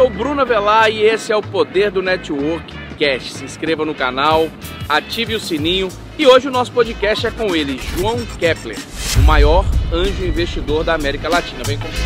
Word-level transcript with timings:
Eu 0.00 0.06
sou 0.06 0.14
o 0.14 0.16
Bruno 0.16 0.40
Avelar 0.40 0.88
e 0.88 1.02
esse 1.02 1.30
é 1.30 1.36
o 1.36 1.42
Poder 1.42 1.90
do 1.90 2.00
Network 2.00 2.74
Cast. 2.98 3.34
Se 3.34 3.44
inscreva 3.44 3.84
no 3.84 3.94
canal, 3.94 4.48
ative 4.88 5.34
o 5.34 5.40
sininho 5.40 5.88
e 6.18 6.26
hoje 6.26 6.48
o 6.48 6.50
nosso 6.50 6.72
podcast 6.72 7.26
é 7.26 7.30
com 7.30 7.54
ele, 7.54 7.78
João 7.98 8.16
Kepler, 8.38 8.78
o 9.18 9.22
maior 9.24 9.62
anjo 9.92 10.24
investidor 10.24 10.84
da 10.84 10.94
América 10.94 11.28
Latina. 11.28 11.62
Vem 11.66 11.76
comigo. 11.76 11.98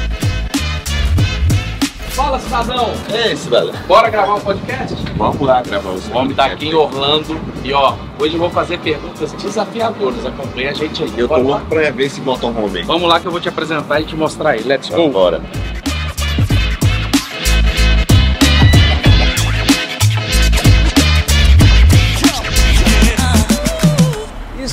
Fala, 2.08 2.40
cidadão! 2.40 2.94
É 3.12 3.32
isso, 3.32 3.48
velho. 3.48 3.72
Bora 3.86 4.10
gravar 4.10 4.34
um 4.34 4.40
podcast? 4.40 4.96
Vamos 5.16 5.40
lá 5.40 5.62
gravar 5.62 5.90
os 5.90 6.08
O 6.08 6.16
homem 6.16 6.34
tá 6.34 6.46
aqui 6.46 6.66
em 6.66 6.74
Orlando 6.74 7.40
e 7.62 7.72
ó, 7.72 7.94
hoje 8.18 8.34
eu 8.34 8.40
vou 8.40 8.50
fazer 8.50 8.80
perguntas 8.80 9.32
desafiadoras. 9.34 10.26
Acompanha 10.26 10.70
a 10.70 10.74
gente 10.74 11.00
aí. 11.00 11.12
Eu 11.16 11.28
tô 11.28 11.34
Bora 11.34 11.42
lá. 11.42 11.48
louco 11.48 11.66
pra 11.66 11.90
ver 11.92 12.06
esse 12.06 12.20
motorhome 12.20 12.80
aí. 12.80 12.84
Vamos 12.84 13.08
lá 13.08 13.20
que 13.20 13.26
eu 13.26 13.30
vou 13.30 13.40
te 13.40 13.48
apresentar 13.48 14.00
e 14.00 14.04
te 14.04 14.16
mostrar 14.16 14.56
ele. 14.56 14.66
Let's 14.66 14.88
go! 14.88 15.08
Bora. 15.10 15.40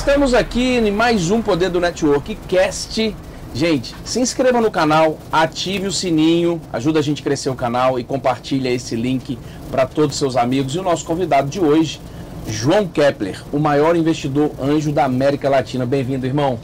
Estamos 0.02 0.34
aqui 0.34 0.78
em 0.78 0.90
mais 0.90 1.30
um 1.30 1.40
Poder 1.40 1.70
do 1.70 1.78
Network 1.78 2.34
Cast. 2.48 3.14
Gente, 3.54 3.94
se 4.04 4.18
inscreva 4.18 4.60
no 4.60 4.68
canal, 4.68 5.16
ative 5.30 5.86
o 5.86 5.92
sininho, 5.92 6.60
ajuda 6.72 6.98
a 6.98 7.02
gente 7.02 7.20
a 7.20 7.24
crescer 7.24 7.50
o 7.50 7.54
canal 7.54 8.00
e 8.00 8.02
compartilha 8.02 8.68
esse 8.68 8.96
link 8.96 9.38
para 9.70 9.86
todos 9.86 10.16
os 10.16 10.18
seus 10.18 10.36
amigos. 10.36 10.74
E 10.74 10.80
o 10.80 10.82
nosso 10.82 11.04
convidado 11.04 11.48
de 11.48 11.60
hoje, 11.60 12.00
João 12.48 12.84
Kepler, 12.84 13.40
o 13.52 13.60
maior 13.60 13.94
investidor 13.94 14.50
anjo 14.60 14.90
da 14.90 15.04
América 15.04 15.48
Latina. 15.48 15.86
Bem-vindo, 15.86 16.26
irmão. 16.26 16.58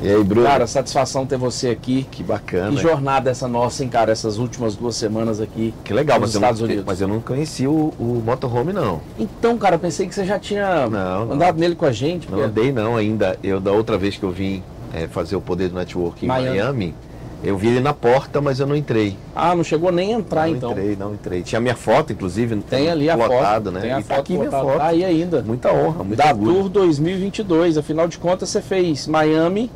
E 0.00 0.08
aí, 0.08 0.22
Bruno? 0.22 0.46
Cara, 0.46 0.66
satisfação 0.66 1.26
ter 1.26 1.36
você 1.36 1.70
aqui. 1.70 2.06
que 2.10 2.22
bacana. 2.22 2.70
Que 2.70 2.76
jornada 2.82 3.30
essa 3.30 3.48
nossa, 3.48 3.82
hein, 3.82 3.88
cara? 3.88 4.12
Essas 4.12 4.38
últimas 4.38 4.76
duas 4.76 4.94
semanas 4.94 5.40
aqui. 5.40 5.74
Que 5.84 5.92
legal, 5.92 6.20
nos 6.20 6.28
mas 6.28 6.34
eu, 6.34 6.38
Estados 6.40 6.60
não, 6.60 6.66
Unidos. 6.68 6.84
mas 6.86 7.00
eu 7.00 7.08
não 7.08 7.20
conheci 7.20 7.66
o, 7.66 7.92
o 7.98 8.22
motorhome, 8.24 8.72
não. 8.72 9.00
Então, 9.18 9.58
cara, 9.58 9.74
eu 9.74 9.78
pensei 9.80 10.06
que 10.06 10.14
você 10.14 10.24
já 10.24 10.38
tinha 10.38 10.86
Não, 10.88 11.26
não. 11.26 11.32
andado 11.34 11.58
nele 11.58 11.74
com 11.74 11.84
a 11.84 11.92
gente. 11.92 12.30
Não 12.30 12.38
porque- 12.38 12.44
andei 12.60 12.72
não 12.72 12.96
ainda. 12.96 13.36
Eu, 13.42 13.58
da 13.60 13.72
outra 13.72 13.98
vez 13.98 14.16
que 14.16 14.22
eu 14.22 14.30
vim 14.30 14.62
é, 14.94 15.08
fazer 15.08 15.34
o 15.34 15.40
Poder 15.40 15.68
do 15.68 15.74
Network 15.74 16.24
em 16.24 16.28
Miami. 16.28 16.48
Miami, 16.58 16.94
eu 17.42 17.56
vi 17.58 17.66
ele 17.68 17.80
na 17.80 17.92
porta, 17.92 18.40
mas 18.40 18.60
eu 18.60 18.66
não 18.68 18.76
entrei. 18.76 19.16
Ah, 19.34 19.54
não 19.54 19.62
chegou 19.64 19.90
nem 19.92 20.14
a 20.14 20.18
entrar, 20.18 20.46
não 20.48 20.54
então. 20.56 20.70
entrei, 20.72 20.96
não 20.96 21.12
entrei. 21.14 21.42
Tinha 21.42 21.60
minha 21.60 21.74
foto, 21.76 22.12
inclusive. 22.12 22.54
Tem 22.62 22.88
ali 22.88 23.10
a 23.10 23.16
lotado, 23.16 23.64
foto. 23.64 23.74
né? 23.74 23.80
Tem 23.80 23.92
a 23.92 24.00
e 24.00 24.02
tá 24.04 24.14
foto 24.14 24.20
aqui 24.20 24.38
minha 24.38 24.50
foto. 24.50 24.78
Tá 24.78 24.86
aí 24.86 25.04
ainda. 25.04 25.42
Muita 25.42 25.72
honra, 25.72 26.04
muito 26.04 26.16
da 26.18 26.28
orgulho. 26.28 26.54
Tour 26.54 26.68
2022. 26.68 27.76
Afinal 27.78 28.06
de 28.06 28.16
contas, 28.18 28.48
você 28.48 28.60
fez 28.62 29.06
Miami, 29.08 29.70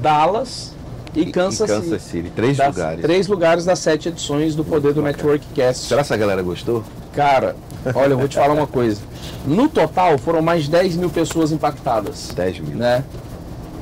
Dallas 0.00 0.72
e 1.14 1.26
Kansas, 1.26 1.68
Em 1.68 1.74
Kansas 1.74 2.02
City. 2.02 2.10
City. 2.24 2.30
Três 2.34 2.56
Das- 2.56 2.74
lugares. 2.74 3.02
Três 3.02 3.26
lugares 3.28 3.64
das 3.64 3.78
sete 3.78 4.08
edições 4.08 4.54
do 4.54 4.64
Poder 4.64 4.92
do. 4.94 5.02
Network 5.02 5.44
Cast. 5.54 5.86
Será 5.88 6.02
que 6.02 6.12
a 6.12 6.16
galera 6.16 6.42
gostou? 6.42 6.82
Cara, 7.14 7.54
olha, 7.94 8.12
eu 8.12 8.18
vou 8.18 8.28
te 8.28 8.36
falar 8.36 8.54
uma 8.54 8.66
coisa. 8.66 9.00
No 9.46 9.68
total, 9.68 10.16
foram 10.18 10.40
mais 10.40 10.64
de 10.64 10.70
10 10.70 10.96
mil 10.96 11.10
pessoas 11.10 11.52
impactadas, 11.52 12.30
10 12.34 12.58
mil. 12.60 12.76
né? 12.78 13.04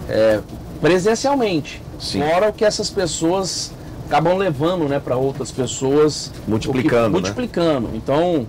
É, 0.09 0.41
presencialmente. 0.81 1.81
Sim. 2.01 2.21
Fora 2.21 2.49
o 2.49 2.53
que 2.53 2.65
essas 2.65 2.91
pessoas 2.91 3.71
acabam 4.09 4.37
levando, 4.37 4.89
né, 4.89 4.99
para 4.99 5.17
outras 5.17 5.53
pessoas. 5.53 6.33
Multiplicando, 6.49 7.05
que- 7.17 7.23
né? 7.23 7.29
Multiplicando. 7.29 7.91
Então, 7.95 8.47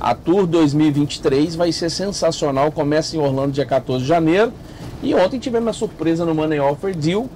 a 0.00 0.14
Tour 0.16 0.46
2023 0.46 1.54
vai 1.54 1.70
ser 1.70 1.90
sensacional. 1.90 2.72
Começa 2.72 3.16
em 3.16 3.20
Orlando 3.20 3.52
dia 3.52 3.64
14 3.66 4.02
de 4.02 4.08
janeiro. 4.08 4.52
E 5.02 5.14
ontem 5.14 5.38
tivemos 5.38 5.66
uma 5.66 5.72
surpresa 5.72 6.24
no 6.24 6.34
Money 6.34 6.58
Offer 6.60 6.94
Deal, 6.96 7.26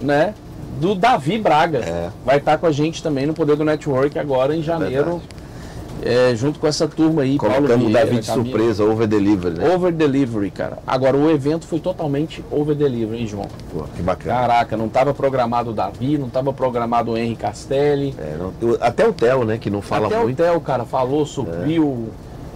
né? 0.00 0.34
Do 0.80 0.94
Davi 0.94 1.38
Braga. 1.38 1.78
É. 1.78 2.08
Vai 2.24 2.38
estar 2.38 2.56
com 2.58 2.66
a 2.66 2.72
gente 2.72 3.02
também 3.02 3.26
no 3.26 3.34
Poder 3.34 3.56
do 3.56 3.64
Network 3.64 4.18
agora 4.18 4.56
em 4.56 4.62
janeiro, 4.62 5.20
é, 6.02 6.34
junto 6.34 6.58
com 6.58 6.66
essa 6.66 6.88
turma 6.88 7.20
aí. 7.22 7.36
Paulo 7.36 7.54
Colocamos 7.56 7.84
o 7.84 7.88
Vieira, 7.88 8.06
Davi 8.06 8.20
de 8.20 8.26
Camila. 8.26 8.44
surpresa, 8.46 8.84
over 8.84 9.06
delivery, 9.06 9.58
né? 9.58 9.74
Over 9.74 9.92
delivery, 9.92 10.50
cara. 10.50 10.78
Agora 10.86 11.14
o 11.18 11.30
evento 11.30 11.66
foi 11.66 11.78
totalmente 11.80 12.42
over 12.50 12.74
delivery, 12.74 13.20
hein, 13.20 13.26
João? 13.26 13.46
Pô, 13.72 13.84
que 13.94 14.00
bacana. 14.00 14.40
Caraca, 14.40 14.76
não 14.78 14.86
estava 14.86 15.12
programado 15.12 15.70
o 15.70 15.74
Davi, 15.74 16.16
não 16.16 16.28
estava 16.28 16.50
programado 16.54 17.10
o 17.12 17.18
Henry 17.18 17.36
Castelli. 17.36 18.14
É, 18.18 18.36
não- 18.38 18.76
até 18.80 19.06
o 19.06 19.12
Theo, 19.12 19.44
né, 19.44 19.58
que 19.58 19.68
não 19.68 19.82
fala 19.82 20.06
Até 20.06 20.18
muito. 20.20 20.40
o 20.40 20.42
Theo, 20.46 20.60
cara, 20.62 20.86
falou, 20.86 21.26
subiu, 21.26 22.08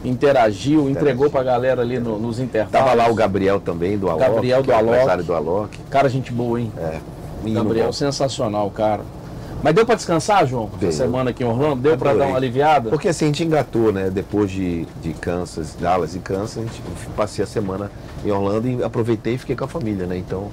interagiu, 0.05 0.89
entregou 0.89 1.31
pra 1.31 1.43
galera 1.43 1.83
ali 1.83 1.99
no- 1.99 2.19
nos 2.19 2.39
intervalos. 2.39 2.73
Tava 2.73 2.95
lá 2.95 3.11
o 3.11 3.15
Gabriel 3.15 3.59
também, 3.61 3.97
do 3.99 4.09
Alok. 4.09 4.25
Gabriel 4.31 4.63
do 4.63 4.71
é 4.73 4.75
Alok. 4.77 5.23
do 5.23 5.35
Alok. 5.35 5.79
Cara, 5.91 6.09
gente 6.09 6.33
boa, 6.33 6.61
hein? 6.61 6.71
É. 6.79 6.99
menino 7.43 7.63
Gabriel, 7.65 7.87
bom. 7.87 7.93
sensacional, 7.93 8.71
cara. 8.71 9.03
Mas 9.63 9.75
deu 9.75 9.85
pra 9.87 9.95
descansar, 9.95 10.47
João? 10.47 10.69
Deu. 10.79 10.89
Essa 10.91 11.05
semana 11.05 11.31
aqui 11.31 11.43
em 11.43 11.47
Orlando? 11.47 11.77
Deu 11.83 11.97
pra 11.97 12.11
Adorei. 12.11 12.27
dar 12.27 12.33
uma 12.33 12.39
aliviada? 12.39 12.91
Porque 12.91 13.09
assim, 13.09 13.25
a 13.25 13.29
gente 13.29 13.43
engatou, 13.45 13.93
né? 13.93 14.11
Depois 14.11 14.51
de, 14.51 14.87
de 15.03 15.13
Kansas, 15.15 15.75
Dallas 15.79 16.15
e 16.15 16.19
Kansas, 16.19 16.59
a 16.59 16.61
gente 16.63 16.83
passei 17.17 17.43
a 17.43 17.47
semana 17.47 17.91
em 18.25 18.31
Orlando 18.31 18.69
e 18.69 18.83
aproveitei 18.85 19.35
e 19.35 19.39
fiquei 19.39 19.57
com 19.57 19.65
a 19.65 19.69
família, 19.69 20.07
né? 20.07 20.17
Então, 20.19 20.49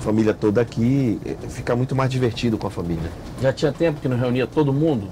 família 0.00 0.34
toda 0.34 0.60
aqui, 0.60 1.18
eh, 1.24 1.36
fica 1.48 1.74
muito 1.74 1.94
mais 1.96 2.10
divertido 2.10 2.58
com 2.58 2.66
a 2.66 2.70
família. 2.70 3.10
Já 3.40 3.50
tinha 3.52 3.72
tempo 3.72 3.98
que 4.00 4.08
não 4.08 4.18
reunia 4.18 4.46
todo 4.46 4.72
mundo? 4.72 5.08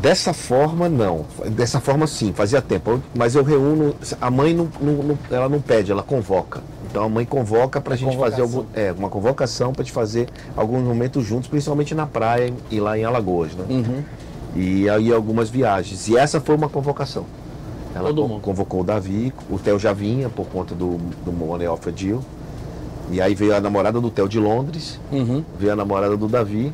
Dessa 0.00 0.32
forma, 0.32 0.88
não. 0.88 1.24
Dessa 1.50 1.80
forma, 1.80 2.06
sim, 2.06 2.32
fazia 2.32 2.62
tempo. 2.62 3.00
Mas 3.14 3.34
eu 3.34 3.42
reúno. 3.42 3.94
A 4.20 4.30
mãe 4.30 4.54
não, 4.54 4.68
não- 4.80 5.18
ela 5.30 5.48
não 5.48 5.60
pede, 5.60 5.90
ela 5.90 6.02
convoca. 6.02 6.60
Então 6.90 7.04
a 7.04 7.08
mãe 7.08 7.24
convoca 7.24 7.80
pra 7.80 7.96
gente 7.96 8.16
fazer 8.16 8.40
algum, 8.42 8.64
é, 8.74 8.92
uma 8.92 9.08
convocação 9.10 9.72
pra 9.72 9.82
gente 9.84 9.92
fazer 9.92 10.28
alguns 10.56 10.82
momentos 10.82 11.24
juntos, 11.26 11.48
principalmente 11.48 11.94
na 11.94 12.06
praia 12.06 12.52
e 12.70 12.80
lá 12.80 12.96
em 12.96 13.04
Alagoas, 13.04 13.52
né? 13.54 13.64
Uhum. 13.68 14.02
E 14.56 14.88
aí 14.88 15.12
algumas 15.12 15.50
viagens. 15.50 16.08
E 16.08 16.16
essa 16.16 16.40
foi 16.40 16.54
uma 16.54 16.68
convocação. 16.68 17.24
Ela 17.94 18.06
Todo 18.08 18.22
con- 18.22 18.28
mundo. 18.28 18.40
convocou 18.40 18.80
o 18.80 18.84
Davi, 18.84 19.34
o 19.50 19.58
Theo 19.58 19.78
já 19.78 19.92
vinha 19.92 20.28
por 20.28 20.46
conta 20.46 20.74
do, 20.74 20.96
do 21.24 21.32
Money 21.32 21.66
Offer 21.68 21.92
Deal. 21.92 22.22
E 23.10 23.20
aí 23.20 23.34
veio 23.34 23.54
a 23.56 23.60
namorada 23.60 24.00
do 24.00 24.10
Theo 24.10 24.28
de 24.28 24.38
Londres, 24.38 24.98
Uhum. 25.10 25.42
veio 25.58 25.72
a 25.72 25.76
namorada 25.76 26.16
do 26.16 26.28
Davi, 26.28 26.72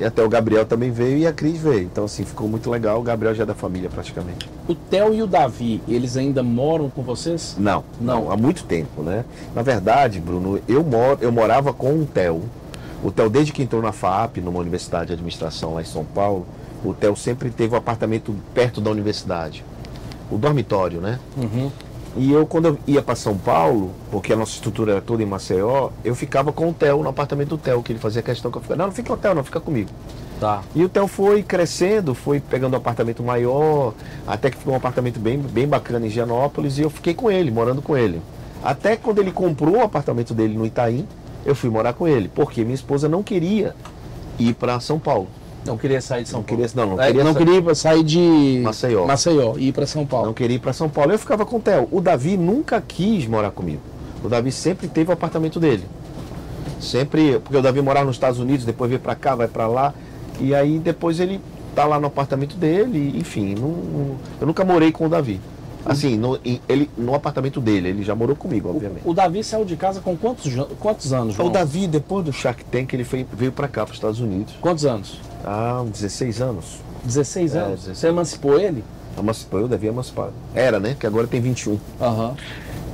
e 0.00 0.04
até 0.04 0.22
o 0.22 0.28
Gabriel 0.28 0.64
também 0.64 0.90
veio 0.90 1.18
e 1.18 1.26
a 1.26 1.32
Cris 1.32 1.60
veio. 1.60 1.82
Então 1.84 2.04
assim, 2.04 2.24
ficou 2.24 2.48
muito 2.48 2.70
legal. 2.70 3.00
O 3.00 3.02
Gabriel 3.02 3.34
já 3.34 3.42
é 3.42 3.46
da 3.46 3.54
família 3.54 3.88
praticamente. 3.88 4.48
O 4.68 4.74
Theo 4.74 5.14
e 5.14 5.22
o 5.22 5.26
Davi, 5.26 5.80
eles 5.88 6.16
ainda 6.16 6.42
moram 6.42 6.88
com 6.90 7.02
vocês? 7.02 7.56
Não, 7.58 7.84
Não. 8.00 8.24
não, 8.24 8.32
há 8.32 8.36
muito 8.36 8.64
tempo, 8.64 9.02
né? 9.02 9.24
Na 9.54 9.62
verdade, 9.62 10.20
Bruno, 10.20 10.60
eu, 10.68 10.82
moro, 10.82 11.18
eu 11.20 11.32
morava 11.32 11.72
com 11.72 11.94
o 12.00 12.06
Theo. 12.06 12.42
O 13.02 13.10
Theo, 13.10 13.28
desde 13.28 13.52
que 13.52 13.62
entrou 13.62 13.82
na 13.82 13.92
FAP, 13.92 14.38
numa 14.38 14.60
universidade 14.60 15.06
de 15.08 15.12
administração 15.14 15.74
lá 15.74 15.82
em 15.82 15.84
São 15.84 16.04
Paulo, 16.04 16.46
o 16.84 16.94
Theo 16.94 17.16
sempre 17.16 17.50
teve 17.50 17.74
um 17.74 17.78
apartamento 17.78 18.34
perto 18.54 18.80
da 18.80 18.90
universidade. 18.90 19.64
O 20.30 20.38
dormitório, 20.38 21.00
né? 21.00 21.18
Uhum. 21.36 21.70
E 22.16 22.30
eu, 22.30 22.46
quando 22.46 22.66
eu 22.66 22.78
ia 22.86 23.00
para 23.00 23.14
São 23.14 23.36
Paulo, 23.38 23.90
porque 24.10 24.32
a 24.32 24.36
nossa 24.36 24.52
estrutura 24.52 24.92
era 24.92 25.00
toda 25.00 25.22
em 25.22 25.26
Maceió, 25.26 25.90
eu 26.04 26.14
ficava 26.14 26.52
com 26.52 26.68
o 26.68 26.74
Theo 26.74 27.02
no 27.02 27.08
apartamento 27.08 27.50
do 27.50 27.58
Theo, 27.58 27.82
que 27.82 27.92
ele 27.92 27.98
fazia 27.98 28.20
questão 28.20 28.50
que 28.50 28.58
eu 28.58 28.62
ficasse. 28.62 28.78
Não, 28.78 28.86
não 28.86 28.92
fica 28.92 29.08
com 29.08 29.14
o 29.14 29.16
Theo, 29.16 29.34
não, 29.34 29.44
fica 29.44 29.60
comigo. 29.60 29.88
Tá. 30.38 30.62
E 30.74 30.84
o 30.84 30.88
Theo 30.88 31.06
foi 31.06 31.42
crescendo, 31.42 32.14
foi 32.14 32.38
pegando 32.38 32.74
um 32.74 32.76
apartamento 32.76 33.22
maior, 33.22 33.94
até 34.26 34.50
que 34.50 34.58
ficou 34.58 34.74
um 34.74 34.76
apartamento 34.76 35.18
bem, 35.18 35.38
bem 35.38 35.66
bacana 35.66 36.06
em 36.06 36.10
Gianópolis, 36.10 36.78
e 36.78 36.82
eu 36.82 36.90
fiquei 36.90 37.14
com 37.14 37.30
ele, 37.30 37.50
morando 37.50 37.80
com 37.80 37.96
ele. 37.96 38.20
Até 38.62 38.94
quando 38.94 39.18
ele 39.18 39.32
comprou 39.32 39.76
o 39.76 39.82
apartamento 39.82 40.34
dele 40.34 40.54
no 40.54 40.66
Itaim, 40.66 41.08
eu 41.46 41.54
fui 41.54 41.70
morar 41.70 41.94
com 41.94 42.06
ele, 42.06 42.28
porque 42.28 42.62
minha 42.62 42.74
esposa 42.74 43.08
não 43.08 43.22
queria 43.22 43.74
ir 44.38 44.54
para 44.54 44.78
São 44.80 44.98
Paulo. 44.98 45.28
Não 45.64 45.78
queria 45.78 46.00
sair 46.00 46.24
de 46.24 46.28
São 46.28 46.40
Não 46.40 46.44
Paulo. 46.44 46.62
queria, 46.62 46.74
não, 46.84 46.96
não 46.96 47.02
É, 47.02 47.06
queria, 47.06 47.24
não 47.24 47.34
queria 47.34 47.74
sair 47.74 48.02
de 48.02 48.60
Maceió. 48.64 49.06
Maceió 49.06 49.54
e 49.56 49.68
ir 49.68 49.72
pra 49.72 49.86
São 49.86 50.04
Paulo. 50.04 50.26
não 50.26 50.34
queria 50.34 50.56
ir 50.56 50.58
para 50.58 50.72
São 50.72 50.88
Paulo. 50.88 51.12
Eu 51.12 51.18
ficava 51.18 51.44
com 51.46 51.56
o 51.56 51.60
Theo. 51.60 51.88
O 51.90 52.00
Davi 52.00 52.36
nunca 52.36 52.80
quis 52.80 53.26
morar 53.26 53.50
comigo. 53.52 53.80
O 54.24 54.28
Davi 54.28 54.50
sempre 54.52 54.88
teve 54.88 55.10
o 55.10 55.12
apartamento 55.12 55.60
dele. 55.60 55.84
Sempre, 56.80 57.38
porque 57.38 57.56
o 57.56 57.62
Davi 57.62 57.80
morava 57.80 58.06
nos 58.06 58.16
Estados 58.16 58.40
Unidos, 58.40 58.64
depois 58.64 58.88
veio 58.88 59.00
para 59.00 59.14
cá, 59.14 59.34
vai 59.36 59.46
para 59.46 59.66
lá, 59.68 59.94
e 60.40 60.54
aí 60.54 60.78
depois 60.78 61.20
ele 61.20 61.40
tá 61.74 61.84
lá 61.84 61.98
no 62.00 62.06
apartamento 62.08 62.56
dele, 62.56 63.14
enfim, 63.16 63.54
não- 63.54 63.68
não- 63.68 64.16
eu 64.40 64.46
nunca 64.46 64.64
morei 64.64 64.90
com 64.90 65.06
o 65.06 65.08
Davi. 65.08 65.40
Assim, 65.84 66.16
no, 66.16 66.38
ele, 66.68 66.88
no 66.96 67.12
apartamento 67.14 67.60
dele, 67.60 67.88
ele 67.88 68.02
já 68.04 68.14
morou 68.14 68.36
comigo, 68.36 68.68
obviamente. 68.68 69.02
O, 69.04 69.10
o 69.10 69.14
Davi 69.14 69.42
saiu 69.42 69.64
de 69.64 69.74
casa 69.76 70.00
com 70.00 70.16
quantos, 70.16 70.52
quantos 70.78 71.12
anos, 71.12 71.34
João? 71.34 71.48
O 71.48 71.50
Davi, 71.50 71.88
depois 71.88 72.24
do 72.24 72.32
Shark 72.32 72.64
Tank, 72.66 72.92
ele 72.92 73.02
foi- 73.04 73.26
veio 73.32 73.50
para 73.50 73.66
cá, 73.66 73.82
para 73.84 73.90
os 73.90 73.96
Estados 73.96 74.20
Unidos, 74.20 74.54
Quantos 74.60 74.84
anos? 74.84 75.18
Há 75.44 75.82
uns 75.82 75.90
16 75.90 76.40
anos. 76.40 76.64
16 77.04 77.54
É, 77.54 77.58
anos. 77.58 77.80
16. 77.80 77.98
Você 77.98 78.08
emancipou 78.08 78.58
ele? 78.58 78.84
Emancipou, 79.18 79.60
eu 79.60 79.68
Davi 79.68 79.86
emancipado. 79.88 80.32
Era, 80.54 80.80
né? 80.80 80.96
Que 80.98 81.06
agora 81.06 81.26
tem 81.26 81.40
21. 81.40 81.78
Aham. 82.00 82.34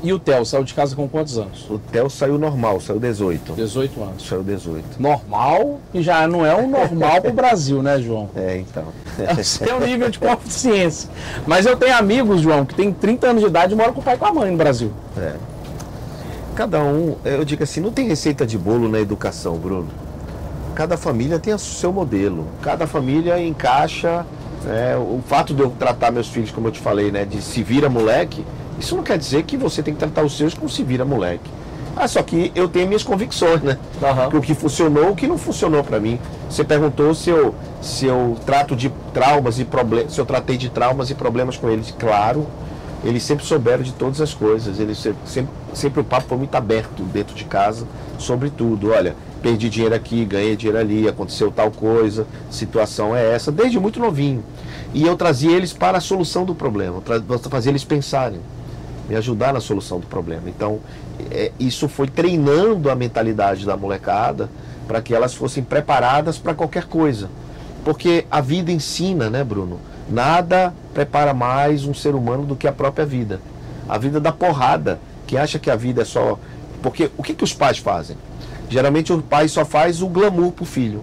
E 0.00 0.12
o 0.12 0.18
Theo 0.18 0.44
saiu 0.46 0.62
de 0.62 0.74
casa 0.74 0.94
com 0.94 1.08
quantos 1.08 1.36
anos? 1.38 1.68
O 1.68 1.76
Theo 1.78 2.08
saiu 2.08 2.38
normal, 2.38 2.80
saiu 2.80 3.00
18. 3.00 3.52
18 3.54 4.02
anos. 4.02 4.28
Saiu 4.28 4.44
18. 4.44 4.84
Normal, 5.00 5.80
e 5.92 6.00
já 6.02 6.26
não 6.28 6.46
é 6.46 6.54
um 6.54 6.70
normal 6.70 7.20
pro 7.20 7.32
Brasil, 7.32 7.82
né, 7.82 8.00
João? 8.00 8.28
É, 8.36 8.58
então. 8.58 8.84
Você 9.36 9.68
é 9.68 9.74
um 9.74 9.80
nível 9.80 10.08
de 10.08 10.18
consciência. 10.20 11.10
Mas 11.46 11.66
eu 11.66 11.76
tenho 11.76 11.96
amigos, 11.96 12.40
João, 12.40 12.64
que 12.64 12.74
tem 12.76 12.92
30 12.92 13.26
anos 13.28 13.42
de 13.42 13.48
idade 13.48 13.72
e 13.72 13.76
moram 13.76 13.92
com 13.92 14.00
o 14.00 14.04
pai 14.04 14.14
e 14.14 14.18
com 14.18 14.26
a 14.26 14.32
mãe 14.32 14.50
no 14.52 14.56
Brasil. 14.56 14.92
É. 15.16 15.34
Cada 16.54 16.80
um, 16.82 17.16
eu 17.24 17.44
digo 17.44 17.62
assim, 17.62 17.80
não 17.80 17.90
tem 17.92 18.06
receita 18.06 18.46
de 18.46 18.56
bolo 18.58 18.88
na 18.88 19.00
educação, 19.00 19.56
Bruno. 19.56 19.88
Cada 20.78 20.96
família 20.96 21.40
tem 21.40 21.52
o 21.52 21.58
seu 21.58 21.92
modelo. 21.92 22.46
Cada 22.62 22.86
família 22.86 23.36
encaixa 23.42 24.24
É, 24.66 24.96
o 24.96 25.20
fato 25.26 25.54
de 25.54 25.62
eu 25.62 25.70
tratar 25.70 26.10
meus 26.10 26.28
filhos, 26.28 26.50
como 26.50 26.68
eu 26.68 26.72
te 26.72 26.80
falei, 26.80 27.10
né, 27.12 27.24
de 27.24 27.40
se 27.40 27.62
vira 27.62 27.88
moleque, 27.88 28.44
isso 28.78 28.96
não 28.96 29.04
quer 29.04 29.16
dizer 29.16 29.44
que 29.44 29.56
você 29.56 29.82
tem 29.82 29.94
que 29.94 30.00
tratar 30.00 30.22
os 30.24 30.36
seus 30.36 30.52
como 30.52 30.68
se 30.68 30.82
vira 30.82 31.04
moleque. 31.04 31.48
Ah, 31.96 32.06
só 32.06 32.22
que 32.22 32.52
eu 32.54 32.68
tenho 32.68 32.86
minhas 32.86 33.04
convicções, 33.04 33.62
né? 33.62 33.78
Uhum. 34.02 34.38
O 34.38 34.42
que 34.42 34.54
funcionou, 34.54 35.10
o 35.10 35.16
que 35.16 35.26
não 35.26 35.38
funcionou 35.38 35.82
para 35.82 35.98
mim. 36.00 36.18
Você 36.50 36.64
perguntou 36.64 37.14
se 37.14 37.30
eu, 37.30 37.54
se 37.80 38.06
eu 38.06 38.36
trato 38.44 38.76
de 38.76 38.92
traumas 39.14 39.58
e 39.58 39.64
problemas, 39.64 40.12
se 40.12 40.20
eu 40.20 40.26
tratei 40.26 40.56
de 40.56 40.68
traumas 40.68 41.08
e 41.08 41.14
problemas 41.14 41.56
com 41.56 41.70
eles. 41.70 41.94
Claro, 41.96 42.46
eles 43.04 43.22
sempre 43.22 43.44
souberam 43.46 43.82
de 43.82 43.92
todas 43.92 44.20
as 44.20 44.34
coisas. 44.34 44.78
Eles 44.80 44.98
sempre, 44.98 45.48
sempre 45.72 46.00
o 46.00 46.04
papo 46.04 46.26
foi 46.28 46.38
muito 46.38 46.54
aberto 46.54 47.04
dentro 47.04 47.34
de 47.34 47.44
casa 47.44 47.86
sobre 48.18 48.50
tudo. 48.50 48.92
Olha, 48.92 49.14
perdi 49.42 49.68
dinheiro 49.68 49.94
aqui, 49.94 50.24
ganhei 50.24 50.56
dinheiro 50.56 50.78
ali, 50.78 51.08
aconteceu 51.08 51.50
tal 51.50 51.70
coisa, 51.70 52.26
situação 52.50 53.14
é 53.14 53.34
essa, 53.34 53.52
desde 53.52 53.78
muito 53.78 54.00
novinho. 54.00 54.42
E 54.92 55.06
eu 55.06 55.16
trazia 55.16 55.52
eles 55.52 55.72
para 55.72 55.98
a 55.98 56.00
solução 56.00 56.44
do 56.44 56.54
problema, 56.54 57.02
fazia 57.50 57.70
eles 57.70 57.84
pensarem, 57.84 58.40
me 59.08 59.16
ajudar 59.16 59.52
na 59.52 59.60
solução 59.60 60.00
do 60.00 60.06
problema. 60.06 60.44
Então, 60.46 60.80
é, 61.30 61.52
isso 61.58 61.88
foi 61.88 62.08
treinando 62.08 62.90
a 62.90 62.94
mentalidade 62.94 63.64
da 63.64 63.76
molecada 63.76 64.48
para 64.86 65.02
que 65.02 65.14
elas 65.14 65.34
fossem 65.34 65.62
preparadas 65.62 66.38
para 66.38 66.54
qualquer 66.54 66.84
coisa. 66.84 67.28
Porque 67.84 68.26
a 68.30 68.40
vida 68.40 68.72
ensina, 68.72 69.30
né, 69.30 69.44
Bruno? 69.44 69.78
Nada 70.08 70.72
prepara 70.94 71.34
mais 71.34 71.84
um 71.84 71.92
ser 71.92 72.14
humano 72.14 72.44
do 72.44 72.56
que 72.56 72.66
a 72.66 72.72
própria 72.72 73.04
vida. 73.04 73.40
A 73.88 73.98
vida 73.98 74.18
da 74.18 74.32
porrada, 74.32 74.98
que 75.26 75.36
acha 75.36 75.58
que 75.58 75.70
a 75.70 75.76
vida 75.76 76.02
é 76.02 76.04
só. 76.04 76.38
Porque 76.82 77.10
o 77.16 77.22
que, 77.22 77.34
que 77.34 77.44
os 77.44 77.52
pais 77.52 77.78
fazem? 77.78 78.16
Geralmente 78.68 79.12
o 79.12 79.22
pai 79.22 79.48
só 79.48 79.64
faz 79.64 80.02
o 80.02 80.08
glamour 80.08 80.52
pro 80.52 80.64
filho. 80.64 81.02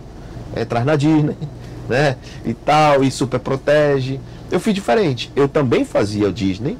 É, 0.55 0.63
traz 0.63 0.85
na 0.85 0.95
Disney, 0.95 1.35
né? 1.89 2.17
E 2.45 2.53
tal, 2.53 3.03
e 3.03 3.11
super 3.11 3.39
protege. 3.39 4.19
Eu 4.51 4.59
fiz 4.59 4.73
diferente. 4.73 5.31
Eu 5.35 5.47
também 5.47 5.83
fazia 5.83 6.29
o 6.29 6.33
Disney, 6.33 6.77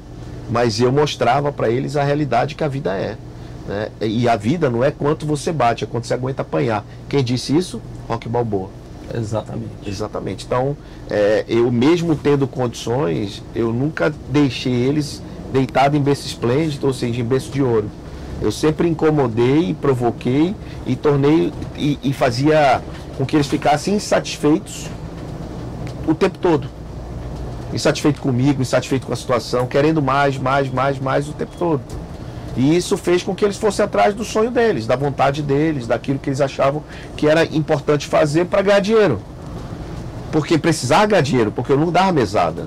mas 0.50 0.80
eu 0.80 0.92
mostrava 0.92 1.52
para 1.52 1.68
eles 1.68 1.96
a 1.96 2.04
realidade 2.04 2.54
que 2.54 2.64
a 2.64 2.68
vida 2.68 2.94
é. 2.96 3.16
Né? 3.66 3.88
E 4.00 4.28
a 4.28 4.36
vida 4.36 4.70
não 4.70 4.84
é 4.84 4.90
quanto 4.90 5.26
você 5.26 5.52
bate, 5.52 5.84
é 5.84 5.86
quanto 5.86 6.06
você 6.06 6.14
aguenta 6.14 6.42
apanhar. 6.42 6.84
Quem 7.08 7.22
disse 7.22 7.56
isso? 7.56 7.80
Rock 8.08 8.28
Balboa. 8.28 8.70
Exatamente. 9.14 9.70
Exatamente. 9.86 10.44
Então, 10.44 10.76
é, 11.10 11.44
eu 11.48 11.70
mesmo 11.70 12.14
tendo 12.16 12.46
condições, 12.46 13.42
eu 13.54 13.72
nunca 13.72 14.12
deixei 14.30 14.72
eles 14.72 15.22
deitados 15.52 15.98
em 15.98 16.02
berço 16.02 16.26
esplêndido, 16.26 16.86
ou 16.86 16.92
seja, 16.92 17.20
em 17.20 17.24
berço 17.24 17.50
de 17.50 17.62
ouro. 17.62 17.90
Eu 18.40 18.52
sempre 18.52 18.88
incomodei, 18.88 19.74
provoquei 19.80 20.54
e 20.86 20.94
tornei 20.94 21.52
e, 21.76 21.98
e 22.02 22.12
fazia 22.12 22.82
com 23.16 23.24
que 23.24 23.34
eles 23.34 23.46
ficassem 23.46 23.94
insatisfeitos 23.94 24.88
o 26.06 26.14
tempo 26.14 26.38
todo. 26.38 26.68
Insatisfeito 27.72 28.20
comigo, 28.20 28.62
insatisfeito 28.62 29.06
com 29.06 29.12
a 29.12 29.16
situação, 29.16 29.66
querendo 29.66 30.02
mais, 30.02 30.38
mais, 30.38 30.70
mais, 30.70 30.98
mais 30.98 31.28
o 31.28 31.32
tempo 31.32 31.52
todo. 31.58 31.80
E 32.56 32.74
isso 32.74 32.96
fez 32.96 33.22
com 33.22 33.34
que 33.34 33.44
eles 33.44 33.56
fossem 33.56 33.84
atrás 33.84 34.14
do 34.14 34.24
sonho 34.24 34.50
deles, 34.50 34.86
da 34.86 34.96
vontade 34.96 35.42
deles, 35.42 35.86
daquilo 35.86 36.18
que 36.18 36.30
eles 36.30 36.40
achavam 36.40 36.82
que 37.16 37.26
era 37.26 37.44
importante 37.44 38.06
fazer 38.06 38.46
para 38.46 38.62
ganhar 38.62 38.80
dinheiro. 38.80 39.20
Porque 40.32 40.56
precisava 40.56 41.06
ganhar 41.06 41.22
dinheiro, 41.22 41.52
porque 41.52 41.72
eu 41.72 41.78
não 41.78 41.92
dava 41.92 42.12
mesada. 42.12 42.66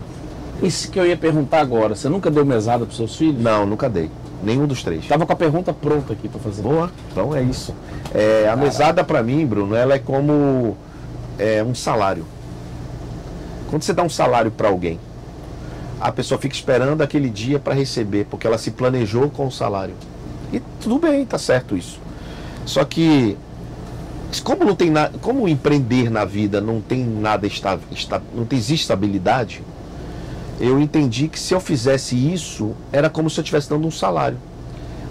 Isso 0.62 0.92
que 0.92 1.00
eu 1.00 1.06
ia 1.06 1.18
perguntar 1.18 1.62
agora. 1.62 1.96
Você 1.96 2.10
nunca 2.10 2.30
deu 2.30 2.46
mesada 2.46 2.86
para 2.86 2.96
seus 2.96 3.16
filhos? 3.16 3.42
Não, 3.42 3.66
nunca 3.66 3.90
dei. 3.90 4.12
Nenhum 4.44 4.66
dos 4.66 4.84
três. 4.84 5.02
Estava 5.02 5.26
com 5.26 5.34
a 5.34 5.36
pergunta 5.36 5.74
pronta 5.74 6.14
aqui 6.14 6.30
para 6.30 6.40
fazer. 6.40 6.62
Boa, 6.62 6.92
então 7.12 7.36
é 7.36 7.42
isso. 7.42 7.74
É, 8.14 8.48
a 8.50 8.56
mesada 8.56 9.04
para 9.04 9.22
mim, 9.22 9.46
Bruno, 9.46 9.76
ela 9.76 9.96
é 9.96 10.00
como 10.00 10.78
é, 11.38 11.64
um 11.64 11.76
salário. 11.76 12.26
Quando 13.70 13.84
você 13.84 13.94
dá 13.94 14.02
um 14.02 14.10
salário 14.10 14.50
para 14.50 14.70
alguém, 14.70 15.00
a 16.00 16.12
pessoa 16.12 16.40
fica 16.40 16.56
esperando 16.56 17.02
aquele 17.02 17.30
dia 17.30 17.60
para 17.60 17.74
receber, 17.74 18.26
porque 18.26 18.48
ela 18.48 18.58
se 18.58 18.72
planejou 18.72 19.30
com 19.30 19.46
o 19.48 19.52
salário. 19.52 19.94
E 20.54 20.62
tudo 20.82 20.98
bem, 20.98 21.26
tá 21.26 21.38
certo 21.38 21.76
isso. 21.76 22.00
Só 22.66 22.86
que 22.86 23.38
como 24.44 24.64
não 24.64 24.76
tem 24.76 24.92
nada, 24.92 25.18
como 25.20 25.48
empreender 25.48 26.12
na 26.12 26.24
vida 26.24 26.62
não 26.62 26.80
tem 26.80 27.04
nada 27.04 27.48
estável, 27.48 27.86
não 28.34 28.46
tem 28.46 28.60
existe 28.60 28.84
estabilidade, 28.84 29.64
eu 30.60 30.80
entendi 30.80 31.28
que 31.28 31.40
se 31.40 31.54
eu 31.54 31.60
fizesse 31.60 32.16
isso, 32.16 32.76
era 32.92 33.10
como 33.10 33.30
se 33.30 33.40
eu 33.40 33.44
estivesse 33.44 33.70
dando 33.70 33.88
um 33.88 33.92
salário. 33.92 34.38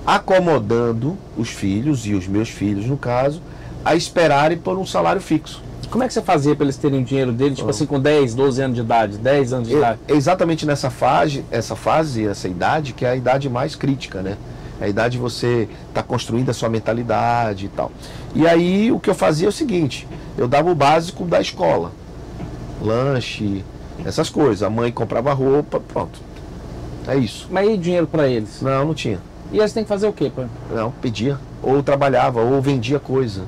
Acomodando 0.06 1.16
os 1.36 1.48
filhos, 1.48 2.06
e 2.06 2.14
os 2.14 2.26
meus 2.26 2.48
filhos 2.48 2.86
no 2.86 2.96
caso, 2.96 3.40
a 3.84 3.94
esperarem 3.94 4.58
por 4.58 4.76
um 4.78 4.84
salário 4.84 5.20
fixo. 5.20 5.62
Como 5.90 6.04
é 6.04 6.06
que 6.06 6.12
você 6.12 6.20
fazia 6.20 6.54
para 6.54 6.64
eles 6.64 6.76
terem 6.76 7.00
o 7.00 7.04
dinheiro 7.04 7.32
deles, 7.32 7.56
tipo 7.56 7.70
assim, 7.70 7.86
com 7.86 7.98
10, 7.98 8.34
12 8.34 8.62
anos 8.62 8.76
de 8.76 8.82
idade, 8.82 9.16
10 9.16 9.52
anos 9.54 9.68
de 9.68 9.74
é, 9.74 9.78
idade? 9.78 10.00
Exatamente 10.06 10.66
nessa 10.66 10.90
fase, 10.90 11.44
essa 11.50 11.74
fase, 11.74 12.26
essa 12.26 12.46
idade, 12.46 12.92
que 12.92 13.06
é 13.06 13.10
a 13.10 13.16
idade 13.16 13.48
mais 13.48 13.74
crítica, 13.74 14.20
né? 14.20 14.36
É 14.80 14.84
a 14.84 14.88
idade 14.88 15.12
de 15.12 15.18
você 15.18 15.66
estar 15.88 16.02
tá 16.02 16.02
construindo 16.02 16.50
a 16.50 16.54
sua 16.54 16.68
mentalidade 16.68 17.66
e 17.66 17.68
tal. 17.70 17.90
E 18.34 18.46
aí 18.46 18.92
o 18.92 19.00
que 19.00 19.08
eu 19.08 19.14
fazia 19.14 19.46
é 19.46 19.48
o 19.48 19.52
seguinte, 19.52 20.06
eu 20.36 20.46
dava 20.46 20.70
o 20.70 20.74
básico 20.74 21.24
da 21.24 21.40
escola. 21.40 21.90
Lanche, 22.82 23.64
essas 24.04 24.30
coisas. 24.30 24.62
A 24.62 24.70
mãe 24.70 24.90
comprava 24.90 25.32
roupa, 25.32 25.80
pronto. 25.80 26.20
É 27.06 27.16
isso. 27.16 27.48
Mas 27.50 27.68
e 27.68 27.76
dinheiro 27.76 28.06
para 28.06 28.28
eles? 28.28 28.60
Não, 28.60 28.86
não 28.86 28.94
tinha. 28.94 29.18
E 29.52 29.58
eles 29.58 29.72
têm 29.72 29.82
que 29.82 29.88
fazer 29.88 30.06
o 30.06 30.12
quê, 30.12 30.30
pai? 30.34 30.46
Não, 30.70 30.90
pedia. 30.90 31.38
Ou 31.62 31.82
trabalhava, 31.82 32.40
ou 32.40 32.60
vendia 32.60 32.98
coisa. 32.98 33.42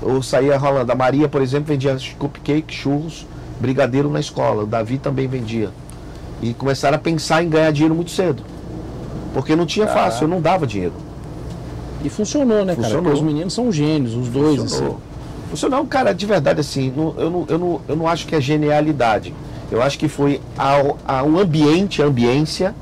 Ou 0.00 0.22
saía 0.22 0.56
rolando. 0.56 0.90
A 0.90 0.94
Maria, 0.94 1.28
por 1.28 1.42
exemplo, 1.42 1.66
vendia 1.66 1.96
cupcake, 2.18 2.74
churros, 2.74 3.26
brigadeiro 3.60 4.10
na 4.10 4.20
escola. 4.20 4.62
O 4.62 4.66
Davi 4.66 4.98
também 4.98 5.28
vendia. 5.28 5.70
E 6.40 6.54
começaram 6.54 6.96
a 6.96 6.98
pensar 6.98 7.42
em 7.42 7.48
ganhar 7.48 7.70
dinheiro 7.72 7.94
muito 7.94 8.10
cedo. 8.10 8.42
Porque 9.34 9.54
não 9.54 9.66
tinha 9.66 9.86
ah. 9.86 9.88
fácil, 9.88 10.24
eu 10.24 10.28
não 10.28 10.40
dava 10.40 10.66
dinheiro. 10.66 10.94
E 12.02 12.08
funcionou, 12.08 12.64
né, 12.64 12.74
funcionou. 12.74 13.02
cara? 13.02 13.02
Porque 13.02 13.18
os 13.18 13.22
meninos 13.22 13.54
são 13.54 13.72
gênios, 13.72 14.14
os 14.14 14.28
dois, 14.28 14.60
funcionou. 14.60 14.88
assim. 14.88 14.98
Funcionou, 15.50 15.86
cara, 15.86 16.12
de 16.12 16.26
verdade, 16.26 16.60
assim, 16.60 16.92
não, 16.94 17.14
eu, 17.16 17.30
não, 17.30 17.46
eu, 17.48 17.58
não, 17.58 17.80
eu 17.88 17.96
não 17.96 18.08
acho 18.08 18.26
que 18.26 18.34
é 18.34 18.40
genialidade. 18.40 19.34
Eu 19.70 19.82
acho 19.82 19.98
que 19.98 20.08
foi 20.08 20.40
a, 20.56 20.80
a, 21.06 21.24
o 21.24 21.38
ambiente, 21.38 22.02
a 22.02 22.06
ambiência, 22.06 22.74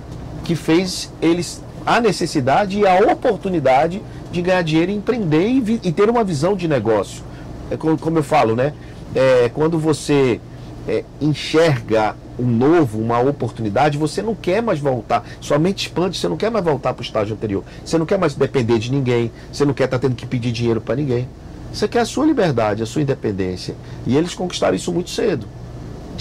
que 0.44 0.54
fez 0.54 1.12
eles 1.20 1.62
a 1.84 2.00
necessidade 2.00 2.78
e 2.78 2.86
a 2.86 2.96
oportunidade 3.12 4.02
de 4.30 4.40
ganhar 4.40 4.62
dinheiro, 4.62 4.90
empreender 4.90 5.46
e, 5.46 5.80
e 5.82 5.92
ter 5.92 6.08
uma 6.08 6.24
visão 6.24 6.56
de 6.56 6.68
negócio. 6.68 7.22
É 7.70 7.76
como, 7.76 7.98
como 7.98 8.18
eu 8.18 8.22
falo, 8.22 8.54
né? 8.54 8.72
É, 9.14 9.50
quando 9.52 9.78
você 9.78 10.40
é, 10.88 11.04
enxerga 11.20 12.16
um 12.38 12.46
novo, 12.46 12.98
uma 12.98 13.20
oportunidade, 13.20 13.98
você 13.98 14.22
não 14.22 14.34
quer 14.34 14.62
mais 14.62 14.78
voltar. 14.78 15.24
Sua 15.40 15.58
mente 15.58 15.86
expande, 15.86 16.16
você 16.16 16.28
não 16.28 16.36
quer 16.36 16.50
mais 16.50 16.64
voltar 16.64 16.94
para 16.94 17.02
o 17.02 17.04
estágio 17.04 17.34
anterior. 17.34 17.62
Você 17.84 17.98
não 17.98 18.06
quer 18.06 18.18
mais 18.18 18.34
depender 18.34 18.78
de 18.78 18.90
ninguém. 18.90 19.30
Você 19.52 19.64
não 19.64 19.74
quer 19.74 19.84
estar 19.84 19.98
tá 19.98 20.08
tendo 20.08 20.16
que 20.16 20.26
pedir 20.26 20.52
dinheiro 20.52 20.80
para 20.80 20.96
ninguém. 20.96 21.28
Você 21.72 21.88
quer 21.88 22.00
a 22.00 22.04
sua 22.04 22.26
liberdade, 22.26 22.82
a 22.82 22.86
sua 22.86 23.02
independência. 23.02 23.74
E 24.06 24.16
eles 24.16 24.34
conquistaram 24.34 24.74
isso 24.74 24.92
muito 24.92 25.10
cedo. 25.10 25.46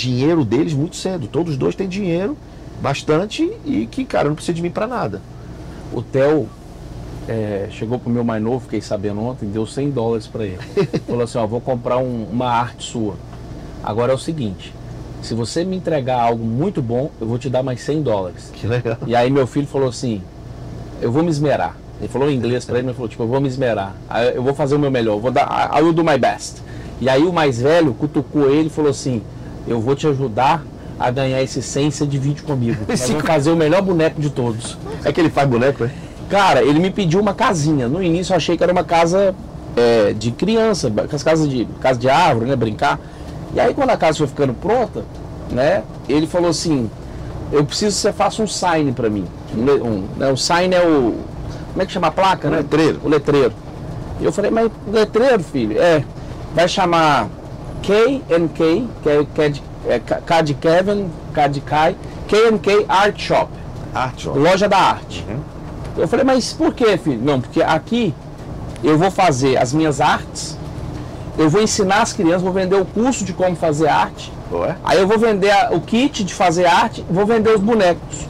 Dinheiro 0.01 0.43
deles 0.43 0.73
muito 0.73 0.95
cedo. 0.95 1.27
Todos 1.27 1.51
os 1.51 1.57
dois 1.59 1.75
têm 1.75 1.87
dinheiro, 1.87 2.35
bastante, 2.81 3.51
e 3.63 3.85
que, 3.85 4.03
cara, 4.03 4.27
não 4.27 4.33
precisa 4.33 4.55
de 4.55 4.61
mim 4.63 4.71
para 4.71 4.87
nada. 4.87 5.21
O 5.93 6.01
Theo 6.01 6.49
é, 7.27 7.67
chegou 7.69 7.99
pro 7.99 8.09
meu 8.09 8.23
mais 8.23 8.41
novo, 8.41 8.61
fiquei 8.61 8.81
sabendo 8.81 9.21
ontem, 9.21 9.45
deu 9.45 9.63
100 9.63 9.91
dólares 9.91 10.25
para 10.25 10.43
ele. 10.43 10.57
Falou 11.05 11.21
assim: 11.21 11.37
ó, 11.37 11.45
vou 11.45 11.61
comprar 11.61 11.99
um, 11.99 12.23
uma 12.31 12.49
arte 12.49 12.83
sua. 12.83 13.13
Agora 13.83 14.11
é 14.11 14.15
o 14.15 14.17
seguinte: 14.17 14.73
se 15.21 15.35
você 15.35 15.63
me 15.63 15.75
entregar 15.75 16.19
algo 16.19 16.43
muito 16.43 16.81
bom, 16.81 17.11
eu 17.21 17.27
vou 17.27 17.37
te 17.37 17.47
dar 17.47 17.61
mais 17.61 17.81
100 17.81 18.01
dólares. 18.01 18.51
Que 18.55 18.65
legal. 18.65 18.97
E 19.05 19.15
aí 19.15 19.29
meu 19.29 19.45
filho 19.45 19.67
falou 19.67 19.89
assim: 19.89 20.19
eu 20.99 21.11
vou 21.11 21.21
me 21.21 21.29
esmerar. 21.29 21.77
Ele 21.99 22.09
falou 22.09 22.27
em 22.27 22.35
inglês 22.35 22.65
para 22.65 22.79
ele, 22.79 22.87
mas 22.87 22.95
falou: 22.95 23.07
tipo, 23.07 23.21
eu 23.21 23.27
vou 23.27 23.39
me 23.39 23.47
esmerar. 23.47 23.95
Eu 24.33 24.41
vou 24.41 24.55
fazer 24.55 24.73
o 24.73 24.79
meu 24.79 24.89
melhor, 24.89 25.13
eu 25.13 25.19
vou 25.19 25.29
dar, 25.29 25.69
I 25.77 25.83
will 25.83 25.93
do 25.93 26.03
my 26.03 26.17
best. 26.17 26.55
E 26.99 27.07
aí 27.07 27.21
o 27.21 27.31
mais 27.31 27.61
velho 27.61 27.93
cutucou 27.93 28.49
ele 28.49 28.65
e 28.65 28.71
falou 28.71 28.89
assim: 28.89 29.21
eu 29.67 29.79
vou 29.79 29.95
te 29.95 30.07
ajudar 30.07 30.63
a 30.99 31.09
ganhar 31.09 31.41
esse 31.41 31.61
100 31.61 31.91
você 31.91 32.05
divide 32.05 32.43
comigo. 32.43 32.85
Nós 32.87 33.07
vamos 33.07 33.25
fazer 33.25 33.51
o 33.51 33.55
melhor 33.55 33.81
boneco 33.81 34.21
de 34.21 34.29
todos. 34.29 34.77
É 35.03 35.11
que 35.11 35.19
ele 35.19 35.29
faz 35.29 35.49
boneco, 35.49 35.83
é? 35.83 35.91
Cara, 36.29 36.63
ele 36.63 36.79
me 36.79 36.91
pediu 36.91 37.19
uma 37.19 37.33
casinha. 37.33 37.87
No 37.87 38.01
início 38.01 38.33
eu 38.33 38.37
achei 38.37 38.55
que 38.55 38.63
era 38.63 38.71
uma 38.71 38.83
casa 38.83 39.35
é, 39.75 40.13
de 40.13 40.31
criança, 40.31 40.91
as 41.11 41.23
casas 41.23 41.49
de 41.49 41.65
casa 41.81 41.99
de 41.99 42.09
árvore, 42.09 42.49
né, 42.49 42.55
brincar. 42.55 42.99
E 43.53 43.59
aí 43.59 43.73
quando 43.73 43.89
a 43.89 43.97
casa 43.97 44.19
foi 44.19 44.27
ficando 44.27 44.53
pronta, 44.53 45.03
né, 45.49 45.83
ele 46.07 46.27
falou 46.27 46.49
assim: 46.49 46.89
"Eu 47.51 47.65
preciso 47.65 47.95
que 47.95 48.01
você 48.01 48.13
faça 48.13 48.41
um 48.41 48.47
sign 48.47 48.91
para 48.91 49.09
mim". 49.09 49.25
Um, 49.53 50.05
né, 50.17 50.31
o 50.31 50.37
sign 50.37 50.73
é 50.73 50.81
o 50.81 51.15
como 51.71 51.81
é 51.81 51.85
que 51.85 51.91
chama 51.91 52.07
a 52.07 52.11
placa, 52.11 52.47
o 52.47 52.51
né? 52.51 52.57
Letreiro. 52.57 52.99
O 53.03 53.09
letreiro. 53.09 53.53
E 54.19 54.25
eu 54.25 54.31
falei: 54.31 54.51
"Mas 54.51 54.69
letreiro, 54.87 55.43
filho, 55.43 55.81
é 55.81 56.03
vai 56.53 56.67
chamar 56.67 57.27
K 57.81 58.21
and 58.31 58.47
K, 58.49 58.87
que 59.03 59.09
é, 59.09 59.25
que 59.33 59.41
é 59.41 59.49
de, 59.49 59.63
é, 59.87 59.99
K 59.99 60.41
de 60.41 60.53
Kevin, 60.53 61.09
K 61.33 61.47
de 61.47 61.61
Kai, 61.61 61.95
K 62.27 62.37
and 62.49 62.57
K 62.59 62.85
Art 62.87 63.19
Shop. 63.19 63.49
Art 63.93 64.19
Shop. 64.21 64.37
Loja 64.37 64.67
da 64.69 64.77
arte. 64.77 65.25
Uhum. 65.27 65.39
Eu 65.97 66.07
falei, 66.07 66.23
mas 66.25 66.53
por 66.53 66.73
que, 66.73 66.97
filho? 66.97 67.21
Não, 67.21 67.41
porque 67.41 67.61
aqui 67.61 68.13
eu 68.83 68.97
vou 68.97 69.11
fazer 69.11 69.57
as 69.57 69.73
minhas 69.73 69.99
artes, 69.99 70.57
eu 71.37 71.49
vou 71.49 71.61
ensinar 71.61 72.01
as 72.01 72.13
crianças, 72.13 72.41
vou 72.41 72.53
vender 72.53 72.75
o 72.75 72.85
curso 72.85 73.23
de 73.25 73.33
como 73.33 73.55
fazer 73.55 73.87
arte 73.87 74.31
Ué? 74.51 74.75
Aí 74.83 74.99
eu 74.99 75.07
vou 75.07 75.17
vender 75.17 75.49
a- 75.49 75.69
o 75.71 75.79
kit 75.79 76.23
de 76.25 76.33
fazer 76.33 76.65
arte, 76.65 77.05
vou 77.09 77.25
vender 77.25 77.51
os 77.55 77.61
bonecos. 77.61 78.27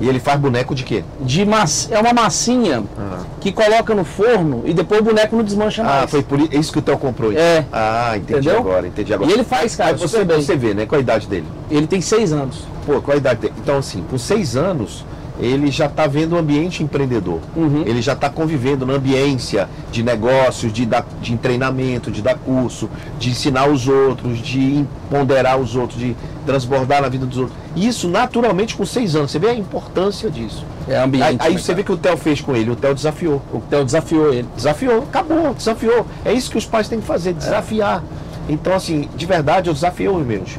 E 0.00 0.08
ele 0.08 0.20
faz 0.20 0.38
boneco 0.38 0.74
de 0.74 0.84
quê? 0.84 1.02
De 1.20 1.44
mass... 1.46 1.88
É 1.90 1.98
uma 1.98 2.12
massinha 2.12 2.84
Ah. 2.98 3.20
que 3.40 3.50
coloca 3.50 3.94
no 3.94 4.04
forno 4.04 4.62
e 4.66 4.74
depois 4.74 5.00
o 5.00 5.04
boneco 5.04 5.34
não 5.34 5.42
desmancha 5.42 5.82
mais. 5.82 6.04
Ah, 6.04 6.06
foi 6.06 6.22
por 6.22 6.38
i- 6.38 6.48
isso 6.52 6.70
que 6.72 6.78
o 6.78 6.82
Theo 6.82 6.98
comprou. 6.98 7.32
então. 7.32 7.42
É. 7.42 7.64
Ah, 7.72 8.12
entendi 8.16 8.40
Entendeu? 8.48 8.58
agora, 8.58 8.86
entendi 8.86 9.14
agora. 9.14 9.30
E 9.30 9.32
ele 9.32 9.44
faz, 9.44 9.74
cara, 9.74 9.90
Aí 9.92 9.96
você, 9.96 10.22
você 10.24 10.54
vê, 10.54 10.74
né? 10.74 10.84
Qual 10.84 10.98
a 10.98 11.02
idade 11.02 11.26
dele? 11.26 11.46
Ele 11.70 11.86
tem 11.86 12.00
seis 12.02 12.30
anos. 12.32 12.64
Pô, 12.84 13.00
qual 13.00 13.14
a 13.14 13.18
idade 13.18 13.40
dele? 13.40 13.54
Então, 13.58 13.78
assim, 13.78 14.04
com 14.10 14.18
seis 14.18 14.54
anos, 14.54 15.02
ele 15.38 15.70
já 15.70 15.86
está 15.86 16.06
vendo 16.06 16.34
o 16.34 16.38
ambiente 16.38 16.82
empreendedor. 16.82 17.40
Uhum. 17.54 17.82
Ele 17.84 18.00
já 18.00 18.14
está 18.14 18.30
convivendo 18.30 18.86
na 18.86 18.94
ambiência 18.94 19.68
de 19.92 20.02
negócios, 20.02 20.72
de, 20.72 20.86
dar, 20.86 21.06
de 21.20 21.36
treinamento, 21.36 22.10
de 22.10 22.22
dar 22.22 22.36
curso, 22.36 22.88
de 23.18 23.30
ensinar 23.30 23.68
os 23.68 23.86
outros, 23.86 24.38
de 24.38 24.84
ponderar 25.10 25.58
os 25.58 25.76
outros, 25.76 25.98
de 25.98 26.16
transbordar 26.46 27.02
na 27.02 27.08
vida 27.08 27.26
dos 27.26 27.38
outros. 27.38 27.56
Isso 27.74 28.08
naturalmente 28.08 28.74
com 28.74 28.86
seis 28.86 29.14
anos. 29.14 29.30
Você 29.30 29.38
vê 29.38 29.48
a 29.48 29.54
importância 29.54 30.30
disso. 30.30 30.64
É 30.88 30.96
ambiente. 30.96 31.24
Aí, 31.24 31.36
aí 31.40 31.52
né, 31.54 31.58
você 31.58 31.74
vê 31.74 31.82
que 31.82 31.92
o 31.92 31.96
Theo 31.96 32.16
fez 32.16 32.40
com 32.40 32.54
ele, 32.54 32.70
o 32.70 32.76
Theo 32.76 32.94
desafiou. 32.94 33.42
O 33.52 33.60
Theo 33.60 33.84
desafiou 33.84 34.32
ele. 34.32 34.48
Desafiou, 34.54 35.02
acabou, 35.02 35.52
desafiou. 35.52 36.06
É 36.24 36.32
isso 36.32 36.50
que 36.50 36.56
os 36.56 36.64
pais 36.64 36.88
têm 36.88 37.00
que 37.00 37.06
fazer, 37.06 37.34
desafiar. 37.34 38.02
Então, 38.48 38.74
assim, 38.74 39.08
de 39.16 39.26
verdade, 39.26 39.68
eu 39.68 39.74
desafiei 39.74 40.08
os 40.08 40.24
meus. 40.24 40.56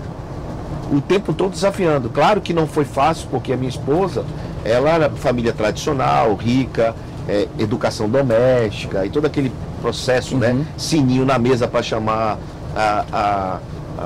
O 0.91 1.01
tempo 1.01 1.33
todo 1.33 1.51
desafiando. 1.51 2.09
Claro 2.09 2.41
que 2.41 2.53
não 2.53 2.67
foi 2.67 2.85
fácil, 2.85 3.27
porque 3.29 3.51
a 3.51 3.57
minha 3.57 3.69
esposa, 3.69 4.25
ela 4.65 4.89
era 4.89 5.09
família 5.09 5.53
tradicional, 5.53 6.35
rica, 6.35 6.95
é, 7.27 7.47
educação 7.59 8.09
doméstica 8.09 9.05
e 9.05 9.09
todo 9.09 9.25
aquele 9.25 9.51
processo, 9.81 10.37
né? 10.37 10.51
Uhum. 10.51 10.65
Sininho 10.77 11.25
na 11.25 11.37
mesa 11.37 11.67
para 11.67 11.83
chamar 11.83 12.37
a, 12.75 13.05
a- 13.11 13.59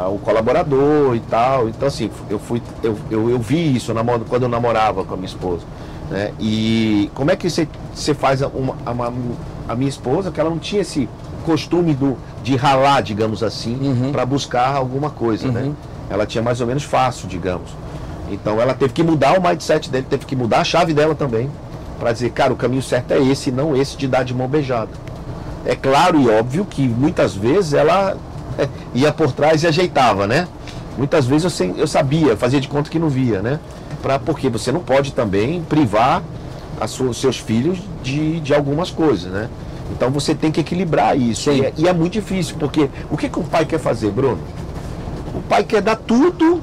a- 0.03 0.07
o 0.09 0.17
colaborador 0.19 1.15
e 1.15 1.19
tal. 1.21 1.67
Então, 1.69 1.87
assim, 1.87 2.09
eu 2.29 2.39
fui, 2.39 2.61
eu, 2.83 2.97
eu, 3.09 3.29
eu 3.29 3.39
vi 3.39 3.75
isso 3.75 3.93
quando 4.27 4.43
eu 4.43 4.49
namorava 4.49 5.03
com 5.03 5.13
a 5.13 5.17
minha 5.17 5.27
esposa. 5.27 5.63
Né? 6.09 6.31
E 6.39 7.09
como 7.13 7.31
é 7.31 7.35
que 7.35 7.49
você, 7.49 7.67
você 7.93 8.13
faz 8.13 8.41
a- 8.41 8.47
uma, 8.47 8.75
uma- 8.91 9.13
a 9.67 9.75
minha 9.75 9.89
esposa, 9.89 10.31
que 10.31 10.39
ela 10.39 10.49
não 10.49 10.59
tinha 10.59 10.81
esse 10.81 11.07
costume 11.45 11.93
do, 11.93 12.17
de 12.43 12.55
ralar, 12.55 13.01
digamos 13.01 13.41
assim, 13.43 13.77
Uhum. 13.81 14.11
para 14.11 14.25
buscar 14.25 14.75
alguma 14.75 15.09
coisa, 15.09 15.49
né? 15.51 15.61
Uhum. 15.61 15.73
Ela 16.09 16.25
tinha 16.25 16.41
mais 16.43 16.59
ou 16.59 16.67
menos 16.67 16.83
fácil, 16.83 17.27
digamos. 17.27 17.69
Então 18.31 18.59
ela 18.61 18.73
teve 18.73 18.93
que 18.93 19.03
mudar 19.03 19.37
o 19.37 19.41
mindset 19.41 19.89
dele, 19.89 20.05
teve 20.09 20.25
que 20.25 20.35
mudar 20.35 20.61
a 20.61 20.63
chave 20.63 20.93
dela 20.93 21.13
também, 21.13 21.49
para 21.99 22.11
dizer, 22.13 22.31
cara, 22.31 22.53
o 22.53 22.55
caminho 22.55 22.81
certo 22.81 23.11
é 23.11 23.19
esse, 23.21 23.51
não 23.51 23.75
esse 23.75 23.97
de 23.97 24.07
dar 24.07 24.23
de 24.23 24.33
mão 24.33 24.47
beijada. 24.47 24.89
É 25.65 25.75
claro 25.75 26.19
e 26.19 26.27
óbvio 26.29 26.65
que 26.65 26.87
muitas 26.87 27.35
vezes 27.35 27.73
ela 27.73 28.17
é, 28.57 28.67
ia 28.95 29.11
por 29.11 29.31
trás 29.31 29.63
e 29.63 29.67
ajeitava, 29.67 30.25
né? 30.25 30.47
Muitas 30.97 31.25
vezes 31.25 31.43
eu, 31.43 31.49
sem- 31.49 31.75
eu 31.77 31.87
sabia, 31.87 32.35
fazia 32.35 32.59
de 32.59 32.67
conta 32.67 32.89
que 32.89 32.97
não 32.97 33.09
via, 33.09 33.41
né? 33.41 33.59
Pra, 34.01 34.17
porque 34.17 34.49
você 34.49 34.71
não 34.71 34.79
pode 34.79 35.13
também 35.13 35.61
privar 35.61 36.23
os 37.07 37.21
seus 37.21 37.37
filhos 37.37 37.77
de, 38.01 38.39
de 38.39 38.55
algumas 38.55 38.89
coisas, 38.89 39.31
né? 39.31 39.47
Então 39.91 40.09
você 40.09 40.33
tem 40.33 40.51
que 40.51 40.59
equilibrar 40.61 41.15
isso. 41.15 41.51
E 41.51 41.63
é, 41.65 41.73
e 41.77 41.87
é 41.87 41.93
muito 41.93 42.13
difícil, 42.13 42.55
porque 42.57 42.89
o 43.11 43.15
que, 43.17 43.29
que 43.29 43.39
o 43.39 43.43
pai 43.43 43.65
quer 43.65 43.79
fazer, 43.79 44.09
Bruno? 44.09 44.39
O 45.35 45.41
pai 45.43 45.63
quer 45.63 45.81
dar 45.81 45.95
tudo 45.95 46.59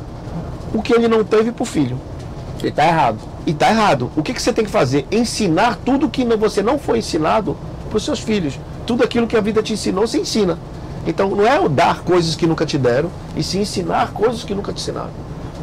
o 0.74 0.82
que 0.82 0.92
ele 0.92 1.08
não 1.08 1.24
teve 1.24 1.52
pro 1.52 1.64
filho. 1.64 1.98
Ele 2.62 2.72
tá 2.72 2.86
errado. 2.86 3.18
E 3.46 3.54
tá 3.54 3.70
errado. 3.70 4.10
O 4.16 4.22
que, 4.22 4.34
que 4.34 4.42
você 4.42 4.52
tem 4.52 4.64
que 4.64 4.70
fazer? 4.70 5.06
Ensinar 5.10 5.76
tudo 5.84 6.08
que 6.08 6.24
não- 6.24 6.36
você 6.36 6.62
não 6.62 6.78
foi 6.78 6.98
ensinado 6.98 7.56
para 7.88 7.96
os 7.96 8.04
seus 8.04 8.18
filhos. 8.20 8.58
Tudo 8.86 9.04
aquilo 9.04 9.26
que 9.26 9.36
a 9.36 9.40
vida 9.40 9.62
te 9.62 9.72
ensinou, 9.72 10.06
você 10.06 10.18
ensina. 10.18 10.58
Então 11.06 11.30
não 11.30 11.46
é 11.46 11.58
o 11.58 11.68
dar 11.68 12.00
coisas 12.02 12.34
que 12.34 12.46
nunca 12.46 12.66
te 12.66 12.76
deram, 12.76 13.10
e 13.36 13.42
sim 13.42 13.60
ensinar 13.60 14.10
coisas 14.12 14.44
que 14.44 14.54
nunca 14.54 14.72
te 14.72 14.80
ensinaram. 14.80 15.10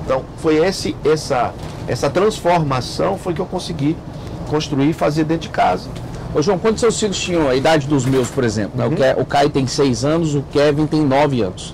Então 0.04 0.24
foi 0.38 0.56
esse, 0.66 0.96
essa, 1.06 1.54
essa 1.88 2.10
transformação 2.10 3.18
foi 3.18 3.34
que 3.34 3.42
eu 3.42 3.46
consegui 3.46 3.96
construir 4.50 4.90
e 4.90 4.94
fazer 4.94 5.24
dentro 5.24 5.44
de 5.44 5.50
casa. 5.50 5.90
Ô 6.34 6.42
João, 6.42 6.58
quantos 6.58 6.80
seus 6.82 7.00
filhos 7.00 7.18
tinham 7.18 7.48
a 7.50 7.56
idade 7.56 7.88
dos 7.88 8.06
meus, 8.06 8.30
por 8.30 8.44
exemplo? 8.44 8.72
né? 8.78 8.86
Uhum. 8.86 8.94
O, 8.94 8.96
Ke- 8.96 9.22
o 9.22 9.26
Caio 9.26 9.50
tem 9.50 9.68
seis 9.68 10.04
anos, 10.06 10.34
o 10.36 10.42
Kevin 10.52 10.86
tem 10.88 11.02
nove 11.02 11.42
anos. 11.42 11.74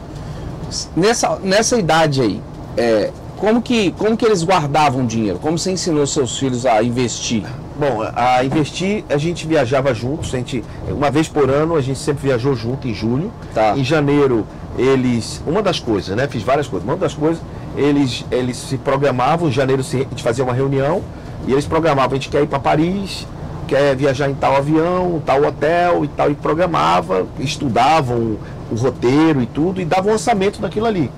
Nessa, 0.96 1.38
nessa 1.44 1.78
idade 1.78 2.22
aí, 2.22 2.42
é, 2.78 3.12
como, 3.38 3.62
que, 3.62 3.92
como 3.94 4.16
que 4.16 4.26
eles 4.26 4.44
guardavam 4.44 5.06
dinheiro? 5.06 5.40
Como 5.40 5.58
você 5.58 5.72
ensinou 5.72 6.06
seus 6.06 6.38
filhos 6.38 6.66
a 6.66 6.82
investir? 6.84 7.44
Bom, 7.80 8.02
a 8.16 8.44
investir, 8.44 9.04
a 9.10 9.18
gente 9.18 9.48
viajava 9.48 9.94
juntos, 9.94 10.34
a 10.34 10.38
gente, 10.38 10.64
uma 10.88 11.10
vez 11.10 11.28
por 11.28 11.50
ano 11.50 11.76
a 11.76 11.82
gente 11.82 11.98
sempre 11.98 12.28
viajou 12.28 12.56
junto 12.56 12.88
em 12.88 12.94
julho. 12.94 13.32
Tá. 13.54 13.76
Em 13.76 13.84
janeiro, 13.84 14.46
eles. 14.78 15.42
Uma 15.48 15.62
das 15.64 15.80
coisas, 15.80 16.16
né? 16.16 16.28
Fiz 16.28 16.44
várias 16.44 16.68
coisas. 16.68 16.88
Uma 16.88 16.98
das 16.98 17.14
coisas, 17.16 17.42
eles, 17.76 18.24
eles 18.30 18.58
se 18.58 18.78
programavam, 18.78 19.48
em 19.50 19.52
janeiro 19.52 19.84
se- 19.84 19.98
a 19.98 20.10
gente 20.10 20.22
fazia 20.22 20.44
uma 20.44 20.54
reunião 20.54 21.02
e 21.48 21.52
eles 21.54 21.66
programavam, 21.66 22.12
a 22.12 22.16
gente 22.16 22.30
quer 22.30 22.44
ir 22.44 22.48
para 22.48 22.60
Paris, 22.60 23.26
quer 23.68 23.96
viajar 23.96 24.30
em 24.30 24.36
tal 24.36 24.56
avião, 24.56 25.20
tal 25.26 25.44
hotel 25.44 26.06
e 26.06 26.08
tal, 26.10 26.30
e 26.30 26.36
programavam, 26.36 27.26
estudavam 27.40 28.18
o, 28.18 28.40
o 28.72 28.76
roteiro 28.76 29.42
e 29.42 29.46
tudo, 29.48 29.82
e 29.82 29.86
davam 29.86 30.12
um 30.12 30.14
orçamento 30.14 30.62
daquilo 30.62 30.86
ali. 30.86 31.10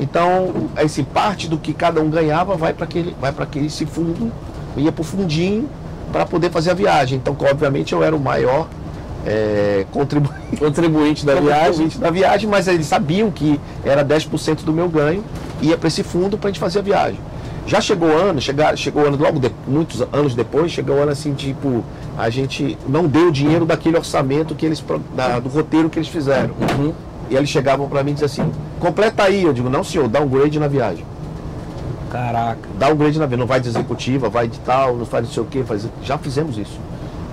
Então, 0.00 0.68
assim, 0.76 1.04
parte 1.04 1.48
do 1.48 1.56
que 1.56 1.72
cada 1.72 2.00
um 2.00 2.10
ganhava 2.10 2.54
vai 2.56 2.72
para 2.72 2.84
aquele, 2.84 3.16
vai 3.20 3.32
para 3.32 3.44
aquele 3.44 3.66
esse 3.66 3.86
fundo, 3.86 4.30
ia 4.76 4.92
para 4.92 5.00
o 5.02 5.04
fundinho 5.04 5.68
para 6.12 6.26
poder 6.26 6.50
fazer 6.50 6.70
a 6.70 6.74
viagem. 6.74 7.18
Então, 7.18 7.36
obviamente, 7.50 7.92
eu 7.92 8.02
era 8.02 8.14
o 8.14 8.20
maior 8.20 8.68
é, 9.26 9.86
contribuinte 9.92 10.56
Contribuinte 10.58 11.26
da 11.26 11.34
viagem? 11.34 11.88
da 11.98 12.10
viagem, 12.10 12.48
mas 12.48 12.68
eles 12.68 12.86
sabiam 12.86 13.30
que 13.30 13.58
era 13.84 14.04
10% 14.04 14.62
do 14.64 14.72
meu 14.72 14.88
ganho, 14.88 15.24
ia 15.62 15.76
para 15.76 15.88
esse 15.88 16.02
fundo 16.02 16.36
para 16.38 16.48
a 16.48 16.52
gente 16.52 16.60
fazer 16.60 16.80
a 16.80 16.82
viagem. 16.82 17.18
Já 17.66 17.80
chegou 17.80 18.08
ano, 18.16 18.40
chegar, 18.40 18.76
chegou 18.78 19.04
ano 19.04 19.16
logo 19.16 19.40
de- 19.40 19.50
muitos 19.66 20.00
anos 20.12 20.36
depois, 20.36 20.70
chegou 20.70 21.02
ano 21.02 21.10
assim, 21.10 21.34
tipo, 21.34 21.82
a 22.16 22.30
gente 22.30 22.78
não 22.88 23.08
deu 23.08 23.28
o 23.28 23.32
dinheiro 23.32 23.66
daquele 23.66 23.96
orçamento 23.96 24.54
que 24.54 24.64
eles 24.64 24.84
da- 25.16 25.40
do 25.40 25.48
roteiro 25.48 25.90
que 25.90 25.98
eles 25.98 26.08
fizeram. 26.08 26.50
Uhum. 26.78 26.92
E 27.30 27.34
eles 27.36 27.48
chegavam 27.48 27.88
para 27.88 28.02
mim 28.02 28.12
e 28.12 28.14
diziam 28.14 28.26
assim: 28.26 28.52
"Completa 28.80 29.24
aí". 29.24 29.42
Eu 29.42 29.52
digo: 29.52 29.68
"Não, 29.68 29.82
senhor, 29.84 30.08
dá 30.08 30.20
um 30.20 30.28
grade 30.28 30.58
na 30.58 30.68
viagem". 30.68 31.04
Caraca. 32.10 32.68
Dá 32.78 32.88
um 32.88 32.96
grade 32.96 33.18
na 33.18 33.26
viagem, 33.26 33.40
não 33.40 33.46
vai 33.46 33.60
de 33.60 33.68
executiva, 33.68 34.28
vai 34.28 34.48
de 34.48 34.58
tal, 34.60 34.96
não 34.96 35.04
faz 35.06 35.26
não 35.26 35.32
sei 35.32 35.42
o 35.42 35.46
quê, 35.46 35.64
faz... 35.64 35.86
já 36.02 36.16
fizemos 36.16 36.56
isso. 36.56 36.78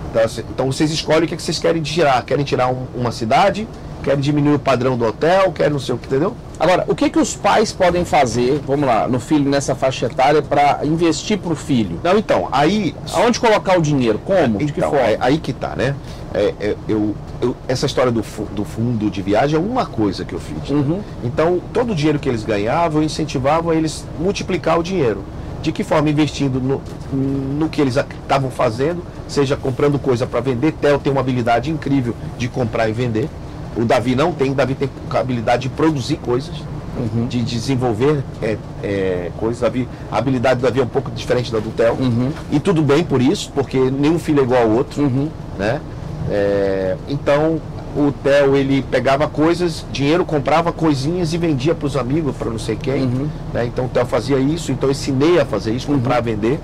Então, 0.09 0.23
assim, 0.23 0.43
então 0.49 0.71
vocês 0.71 0.91
escolhem 0.91 1.23
o 1.23 1.27
que, 1.27 1.33
é 1.33 1.37
que 1.37 1.43
vocês 1.43 1.59
querem 1.59 1.81
tirar. 1.81 2.23
Querem 2.23 2.43
tirar 2.43 2.67
um- 2.69 2.85
uma 2.95 3.11
cidade, 3.11 3.67
querem 4.03 4.19
diminuir 4.19 4.55
o 4.55 4.59
padrão 4.59 4.97
do 4.97 5.05
hotel, 5.05 5.51
querem 5.51 5.71
não 5.73 5.79
sei 5.79 5.95
o 5.95 5.97
que, 5.97 6.07
entendeu? 6.07 6.35
Agora, 6.59 6.85
o 6.87 6.93
que, 6.95 7.09
que 7.09 7.17
os 7.19 7.35
pais 7.35 7.71
podem 7.71 8.05
fazer, 8.05 8.61
vamos 8.67 8.85
lá, 8.85 9.07
no 9.07 9.19
filho 9.19 9.49
nessa 9.49 9.73
faixa 9.73 10.05
etária, 10.05 10.41
para 10.41 10.81
investir 10.85 11.37
para 11.37 11.51
o 11.51 11.55
filho? 11.55 11.99
Não, 12.03 12.17
então, 12.17 12.47
aí 12.51 12.93
Aonde 13.13 13.39
colocar 13.39 13.77
o 13.77 13.81
dinheiro? 13.81 14.19
Como? 14.23 14.59
De 14.59 14.71
que 14.71 14.79
Então, 14.79 14.91
forma? 14.91 15.05
é 15.07 15.17
aí 15.19 15.37
que 15.39 15.51
tá, 15.53 15.75
né? 15.75 15.95
É, 16.33 16.53
é, 16.59 16.75
eu, 16.87 17.15
eu- 17.41 17.55
essa 17.67 17.85
história 17.85 18.11
do, 18.11 18.23
do 18.55 18.63
fundo 18.65 19.09
de 19.09 19.21
viagem 19.21 19.55
é 19.57 19.59
uma 19.61 19.85
coisa 19.85 20.23
que 20.25 20.33
eu 20.33 20.39
fiz. 20.39 20.69
né? 20.69 20.75
Uhum. 20.77 20.99
Então, 21.23 21.59
todo 21.73 21.91
o 21.93 21.95
dinheiro 21.95 22.19
que 22.19 22.27
eles 22.29 22.43
ganhavam, 22.43 23.01
eu 23.01 23.05
incentivava 23.05 23.75
eles 23.75 24.05
multiplicar 24.19 24.79
o 24.79 24.83
dinheiro. 24.83 25.23
De 25.61 25.71
que 25.71 25.83
forma? 25.83 26.09
Investindo 26.09 26.59
no, 26.59 26.81
no 27.13 27.69
que 27.69 27.79
eles 27.79 27.95
estavam 27.95 28.51
fazendo, 28.51 29.01
seja 29.29 29.55
comprando 29.55 29.97
coisa 29.97 30.25
para 30.27 30.41
vender. 30.41 30.73
Theo 30.73 30.99
tem 30.99 31.11
uma 31.11 31.21
habilidade 31.21 31.71
incrível 31.71 32.13
de 32.37 32.47
comprar 32.49 32.89
e 32.89 32.91
vender. 32.91 33.29
O 33.75 33.85
Davi 33.85 34.15
não 34.15 34.31
tem, 34.31 34.51
o 34.51 34.53
Davi 34.55 34.75
tem 34.75 34.89
a 35.09 35.19
habilidade 35.19 35.63
de 35.63 35.69
produzir 35.69 36.17
coisas 36.17 36.55
Uhum. 36.95 37.25
de 37.25 37.41
desenvolver 37.41 38.23
é, 38.39 38.55
é, 38.83 39.31
coisas. 39.39 39.61
Davi, 39.61 39.87
a 40.11 40.17
habilidade 40.19 40.59
do 40.59 40.63
Davi 40.63 40.79
é 40.79 40.83
um 40.83 40.87
pouco 40.87 41.09
diferente 41.09 41.51
da 41.51 41.57
do 41.57 41.71
Theo. 41.71 41.93
Uhum. 41.93 42.31
E 42.51 42.59
tudo 42.59 42.83
bem 42.83 43.03
por 43.03 43.19
isso, 43.19 43.51
porque 43.55 43.79
nenhum 43.79 44.19
filho 44.19 44.41
é 44.41 44.43
igual 44.43 44.61
ao 44.61 44.69
outro. 44.69 45.01
Uhum. 45.01 45.27
Né? 45.57 45.81
É, 46.29 46.95
então 47.09 47.59
o 47.95 48.11
Theo 48.23 48.55
ele 48.55 48.83
pegava 48.83 49.27
coisas, 49.27 49.83
dinheiro, 49.91 50.23
comprava 50.23 50.71
coisinhas 50.71 51.33
e 51.33 51.37
vendia 51.39 51.73
para 51.73 51.87
os 51.87 51.97
amigos, 51.97 52.35
para 52.35 52.51
não 52.51 52.59
sei 52.59 52.75
quem. 52.75 53.03
Uhum. 53.05 53.27
né? 53.51 53.65
Então 53.65 53.85
o 53.85 53.89
Theo 53.89 54.05
fazia 54.05 54.37
isso, 54.37 54.71
então 54.71 54.87
eu 54.87 54.91
ensinei 54.91 55.39
a 55.39 55.45
fazer 55.45 55.71
isso, 55.73 55.87
comprar, 55.87 56.21
vender. 56.21 56.59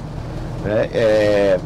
né? 0.63 0.89
É, 0.93 1.59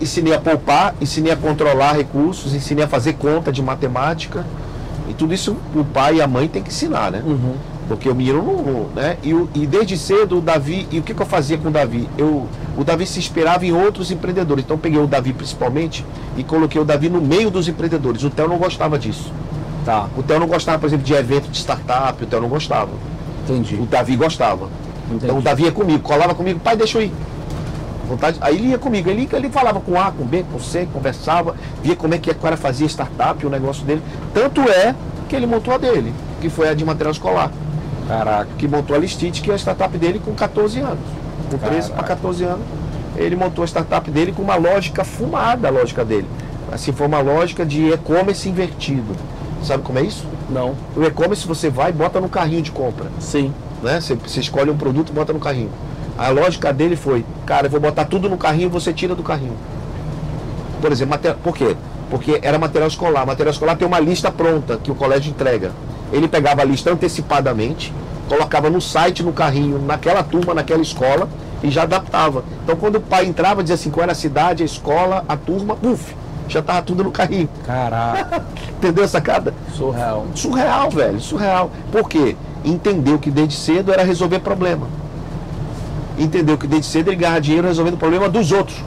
ensinei 0.00 0.34
a 0.34 0.40
poupar, 0.40 0.94
ensinei 1.00 1.32
a 1.32 1.36
controlar 1.36 1.92
recursos, 1.92 2.54
ensinei 2.54 2.84
a 2.84 2.88
fazer 2.88 3.14
conta 3.14 3.52
de 3.52 3.62
matemática. 3.62 4.44
E 5.08 5.14
tudo 5.14 5.32
isso 5.32 5.56
o 5.74 5.84
pai 5.84 6.16
e 6.16 6.22
a 6.22 6.26
mãe 6.26 6.48
tem 6.48 6.62
que 6.62 6.68
ensinar, 6.70 7.12
né? 7.12 7.22
Uhum. 7.24 7.54
Porque 7.86 8.08
o 8.08 8.14
menino 8.14 8.42
não. 8.42 9.00
Né? 9.00 9.16
E, 9.22 9.30
e 9.54 9.66
desde 9.66 9.96
cedo 9.96 10.38
o 10.38 10.40
Davi. 10.40 10.88
E 10.90 10.98
o 10.98 11.02
que, 11.02 11.14
que 11.14 11.22
eu 11.22 11.26
fazia 11.26 11.56
com 11.56 11.68
o 11.68 11.70
Davi? 11.70 12.08
Eu, 12.18 12.48
o 12.76 12.82
Davi 12.82 13.06
se 13.06 13.18
inspirava 13.20 13.64
em 13.64 13.72
outros 13.72 14.10
empreendedores. 14.10 14.64
Então 14.64 14.74
eu 14.76 14.80
peguei 14.80 14.98
o 15.00 15.06
Davi 15.06 15.32
principalmente 15.32 16.04
e 16.36 16.42
coloquei 16.42 16.80
o 16.80 16.84
Davi 16.84 17.08
no 17.08 17.20
meio 17.20 17.48
dos 17.50 17.68
empreendedores. 17.68 18.24
O 18.24 18.30
Theo 18.30 18.48
não 18.48 18.58
gostava 18.58 18.98
disso. 18.98 19.32
Tá, 19.84 20.08
O 20.16 20.22
Theo 20.24 20.40
não 20.40 20.48
gostava, 20.48 20.80
por 20.80 20.86
exemplo, 20.88 21.06
de 21.06 21.14
evento 21.14 21.48
de 21.48 21.58
startup, 21.58 22.20
o 22.20 22.26
Theo 22.26 22.40
não 22.40 22.48
gostava. 22.48 22.90
entendi. 23.44 23.76
O 23.76 23.86
Davi 23.86 24.16
gostava. 24.16 24.68
entendi. 25.06 25.26
Então 25.26 25.38
o 25.38 25.42
Davi 25.42 25.62
ia 25.62 25.70
comigo, 25.70 26.00
colava 26.00 26.34
comigo, 26.34 26.58
pai, 26.58 26.76
deixa 26.76 26.98
eu 26.98 27.02
ir. 27.02 27.12
Vontade, 28.08 28.38
aí 28.40 28.54
ele 28.54 28.68
ia 28.68 28.78
comigo, 28.78 29.10
ele, 29.10 29.28
ele 29.32 29.50
falava 29.50 29.80
com 29.80 30.00
A, 30.00 30.12
com 30.12 30.24
B, 30.24 30.44
com 30.50 30.60
C, 30.60 30.86
conversava, 30.92 31.56
via 31.82 31.96
como 31.96 32.14
é 32.14 32.18
que 32.18 32.30
o 32.30 32.34
cara 32.36 32.56
fazia 32.56 32.86
startup, 32.86 33.44
o 33.44 33.50
negócio 33.50 33.84
dele. 33.84 34.02
Tanto 34.32 34.60
é 34.62 34.94
que 35.28 35.34
ele 35.34 35.46
montou 35.46 35.74
a 35.74 35.78
dele, 35.78 36.14
que 36.40 36.48
foi 36.48 36.68
a 36.68 36.74
de 36.74 36.84
material 36.84 37.12
escolar. 37.12 37.50
Caraca. 38.06 38.48
Que 38.56 38.68
montou 38.68 38.94
a 38.94 38.98
Listite, 38.98 39.42
que 39.42 39.50
é 39.50 39.54
a 39.54 39.58
startup 39.58 39.96
dele 39.98 40.20
com 40.24 40.32
14 40.32 40.78
anos. 40.78 40.98
Com 41.50 41.58
13 41.58 41.90
para 41.90 42.04
14 42.04 42.44
anos, 42.44 42.64
ele 43.16 43.34
montou 43.34 43.64
a 43.64 43.66
startup 43.66 44.08
dele 44.10 44.32
com 44.32 44.42
uma 44.42 44.56
lógica 44.56 45.04
fumada, 45.04 45.68
a 45.68 45.70
lógica 45.70 46.04
dele. 46.04 46.28
Assim, 46.70 46.92
foi 46.92 47.06
uma 47.06 47.20
lógica 47.20 47.64
de 47.64 47.92
e-commerce 47.92 48.48
invertido. 48.48 49.14
Sabe 49.62 49.82
como 49.82 49.98
é 49.98 50.02
isso? 50.02 50.24
Não. 50.48 50.74
O 50.96 51.02
e-commerce 51.02 51.46
você 51.46 51.70
vai 51.70 51.90
e 51.90 51.92
bota 51.92 52.20
no 52.20 52.28
carrinho 52.28 52.62
de 52.62 52.70
compra. 52.70 53.06
Sim. 53.18 53.52
Né? 53.82 54.00
Você, 54.00 54.14
você 54.14 54.40
escolhe 54.40 54.70
um 54.70 54.76
produto 54.76 55.10
e 55.10 55.12
bota 55.12 55.32
no 55.32 55.40
carrinho. 55.40 55.70
A 56.18 56.28
lógica 56.30 56.72
dele 56.72 56.96
foi, 56.96 57.24
cara, 57.44 57.66
eu 57.66 57.70
vou 57.70 57.80
botar 57.80 58.06
tudo 58.06 58.28
no 58.28 58.38
carrinho, 58.38 58.70
você 58.70 58.92
tira 58.92 59.14
do 59.14 59.22
carrinho. 59.22 59.56
Por 60.80 60.90
exemplo, 60.90 61.10
material, 61.10 61.38
por 61.42 61.56
quê? 61.56 61.76
Porque 62.10 62.38
era 62.42 62.58
material 62.58 62.88
escolar. 62.88 63.26
Material 63.26 63.52
escolar 63.52 63.76
tem 63.76 63.86
uma 63.86 64.00
lista 64.00 64.30
pronta 64.30 64.78
que 64.82 64.90
o 64.90 64.94
colégio 64.94 65.30
entrega. 65.30 65.72
Ele 66.12 66.26
pegava 66.28 66.62
a 66.62 66.64
lista 66.64 66.90
antecipadamente, 66.90 67.92
colocava 68.28 68.70
no 68.70 68.80
site, 68.80 69.22
no 69.22 69.32
carrinho, 69.32 69.78
naquela 69.78 70.22
turma, 70.22 70.54
naquela 70.54 70.82
escola 70.82 71.28
e 71.62 71.70
já 71.70 71.82
adaptava. 71.82 72.44
Então 72.64 72.76
quando 72.76 72.96
o 72.96 73.00
pai 73.00 73.26
entrava, 73.26 73.62
dizia 73.62 73.74
assim, 73.74 73.90
qual 73.90 74.04
era 74.04 74.12
a 74.12 74.14
cidade, 74.14 74.62
a 74.62 74.66
escola, 74.66 75.24
a 75.28 75.36
turma, 75.36 75.76
puf, 75.76 76.14
já 76.48 76.62
tava 76.62 76.82
tudo 76.82 77.04
no 77.04 77.10
carrinho. 77.10 77.48
Caraca. 77.66 78.42
Entendeu 78.78 79.04
essa 79.04 79.18
sacada? 79.18 79.52
Surreal. 79.74 80.26
Surreal, 80.34 80.90
velho, 80.90 81.20
surreal. 81.20 81.70
Por 81.90 82.08
quê? 82.08 82.36
Entendeu 82.64 83.18
que 83.18 83.30
desde 83.30 83.54
cedo 83.54 83.92
era 83.92 84.02
resolver 84.02 84.40
problema. 84.40 84.86
Entendeu 86.18 86.56
que 86.56 86.66
desde 86.66 86.86
cedo 86.86 87.08
ele 87.08 87.16
ganhava 87.16 87.40
dinheiro 87.40 87.66
resolvendo 87.66 87.94
o 87.94 87.98
problema 87.98 88.28
dos 88.28 88.52
outros. 88.52 88.82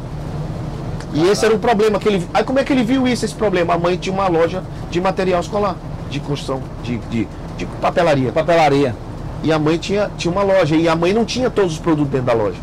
E 1.13 1.27
esse 1.27 1.45
era 1.45 1.55
um 1.55 1.59
problema 1.59 1.99
que 1.99 2.07
ele. 2.07 2.27
Aí 2.33 2.43
como 2.43 2.59
é 2.59 2.63
que 2.63 2.71
ele 2.71 2.83
viu 2.83 3.07
isso, 3.07 3.25
esse 3.25 3.33
problema? 3.33 3.73
A 3.73 3.77
mãe 3.77 3.97
tinha 3.97 4.13
uma 4.13 4.27
loja 4.27 4.63
de 4.91 5.01
material 5.01 5.41
escolar, 5.41 5.75
de 6.09 6.19
construção, 6.19 6.61
de, 6.83 6.97
de, 6.97 7.27
de 7.57 7.65
papelaria. 7.81 8.31
Papelaria. 8.31 8.95
E 9.41 9.51
a 9.51 9.57
mãe 9.57 9.77
tinha, 9.77 10.11
tinha 10.17 10.31
uma 10.31 10.43
loja. 10.43 10.75
E 10.75 10.87
a 10.87 10.95
mãe 10.95 11.13
não 11.13 11.25
tinha 11.25 11.49
todos 11.49 11.73
os 11.73 11.79
produtos 11.79 12.11
dentro 12.11 12.27
da 12.27 12.33
loja. 12.33 12.57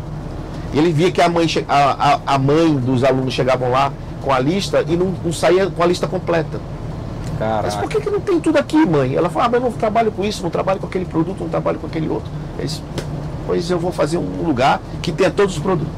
E 0.73 0.77
ele 0.77 0.91
via 0.91 1.11
que 1.11 1.21
a 1.21 1.29
mãe, 1.29 1.47
a, 1.67 2.13
a, 2.13 2.35
a 2.35 2.37
mãe 2.37 2.75
dos 2.75 3.03
alunos 3.03 3.33
chegavam 3.33 3.71
lá 3.71 3.91
com 4.21 4.31
a 4.33 4.39
lista 4.39 4.83
e 4.87 4.95
não, 4.95 5.13
não 5.23 5.33
saía 5.33 5.69
com 5.69 5.83
a 5.83 5.85
lista 5.85 6.07
completa. 6.07 6.59
Caraca. 7.39 7.63
Mas 7.63 7.75
por 7.75 7.89
que, 7.89 8.01
que 8.01 8.09
não 8.09 8.19
tem 8.19 8.39
tudo 8.39 8.57
aqui, 8.57 8.85
mãe? 8.85 9.15
Ela 9.15 9.29
falou, 9.29 9.47
ah, 9.47 9.49
mas 9.51 9.61
eu 9.61 9.69
não 9.69 9.77
trabalho 9.77 10.11
com 10.11 10.25
isso, 10.25 10.41
não 10.43 10.49
trabalho 10.49 10.79
com 10.79 10.87
aquele 10.87 11.05
produto, 11.05 11.39
não 11.39 11.49
trabalho 11.49 11.79
com 11.79 11.87
aquele 11.87 12.09
outro. 12.09 12.29
É 12.59 12.65
isso. 12.65 12.83
Pois 13.47 13.71
eu 13.71 13.79
vou 13.79 13.93
fazer 13.93 14.17
um 14.17 14.45
lugar 14.45 14.81
que 15.01 15.11
tenha 15.11 15.31
todos 15.31 15.55
os 15.55 15.63
produtos. 15.63 15.93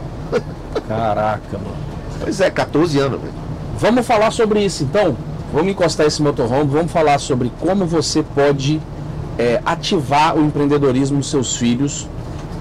Caraca, 0.88 1.58
mano. 1.58 1.75
Pois 2.22 2.39
é, 2.39 2.50
14 2.50 3.00
anos, 3.00 3.20
velho. 3.20 3.34
Vamos 3.79 4.06
falar 4.06 4.32
sobre 4.32 4.63
isso 4.63 4.84
então. 4.84 5.18
Vamos 5.51 5.72
encostar 5.72 6.06
esse 6.06 6.22
motorhome, 6.22 6.70
vamos 6.70 6.91
falar 6.91 7.18
sobre 7.20 7.51
como 7.60 7.88
você 7.88 8.22
pode 8.22 8.79
é, 9.36 9.60
ativar 9.65 10.38
o 10.38 10.46
empreendedorismo 10.46 11.18
dos 11.18 11.29
seus 11.32 11.58
filhos, 11.58 12.08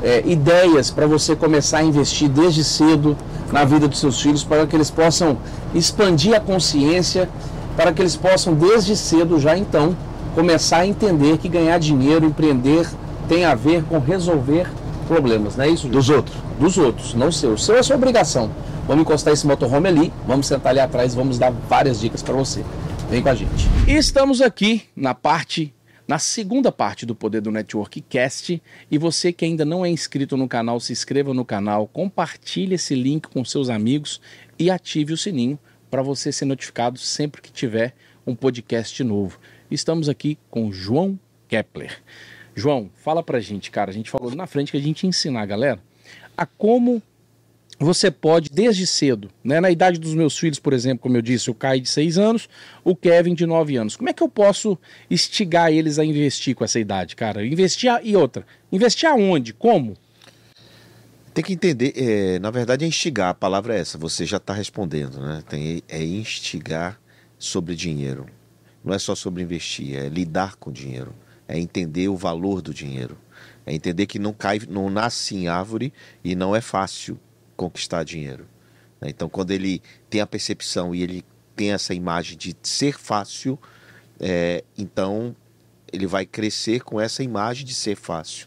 é, 0.03 0.23
ideias 0.25 0.91
para 0.91 1.07
você 1.07 1.37
começar 1.37 1.79
a 1.79 1.83
investir 1.83 2.31
desde 2.31 2.65
cedo 2.65 3.15
na 3.53 3.63
vida 3.65 3.87
dos 3.87 4.01
seus 4.01 4.23
filhos, 4.23 4.43
para 4.43 4.67
que 4.67 4.75
eles 4.75 4.91
possam 4.91 5.37
expandir 5.75 6.35
a 6.35 6.41
consciência, 6.41 7.29
para 7.77 7.93
que 7.93 8.01
eles 8.01 8.17
possam 8.17 8.55
desde 8.55 8.97
cedo 8.97 9.39
já 9.39 9.59
então 9.59 9.95
começar 10.35 10.79
a 10.79 10.87
entender 10.87 11.37
que 11.37 11.49
ganhar 11.49 11.79
dinheiro, 11.79 12.25
empreender 12.25 12.89
tem 13.29 13.45
a 13.45 13.55
ver 13.55 13.85
com 13.85 13.99
resolver 13.99 14.67
problemas, 15.09 15.57
não 15.57 15.65
é 15.65 15.71
isso? 15.71 15.89
Dos 15.89 16.11
outros. 16.11 16.37
Dos 16.61 16.77
outros, 16.77 17.15
não 17.15 17.33
seu. 17.33 17.55
O 17.55 17.59
seu 17.59 17.77
é 17.77 17.83
sua 17.83 17.97
obrigação. 17.97 18.53
Vamos 18.87 19.03
encostar 19.03 19.33
esse 19.33 19.47
motorhome 19.47 19.89
ali, 19.89 20.13
vamos 20.27 20.47
sentar 20.47 20.71
ali 20.71 20.81
atrás 20.81 21.15
e 21.15 21.17
vamos 21.17 21.39
dar 21.39 21.51
várias 21.51 22.01
dicas 22.01 22.23
para 22.23 22.35
você. 22.35 22.65
Vem 23.11 23.23
com 23.23 23.31
a 23.31 23.35
gente. 23.35 23.67
E 23.87 23.93
estamos 23.93 24.41
aqui 24.41 24.83
na 24.95 25.15
parte, 25.15 25.75
na 26.07 26.19
segunda 26.19 26.71
parte 26.71 27.07
do 27.07 27.15
Poder 27.15 27.41
do 27.41 27.51
Network 27.51 28.03
Cast. 28.03 28.63
E 28.91 28.99
você 28.99 29.33
que 29.33 29.45
ainda 29.45 29.65
não 29.65 29.85
é 29.85 29.89
inscrito 29.89 30.37
no 30.37 30.47
canal, 30.47 30.79
se 30.79 30.93
inscreva 30.93 31.33
no 31.33 31.45
canal, 31.45 31.87
compartilhe 31.87 32.75
esse 32.75 32.95
link 32.95 33.29
com 33.29 33.45
seus 33.45 33.71
amigos 33.71 34.21
e 34.59 34.71
ative 34.71 35.15
o 35.15 35.17
sininho 35.17 35.59
para 35.91 36.03
você 36.03 36.31
ser 36.31 36.45
notificado 36.45 36.99
sempre 36.99 37.41
que 37.41 37.51
tiver 37.51 37.95
um 38.27 38.35
podcast 38.35 39.03
novo. 39.03 39.39
Estamos 39.71 40.09
aqui 40.09 40.39
com 40.51 40.71
João 40.71 41.19
Kepler. 41.49 42.03
João, 42.59 42.91
fala 42.97 43.23
pra 43.23 43.41
gente, 43.41 43.71
cara. 43.71 43.91
A 43.91 43.95
gente 43.95 44.11
falou 44.11 44.35
na 44.35 44.47
frente 44.47 44.73
que 44.73 44.79
a 44.79 44.81
gente 44.81 45.07
ensinar 45.07 45.43
a 45.43 45.47
galera 45.47 45.81
a 46.37 46.47
como 46.47 47.03
você 47.81 48.11
pode, 48.11 48.51
desde 48.51 48.87
cedo, 48.87 49.31
né? 49.43 49.61
na 49.61 49.71
idade 49.71 50.01
dos 50.01 50.13
meus 50.13 50.37
filhos, 50.37 50.59
por 50.59 50.73
exemplo, 50.73 50.99
como 51.01 51.17
eu 51.17 51.23
disse, 51.23 51.49
o 51.49 51.55
Kai 51.55 51.81
de 51.81 51.89
6 51.89 52.19
anos, 52.19 52.49
o 52.83 52.97
Kevin 52.97 53.35
de 53.35 53.47
9 53.47 53.77
anos. 53.77 53.97
Como 53.97 54.09
é 54.09 54.13
que 54.13 54.23
eu 54.23 54.29
posso 54.29 54.77
instigar 55.09 55.73
eles 55.73 55.99
a 55.99 56.05
investir 56.05 56.57
com 56.57 56.65
essa 56.65 56.81
idade, 56.81 57.15
cara? 57.15 57.47
Investir 57.47 57.93
a... 57.93 58.03
e 58.03 58.17
outra, 58.17 58.45
investir 58.73 59.09
aonde? 59.09 59.53
Como? 59.53 59.97
Tem 61.33 61.45
que 61.45 61.53
entender, 61.53 61.93
é, 61.95 62.39
na 62.41 62.51
verdade 62.51 62.85
é 62.85 62.89
instigar, 62.89 63.29
a 63.29 63.35
palavra 63.35 63.77
é 63.77 63.81
essa, 63.81 63.97
você 63.97 64.27
já 64.27 64.39
está 64.39 64.53
respondendo, 64.53 65.21
né? 65.21 65.41
Tem, 65.49 65.83
é 65.89 66.03
instigar 66.03 67.01
sobre 67.39 67.77
dinheiro. 67.77 68.27
Não 68.85 68.93
é 68.93 68.99
só 68.99 69.15
sobre 69.15 69.45
investir, 69.45 69.97
é 69.97 70.09
lidar 70.09 70.57
com 70.57 70.73
dinheiro, 70.73 71.15
é 71.49 71.59
entender 71.59 72.09
o 72.09 72.17
valor 72.17 72.61
do 72.61 72.75
dinheiro, 72.75 73.17
é 73.67 73.75
entender 73.75 74.07
que 74.07 74.19
não 74.19 74.33
cai, 74.33 74.61
não 74.69 74.91
nasce 74.91 75.35
em 75.35 75.49
árvore 75.49 75.93
e 76.23 76.37
não 76.37 76.55
é 76.55 76.61
fácil 76.61 77.19
conquistar 77.57 78.05
dinheiro. 78.05 78.47
Né? 79.01 79.09
Então, 79.09 79.29
quando 79.29 79.51
ele 79.51 79.83
tem 80.11 80.21
a 80.21 80.27
percepção 80.27 80.95
e 80.95 81.03
ele 81.03 81.25
tem 81.57 81.73
essa 81.73 81.95
imagem 81.95 82.37
de 82.37 82.55
ser 82.63 82.97
fácil, 82.99 83.59
é, 84.21 84.63
então 84.77 85.35
ele 85.93 86.07
vai 86.07 86.27
crescer 86.27 86.83
com 86.83 87.01
essa 87.01 87.23
imagem 87.23 87.65
de 87.65 87.75
ser 87.75 87.97
fácil. 87.97 88.47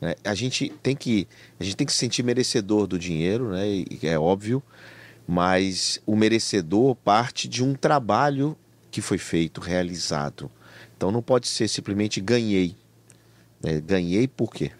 Né? 0.00 0.14
A 0.24 0.34
gente 0.34 0.70
tem 0.82 0.96
que 0.96 1.28
a 1.60 1.64
gente 1.64 1.76
tem 1.76 1.86
que 1.86 1.92
se 1.92 1.98
sentir 1.98 2.22
merecedor 2.22 2.86
do 2.86 2.98
dinheiro, 2.98 3.50
né? 3.50 3.84
é 4.02 4.18
óbvio, 4.18 4.62
mas 5.26 6.00
o 6.06 6.16
merecedor 6.16 6.94
parte 6.96 7.46
de 7.46 7.62
um 7.62 7.74
trabalho 7.74 8.56
que 8.90 9.02
foi 9.02 9.18
feito, 9.18 9.60
realizado. 9.60 10.50
Então 10.98 11.12
não 11.12 11.22
pode 11.22 11.46
ser 11.46 11.68
simplesmente 11.68 12.20
ganhei. 12.20 12.76
Né? 13.62 13.80
Ganhei 13.80 14.26
por 14.26 14.52
quê? 14.52 14.72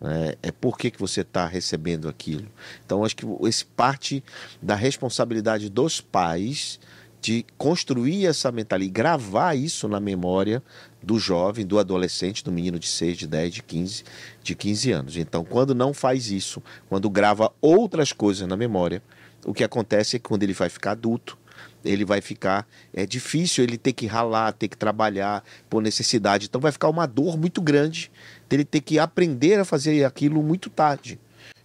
É, 0.00 0.38
é 0.48 0.50
por 0.50 0.78
que, 0.78 0.90
que 0.90 0.98
você 0.98 1.20
está 1.20 1.46
recebendo 1.46 2.08
aquilo. 2.08 2.48
Então, 2.84 3.04
acho 3.04 3.14
que 3.14 3.26
esse 3.42 3.64
parte 3.64 4.24
da 4.60 4.74
responsabilidade 4.74 5.68
dos 5.68 6.00
pais 6.00 6.80
de 7.20 7.44
construir 7.56 8.26
essa 8.26 8.50
mentalidade, 8.50 8.92
gravar 8.92 9.54
isso 9.54 9.86
na 9.86 10.00
memória 10.00 10.62
do 11.02 11.18
jovem, 11.18 11.66
do 11.66 11.78
adolescente, 11.78 12.42
do 12.42 12.52
menino 12.52 12.78
de 12.78 12.88
6, 12.88 13.18
de 13.18 13.26
10, 13.26 13.54
de 13.54 13.62
15, 13.62 14.04
de 14.42 14.54
15 14.54 14.92
anos. 14.92 15.16
Então, 15.16 15.44
quando 15.44 15.74
não 15.74 15.94
faz 15.94 16.30
isso, 16.30 16.62
quando 16.88 17.08
grava 17.08 17.52
outras 17.60 18.12
coisas 18.12 18.48
na 18.48 18.56
memória, 18.56 19.02
o 19.44 19.52
que 19.52 19.64
acontece 19.64 20.16
é 20.16 20.18
que 20.18 20.28
quando 20.28 20.42
ele 20.42 20.54
vai 20.54 20.70
ficar 20.70 20.92
adulto, 20.92 21.38
ele 21.84 22.04
vai 22.04 22.20
ficar 22.20 22.66
é 22.92 23.04
difícil 23.04 23.62
ele 23.62 23.76
ter 23.76 23.92
que 23.92 24.06
ralar, 24.06 24.52
ter 24.52 24.68
que 24.68 24.76
trabalhar 24.76 25.44
por 25.68 25.82
necessidade. 25.82 26.46
Então 26.46 26.60
vai 26.60 26.72
ficar 26.72 26.88
uma 26.88 27.06
dor 27.06 27.36
muito 27.36 27.60
grande 27.60 28.10
dele 28.48 28.64
ter 28.64 28.80
que 28.80 28.98
aprender 28.98 29.60
a 29.60 29.64
fazer 29.64 30.04
aquilo 30.04 30.42
muito 30.42 30.70
tarde. 30.70 31.18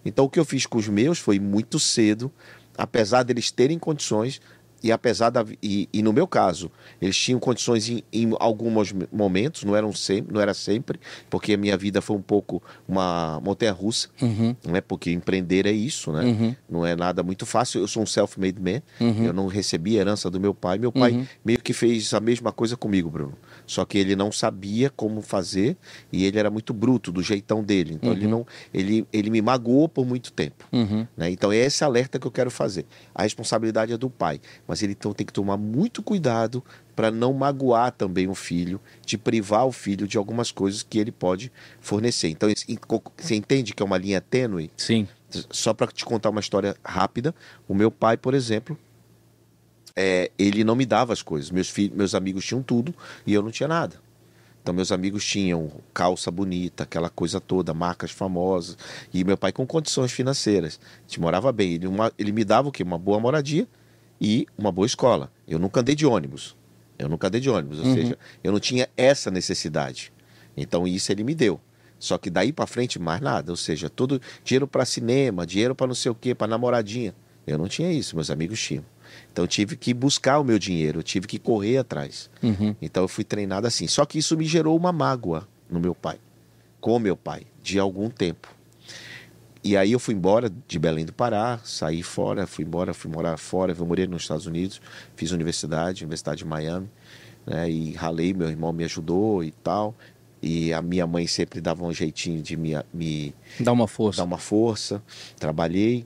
Então 0.04 0.26
o 0.26 0.30
que 0.30 0.40
eu 0.40 0.46
fiz 0.46 0.66
com 0.66 0.78
os 0.78 0.88
meus 0.88 1.20
foi 1.20 1.40
muito 1.40 1.80
cedo, 1.80 2.32
apesar 2.78 3.24
deles 3.24 3.52
terem 3.52 3.78
condições, 3.80 4.42
e 4.82 4.92
apesar 4.92 5.30
da 5.30 5.46
e, 5.62 5.90
e, 5.92 6.02
no 6.02 6.14
meu 6.14 6.28
caso 6.28 6.72
eles 7.02 7.18
tinham 7.18 7.40
condições 7.40 7.90
em, 7.90 8.04
em, 8.12 8.32
alguns 8.40 8.94
momentos 9.12 9.64
não 9.64 9.76
eram 9.76 9.94
sempre 9.94 10.34
não 10.34 10.42
era 10.42 10.54
sempre 10.54 11.00
porque 11.30 11.54
a 11.54 11.58
minha 11.58 11.76
vida 11.78 12.02
foi 12.02 12.16
um 12.16 12.22
pouco 12.22 12.62
uma 12.88 13.40
montanha 13.44 13.72
russa 13.72 14.10
uhum. 14.22 14.56
né 14.66 14.82
porque 14.82 15.12
empreender 15.12 15.66
é 15.66 15.72
isso 15.72 16.12
né 16.12 16.24
uhum. 16.24 16.56
não 16.70 16.86
é 16.86 16.96
nada 16.96 17.22
muito 17.24 17.46
fácil 17.46 17.82
eu 17.82 17.88
sou 17.88 18.04
um 18.04 18.06
self-made 18.06 18.60
man 18.60 18.82
uhum. 19.00 19.26
eu 19.26 19.34
não 19.34 19.48
recebi 19.48 19.96
herança 19.96 20.30
do 20.30 20.40
meu 20.40 20.54
pai 20.54 20.78
meu 20.78 20.92
pai 20.92 21.10
Uhum. 21.10 21.26
meio 21.44 21.60
que 21.60 21.74
fez 21.74 22.14
a 22.14 22.20
mesma 22.20 22.52
coisa 22.52 22.78
comigo 22.78 23.10
Bruno 23.10 23.34
só 23.66 23.84
que 23.84 23.98
ele 23.98 24.16
não 24.16 24.32
sabia 24.32 24.90
como 24.90 25.22
fazer 25.22 25.76
e 26.12 26.26
ele 26.26 26.38
era 26.40 26.50
muito 26.50 26.74
bruto 26.74 27.12
do 27.12 27.22
jeitão 27.22 27.64
dele 27.64 27.96
então 27.96 28.12
ele 28.12 28.26
Uhum. 28.26 28.32
não 28.32 28.48
ele 28.74 29.06
ele 29.12 29.30
me 29.30 29.42
magoou 29.42 29.90
por 29.90 30.06
muito 30.06 30.32
tempo 30.32 30.66
Uhum. 30.72 31.06
né? 31.18 31.30
Então 31.30 31.52
é 31.52 31.58
esse 31.58 31.84
alerta 31.84 32.20
que 32.20 32.28
eu 32.28 32.32
quero 32.32 32.52
fazer. 32.52 32.86
A 33.14 33.24
responsabilidade 33.24 33.94
é 33.94 33.98
do 33.98 34.10
pai, 34.10 34.40
mas 34.70 34.84
ele 34.84 34.92
então 34.92 35.14
tem 35.16 35.26
que 35.26 35.34
tomar 35.34 35.58
muito 35.58 36.04
cuidado 36.04 36.64
para 36.96 37.10
não 37.10 37.34
magoar 37.34 37.92
também 37.92 38.28
o 38.28 38.36
filho, 38.36 38.80
de 39.04 39.18
privar 39.18 39.66
o 39.66 39.72
filho 39.72 40.08
de 40.08 40.16
algumas 40.16 40.52
coisas 40.52 40.84
que 40.84 41.00
ele 41.00 41.12
pode 41.12 41.52
fornecer. 41.82 42.28
Então 42.30 42.48
você 43.18 43.34
entende 43.34 43.74
que 43.74 43.82
é 43.82 43.86
uma 43.86 43.98
linha 43.98 44.22
tênue? 44.22 44.70
Sim. 44.78 45.08
Só 45.50 45.74
para 45.74 45.88
te 45.92 46.06
contar 46.06 46.30
uma 46.30 46.40
história 46.40 46.76
rápida, 46.86 47.34
o 47.68 47.74
meu 47.74 47.90
pai, 47.90 48.16
por 48.16 48.36
exemplo, 48.36 48.78
é, 49.96 50.30
ele 50.38 50.64
não 50.64 50.76
me 50.76 50.86
dava 50.86 51.14
as 51.14 51.24
coisas. 51.24 51.50
Meus 51.50 51.68
filhos, 51.68 51.98
meus 51.98 52.14
amigos 52.14 52.46
tinham 52.46 52.62
tudo 52.62 52.94
e 53.26 53.34
eu 53.34 53.42
não 53.42 53.50
tinha 53.50 53.68
nada. 53.68 53.96
Então 54.62 54.72
meus 54.72 54.92
amigos 54.92 55.26
tinham 55.26 55.72
calça 55.96 56.30
bonita, 56.30 56.84
aquela 56.84 57.10
coisa 57.10 57.42
toda, 57.42 57.74
marcas 57.74 58.12
famosas. 58.12 58.78
E 59.12 59.24
meu 59.24 59.36
pai 59.36 59.52
com 59.52 59.66
condições 59.66 60.12
financeiras. 60.12 60.80
A 60.84 61.02
gente 61.08 61.20
morava 61.20 61.52
bem. 61.52 61.74
Ele, 61.74 61.88
uma- 61.88 62.12
ele 62.20 62.32
me 62.32 62.44
dava 62.46 62.68
o 62.68 62.72
quê? 62.72 62.84
Uma 62.84 63.00
boa 63.00 63.20
moradia 63.20 63.68
e 64.20 64.46
uma 64.58 64.72
boa 64.72 64.86
escola. 64.86 65.32
Eu 65.48 65.60
nunca 65.60 65.80
andei 65.82 65.96
de 65.96 66.06
ônibus. 66.06 66.56
Eu 66.98 67.08
nunca 67.08 67.28
andei 67.28 67.40
de 67.40 67.50
ônibus. 67.50 67.80
Ou 67.80 67.86
Uhum. 67.86 67.94
seja, 67.96 68.18
eu 68.44 68.52
não 68.52 68.60
tinha 68.60 68.90
essa 68.98 69.32
necessidade. 69.32 70.12
Então 70.58 70.88
isso 70.88 71.12
ele 71.12 71.24
me 71.24 71.34
deu. 71.34 71.60
Só 71.98 72.18
que 72.18 72.30
daí 72.30 72.52
para 72.54 72.66
frente 72.68 72.98
mais 73.00 73.20
nada, 73.22 73.52
ou 73.52 73.58
seja, 73.58 73.90
todo 73.90 74.22
dinheiro 74.44 74.68
para 74.68 74.86
cinema, 74.86 75.46
dinheiro 75.46 75.76
para 75.76 75.88
não 75.88 75.96
sei 75.96 76.12
o 76.12 76.16
quê, 76.16 76.34
para 76.34 76.48
namoradinha. 76.48 77.14
Eu 77.46 77.58
não 77.58 77.68
tinha 77.68 77.92
isso, 77.92 78.16
meus 78.16 78.30
amigos 78.30 78.62
tinham. 78.62 78.86
Então 79.32 79.44
eu 79.44 79.48
tive 79.48 79.76
que 79.76 79.94
buscar 79.94 80.40
o 80.40 80.44
meu 80.44 80.60
dinheiro, 80.60 81.00
eu 81.00 81.04
tive 81.04 81.28
que 81.28 81.40
correr 81.40 81.78
atrás. 81.78 82.30
Uhum. 82.44 82.76
Então 82.82 83.04
eu 83.04 83.08
fui 83.08 83.24
treinado 83.24 83.66
assim. 83.68 83.88
Só 83.88 84.06
que 84.06 84.18
isso 84.20 84.38
me 84.38 84.46
gerou 84.46 84.78
uma 84.78 84.92
mágoa 84.92 85.48
no 85.70 85.80
meu 85.80 85.96
pai, 85.96 86.20
com 86.80 86.98
meu 87.00 87.18
pai, 87.18 87.44
de 87.62 87.80
algum 87.80 88.10
tempo. 88.10 88.48
E 89.64 89.76
aí 89.76 89.92
eu 89.92 90.00
fui 90.00 90.16
embora 90.16 90.50
de 90.68 90.80
Belém 90.80 91.06
do 91.06 91.12
Pará, 91.12 91.60
saí 91.64 92.02
fora, 92.02 92.48
fui 92.48 92.64
embora, 92.64 92.94
fui 92.94 93.12
morar 93.12 93.38
fora, 93.38 93.76
eu 93.78 93.86
morei 93.86 94.08
nos 94.08 94.22
Estados 94.22 94.46
Unidos, 94.46 94.82
fiz 95.16 95.32
universidade, 95.32 96.04
Universidade 96.04 96.40
de 96.40 96.46
Miami, 96.46 96.90
né? 97.46 97.70
E 97.70 97.94
ralei, 97.94 98.34
meu 98.34 98.48
irmão 98.50 98.72
me 98.72 98.86
ajudou 98.86 99.44
e 99.44 99.52
tal. 99.52 99.94
E 100.42 100.72
a 100.72 100.82
minha 100.82 101.06
mãe 101.06 101.28
sempre 101.28 101.60
dava 101.60 101.84
um 101.84 101.92
jeitinho 101.92 102.42
de 102.42 102.56
me, 102.56 102.72
me 102.94 103.36
Dá 103.60 103.74
uma 103.74 103.88
força. 103.88 104.18
dar 104.20 104.24
uma 104.24 104.38
força. 104.38 105.04
Trabalhei. 105.38 106.06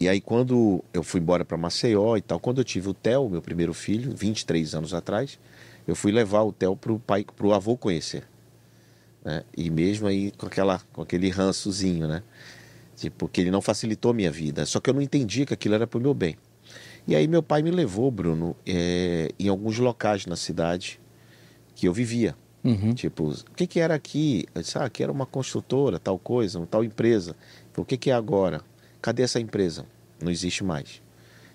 E 0.00 0.08
aí, 0.08 0.20
quando 0.20 0.82
eu 0.92 1.04
fui 1.04 1.20
embora 1.20 1.44
para 1.44 1.56
Maceió 1.56 2.16
e 2.16 2.20
tal, 2.20 2.40
quando 2.40 2.58
eu 2.60 2.64
tive 2.64 2.88
o 2.88 2.94
Theo, 2.94 3.28
meu 3.30 3.40
primeiro 3.40 3.72
filho, 3.72 4.12
23 4.16 4.74
anos 4.74 4.92
atrás, 4.92 5.38
eu 5.86 5.94
fui 5.94 6.10
levar 6.10 6.42
o 6.42 6.52
Theo 6.52 6.74
pro 6.74 6.98
pai, 6.98 7.24
pro 7.36 7.52
avô 7.52 7.76
conhecer. 7.76 8.24
Né? 9.24 9.44
E 9.56 9.70
mesmo 9.70 10.06
aí 10.06 10.32
com, 10.32 10.46
aquela, 10.46 10.80
com 10.92 11.02
aquele 11.02 11.28
rançozinho, 11.30 12.08
né? 12.08 12.22
Tipo, 12.96 13.28
que 13.28 13.40
ele 13.40 13.50
não 13.50 13.62
facilitou 13.62 14.10
a 14.10 14.14
minha 14.14 14.30
vida. 14.30 14.64
Só 14.66 14.80
que 14.80 14.90
eu 14.90 14.94
não 14.94 15.02
entendia 15.02 15.46
que 15.46 15.54
aquilo 15.54 15.74
era 15.74 15.86
pro 15.86 16.00
meu 16.00 16.14
bem. 16.14 16.36
E 17.06 17.16
aí 17.16 17.26
meu 17.26 17.42
pai 17.42 17.62
me 17.62 17.70
levou, 17.70 18.10
Bruno, 18.10 18.54
eh, 18.66 19.30
em 19.38 19.48
alguns 19.48 19.78
locais 19.78 20.24
na 20.26 20.36
cidade 20.36 21.00
que 21.74 21.88
eu 21.88 21.92
vivia. 21.92 22.36
Uhum. 22.62 22.94
Tipo, 22.94 23.30
o 23.30 23.54
que, 23.56 23.66
que 23.66 23.80
era 23.80 23.94
aqui? 23.94 24.46
Eu 24.54 24.62
disse, 24.62 24.78
ah, 24.78 24.84
aqui 24.84 25.02
era 25.02 25.10
uma 25.10 25.26
construtora, 25.26 25.98
tal 25.98 26.18
coisa, 26.18 26.58
uma 26.58 26.66
tal 26.66 26.84
empresa. 26.84 27.34
O 27.76 27.84
que, 27.84 27.96
que 27.96 28.10
é 28.10 28.14
agora? 28.14 28.62
Cadê 29.00 29.22
essa 29.22 29.40
empresa? 29.40 29.84
Não 30.22 30.30
existe 30.30 30.62
mais. 30.62 31.02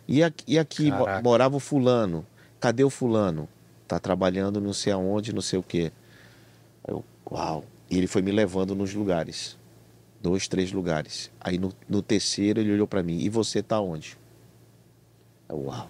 E 0.08 0.22
aqui, 0.22 0.44
e 0.48 0.60
aqui 0.60 0.90
Caraca. 0.90 1.22
morava 1.22 1.56
o 1.56 1.60
fulano. 1.60 2.26
Cadê 2.60 2.84
o 2.84 2.90
fulano? 2.90 3.48
Tá 3.88 4.00
trabalhando 4.00 4.60
não 4.60 4.74
sei 4.74 4.92
aonde, 4.92 5.34
não 5.34 5.42
sei 5.42 5.58
o 5.58 5.64
quê. 5.64 5.92
Eu, 6.86 7.06
uau. 7.32 7.64
E 7.90 7.98
ele 7.98 8.08
foi 8.08 8.22
me 8.22 8.32
levando 8.32 8.76
nos 8.76 8.94
lugares. 8.94 9.58
Dois, 10.22 10.48
três 10.48 10.72
lugares. 10.72 11.32
Aí 11.40 11.58
no, 11.58 11.72
no 11.88 12.02
terceiro 12.02 12.60
ele 12.60 12.74
olhou 12.74 12.88
para 12.88 13.04
mim, 13.04 13.20
e 13.20 13.30
você 13.30 13.62
tá 13.64 13.80
onde? 13.80 14.18
Uau. 15.52 15.90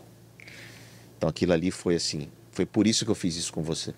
Então 1.17 1.29
aquilo 1.29 1.53
ali 1.53 1.71
foi 1.71 1.95
assim. 1.95 2.27
Foi 2.51 2.65
por 2.65 2.85
isso 2.87 3.05
que 3.05 3.11
eu 3.11 3.15
fiz 3.15 3.35
isso 3.35 3.51
com 3.53 3.61
você. 3.63 3.93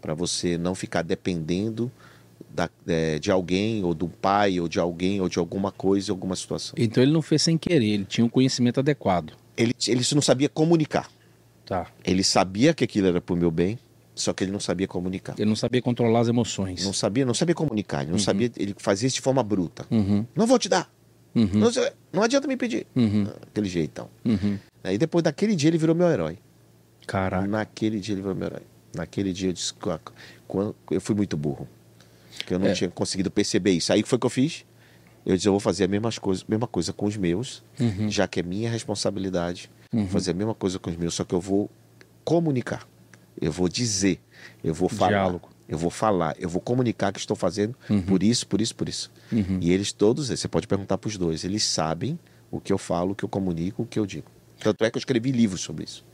Para 0.00 0.14
você 0.14 0.56
não 0.56 0.74
ficar 0.74 1.02
dependendo 1.02 1.90
da- 2.48 2.70
é, 2.86 3.18
de 3.18 3.30
alguém, 3.30 3.84
ou 3.84 3.92
do 3.94 4.08
pai, 4.08 4.60
ou 4.60 4.68
de 4.68 4.78
alguém, 4.78 5.20
ou 5.20 5.28
de 5.28 5.38
alguma 5.38 5.70
coisa, 5.72 6.12
alguma 6.12 6.36
situação. 6.36 6.74
Então 6.78 7.02
ele 7.02 7.12
não 7.12 7.22
fez 7.22 7.42
sem 7.42 7.58
querer, 7.58 7.86
ele 7.86 8.04
tinha 8.04 8.24
um 8.24 8.28
conhecimento 8.28 8.80
adequado. 8.80 9.32
Ele, 9.56 9.74
ele 9.86 10.02
não 10.14 10.22
sabia 10.22 10.48
comunicar. 10.48 11.10
Tá. 11.66 11.86
Ele 12.04 12.24
sabia 12.24 12.72
que 12.72 12.82
aquilo 12.82 13.06
era 13.08 13.20
pro 13.20 13.36
meu 13.36 13.50
bem, 13.50 13.78
só 14.20 14.32
que 14.32 14.44
ele 14.44 14.52
não 14.52 14.60
sabia 14.60 14.86
comunicar. 14.86 15.34
Ele 15.38 15.48
não 15.48 15.56
sabia 15.56 15.80
controlar 15.82 16.20
as 16.20 16.28
emoções. 16.28 16.84
Não 16.84 16.92
sabia, 16.92 17.24
não 17.24 17.34
sabia 17.34 17.54
comunicar, 17.54 18.02
ele 18.02 18.12
não 18.12 18.18
sabia, 18.18 18.50
ele 18.56 18.74
fazia 18.78 19.06
isso 19.06 19.16
de 19.16 19.22
forma 19.22 19.42
bruta. 19.42 19.86
Uhum. 19.90 20.24
Não 20.34 20.46
vou 20.46 20.58
te 20.58 20.68
dar. 20.68 20.90
Uhum. 21.34 21.48
Não, 21.54 21.70
não 22.12 22.22
adianta 22.22 22.46
me 22.48 22.56
pedir. 22.56 22.86
Uhum. 22.94 23.26
Aquele 23.42 23.68
jeitão. 23.68 24.08
Uhum. 24.24 24.58
Aí 24.84 24.98
depois 24.98 25.22
daquele 25.22 25.54
dia 25.56 25.68
ele 25.70 25.78
virou 25.78 25.94
meu 25.94 26.08
herói. 26.08 26.38
Caraca. 27.06 27.46
Naquele 27.46 27.98
dia 28.00 28.14
ele 28.14 28.22
virou 28.22 28.34
meu 28.36 28.46
herói. 28.46 28.62
Naquele 28.94 29.32
dia 29.32 29.48
eu 29.48 29.52
disse 29.52 29.72
que 29.74 29.88
quando- 30.48 30.74
eu 30.90 31.00
fui 31.00 31.14
muito 31.14 31.36
burro. 31.36 31.68
Que 32.46 32.54
eu 32.54 32.58
não 32.58 32.66
É. 32.68 32.72
tinha 32.72 32.90
conseguido 32.90 33.30
perceber 33.30 33.72
isso. 33.72 33.92
Aí 33.92 34.00
o 34.00 34.02
que 34.02 34.08
foi 34.08 34.18
que 34.18 34.26
eu 34.26 34.30
fiz? 34.30 34.64
Eu 35.24 35.36
disse, 35.36 35.46
eu 35.46 35.52
vou 35.52 35.60
fazer 35.60 35.84
a 35.84 35.88
mesma 35.88 36.10
coisa, 36.12 36.42
mesma 36.48 36.66
coisa 36.66 36.92
com 36.92 37.06
os 37.06 37.16
meus, 37.16 37.62
Uhum. 37.78 38.10
já 38.10 38.26
que 38.26 38.40
é 38.40 38.42
minha 38.42 38.70
responsabilidade. 38.70 39.70
Uhum. 39.92 40.06
Fazer 40.08 40.30
a 40.30 40.34
mesma 40.34 40.54
coisa 40.54 40.78
com 40.78 40.88
os 40.90 40.96
meus, 40.96 41.14
só 41.14 41.24
que 41.24 41.34
eu 41.34 41.40
vou 41.40 41.68
comunicar. 42.24 42.88
Eu 43.40 43.52
vou 43.52 43.68
dizer, 43.68 44.20
eu 44.62 44.74
vou 44.74 44.88
falar. 44.88 45.10
Diálogo. 45.10 45.48
Eu 45.68 45.78
vou 45.78 45.90
falar, 45.90 46.34
eu 46.36 46.48
vou 46.48 46.60
comunicar 46.60 47.12
que 47.12 47.20
estou 47.20 47.36
fazendo 47.36 47.76
por 48.08 48.24
isso, 48.24 48.44
por 48.44 48.60
isso, 48.60 48.74
por 48.74 48.88
isso. 48.88 49.08
Uhum. 49.30 49.56
E 49.60 49.70
eles 49.72 49.92
todos, 49.92 50.26
você 50.26 50.48
pode 50.48 50.66
perguntar 50.66 50.98
para 50.98 51.06
os 51.06 51.16
dois, 51.16 51.44
eles 51.44 51.62
sabem 51.62 52.18
o 52.50 52.60
que 52.60 52.72
eu 52.72 52.78
falo, 52.78 53.12
o 53.12 53.14
que 53.14 53.24
eu 53.24 53.28
comunico, 53.28 53.84
o 53.84 53.86
que 53.86 53.96
eu 53.96 54.04
digo. 54.04 54.26
Tanto 54.58 54.84
é 54.84 54.90
que 54.90 54.96
eu 54.96 54.98
escrevi 54.98 55.30
livros 55.30 55.60
sobre 55.60 55.84
isso. 55.84 56.04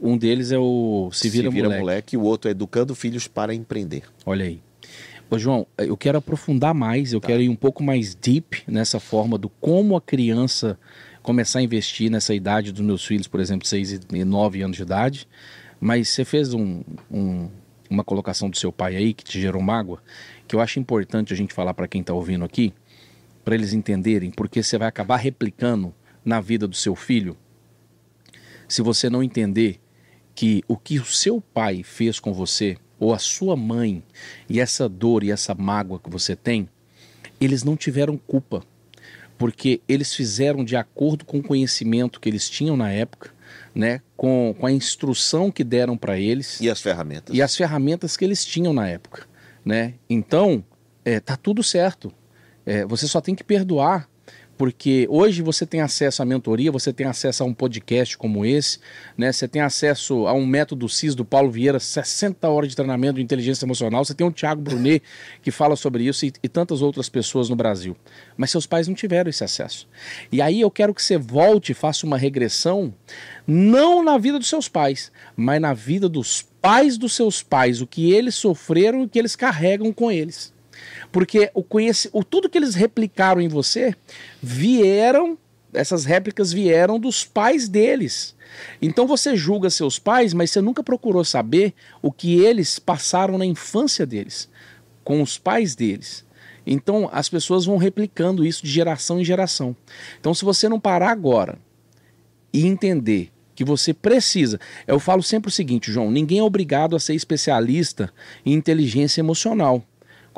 Um 0.00 0.16
deles 0.16 0.52
é 0.52 0.58
o 0.58 1.10
Se 1.12 1.28
Vira, 1.28 1.50
Moleque. 1.50 2.14
e 2.14 2.16
o 2.16 2.22
outro 2.22 2.48
é 2.48 2.52
Educando 2.52 2.94
Filhos 2.94 3.28
para 3.28 3.52
Empreender. 3.52 4.04
Olha 4.24 4.46
aí. 4.46 4.62
Ô, 5.30 5.38
João, 5.38 5.66
eu 5.76 5.96
quero 5.96 6.16
aprofundar 6.16 6.72
mais, 6.72 7.12
eu 7.12 7.20
quero 7.20 7.42
ir 7.42 7.50
um 7.50 7.56
pouco 7.56 7.82
mais 7.82 8.14
deep 8.14 8.62
nessa 8.66 8.98
forma 8.98 9.36
do 9.36 9.50
como 9.50 9.94
a 9.96 10.00
criança 10.00 10.78
começar 11.22 11.58
a 11.58 11.62
investir 11.62 12.10
nessa 12.10 12.32
idade 12.32 12.72
dos 12.72 12.80
meus 12.80 13.04
filhos, 13.04 13.28
por 13.28 13.38
exemplo, 13.38 13.66
6 13.68 14.00
e 14.10 14.24
9 14.24 14.62
anos 14.62 14.76
de 14.78 14.82
idade. 14.82 15.28
Mas 15.80 16.08
você 16.08 16.24
fez 16.24 16.54
um- 16.54 16.82
um- 17.10 17.48
uma 17.88 18.04
colocação 18.04 18.50
do 18.50 18.56
seu 18.56 18.72
pai 18.72 18.96
aí 18.96 19.14
que 19.14 19.24
te 19.24 19.40
gerou 19.40 19.62
mágoa, 19.62 20.02
que 20.46 20.54
eu 20.54 20.60
acho 20.60 20.78
importante 20.78 21.32
a 21.32 21.36
gente 21.36 21.54
falar 21.54 21.74
para 21.74 21.88
quem 21.88 22.00
está 22.00 22.12
ouvindo 22.12 22.44
aqui, 22.44 22.72
para 23.44 23.54
eles 23.54 23.72
entenderem, 23.72 24.30
porque 24.30 24.62
você 24.62 24.76
vai 24.76 24.88
acabar 24.88 25.16
replicando 25.16 25.94
na 26.24 26.40
vida 26.40 26.66
do 26.66 26.76
seu 26.76 26.94
filho 26.94 27.36
se 28.68 28.82
você 28.82 29.08
não 29.08 29.22
entender 29.22 29.80
que 30.34 30.62
o 30.68 30.76
que 30.76 30.98
o 30.98 31.04
seu 31.04 31.40
pai 31.40 31.82
fez 31.82 32.20
com 32.20 32.32
você, 32.32 32.76
ou 33.00 33.14
a 33.14 33.18
sua 33.18 33.56
mãe, 33.56 34.02
e 34.48 34.60
essa 34.60 34.88
dor 34.88 35.24
e 35.24 35.30
essa 35.30 35.54
mágoa 35.54 35.98
que 35.98 36.10
você 36.10 36.36
tem, 36.36 36.68
eles 37.40 37.64
não 37.64 37.76
tiveram 37.76 38.18
culpa. 38.18 38.62
Porque 39.38 39.80
eles 39.88 40.12
fizeram 40.14 40.64
de 40.64 40.76
acordo 40.76 41.24
com 41.24 41.38
o 41.38 41.42
conhecimento 41.42 42.20
que 42.20 42.28
eles 42.28 42.50
tinham 42.50 42.76
na 42.76 42.90
época, 42.90 43.30
né, 43.78 44.00
com, 44.16 44.52
com 44.58 44.66
a 44.66 44.72
instrução 44.72 45.52
que 45.52 45.62
deram 45.62 45.96
para 45.96 46.18
eles 46.18 46.60
E 46.60 46.68
as 46.68 46.80
ferramentas. 46.82 47.32
e 47.36 47.40
as 47.40 47.54
ferramentas 47.56 48.16
que 48.16 48.24
eles 48.24 48.44
tinham 48.44 48.72
na 48.72 48.88
época, 48.88 49.24
né? 49.64 49.94
Então, 50.10 50.64
é, 51.04 51.20
tá 51.20 51.36
tudo 51.36 51.62
certo. 51.62 52.12
É, 52.66 52.84
você 52.84 53.06
só 53.06 53.20
tem 53.20 53.36
que 53.36 53.44
perdoar, 53.44 54.08
porque 54.58 55.06
hoje 55.08 55.40
você 55.40 55.64
tem 55.64 55.80
acesso 55.80 56.20
à 56.20 56.24
mentoria, 56.24 56.72
você 56.72 56.92
tem 56.92 57.06
acesso 57.06 57.44
a 57.44 57.46
um 57.46 57.54
podcast 57.54 58.18
como 58.18 58.44
esse, 58.44 58.80
né? 59.16 59.30
Você 59.30 59.46
tem 59.46 59.62
acesso 59.62 60.26
a 60.26 60.32
um 60.32 60.44
método 60.44 60.88
CIS 60.88 61.14
do 61.14 61.24
Paulo 61.24 61.48
Vieira, 61.48 61.78
60 61.78 62.48
horas 62.48 62.68
de 62.68 62.74
treinamento 62.74 63.14
de 63.14 63.22
inteligência 63.22 63.64
emocional. 63.64 64.04
Você 64.04 64.14
tem 64.14 64.26
o 64.26 64.32
Thiago 64.32 64.60
Brunet 64.60 65.00
que 65.40 65.52
fala 65.52 65.76
sobre 65.76 66.02
isso 66.02 66.26
e, 66.26 66.32
e 66.42 66.48
tantas 66.48 66.82
outras 66.82 67.08
pessoas 67.08 67.48
no 67.48 67.54
Brasil. 67.54 67.96
Mas 68.36 68.50
seus 68.50 68.66
pais 68.66 68.88
não 68.88 68.96
tiveram 68.96 69.30
esse 69.30 69.44
acesso. 69.44 69.88
E 70.32 70.42
aí 70.42 70.60
eu 70.60 70.70
quero 70.72 70.92
que 70.92 71.02
você 71.02 71.16
volte 71.16 71.70
e 71.70 71.74
faça 71.74 72.04
uma 72.04 72.18
regressão, 72.18 72.92
não 73.46 74.02
na 74.02 74.18
vida 74.18 74.40
dos 74.40 74.48
seus 74.48 74.68
pais, 74.68 75.12
mas 75.36 75.60
na 75.60 75.72
vida 75.72 76.08
dos 76.08 76.42
pais 76.60 76.98
dos 76.98 77.12
seus 77.12 77.44
pais, 77.44 77.80
o 77.80 77.86
que 77.86 78.10
eles 78.12 78.34
sofreram 78.34 79.02
e 79.02 79.04
o 79.04 79.08
que 79.08 79.20
eles 79.20 79.36
carregam 79.36 79.92
com 79.92 80.10
eles. 80.10 80.52
Porque 81.10 81.50
o 81.54 81.62
conhece, 81.62 82.08
o 82.12 82.22
tudo 82.22 82.48
que 82.48 82.58
eles 82.58 82.74
replicaram 82.74 83.40
em 83.40 83.48
você 83.48 83.94
vieram, 84.42 85.38
essas 85.72 86.04
réplicas 86.04 86.52
vieram 86.52 86.98
dos 86.98 87.24
pais 87.24 87.68
deles. 87.68 88.36
Então 88.80 89.06
você 89.06 89.36
julga 89.36 89.70
seus 89.70 89.98
pais, 89.98 90.32
mas 90.32 90.50
você 90.50 90.60
nunca 90.60 90.82
procurou 90.82 91.24
saber 91.24 91.74
o 92.02 92.10
que 92.10 92.40
eles 92.40 92.78
passaram 92.78 93.38
na 93.38 93.46
infância 93.46 94.06
deles, 94.06 94.48
com 95.04 95.22
os 95.22 95.38
pais 95.38 95.74
deles. 95.74 96.24
Então 96.66 97.08
as 97.12 97.28
pessoas 97.28 97.64
vão 97.64 97.76
replicando 97.76 98.44
isso 98.44 98.62
de 98.62 98.70
geração 98.70 99.20
em 99.20 99.24
geração. 99.24 99.74
Então 100.20 100.34
se 100.34 100.44
você 100.44 100.68
não 100.68 100.80
parar 100.80 101.10
agora 101.10 101.58
e 102.52 102.66
entender 102.66 103.30
que 103.54 103.64
você 103.64 103.92
precisa. 103.92 104.60
Eu 104.86 105.00
falo 105.00 105.20
sempre 105.20 105.48
o 105.48 105.52
seguinte, 105.52 105.90
João: 105.90 106.12
ninguém 106.12 106.38
é 106.38 106.42
obrigado 106.42 106.94
a 106.94 107.00
ser 107.00 107.14
especialista 107.14 108.12
em 108.46 108.52
inteligência 108.52 109.20
emocional, 109.20 109.82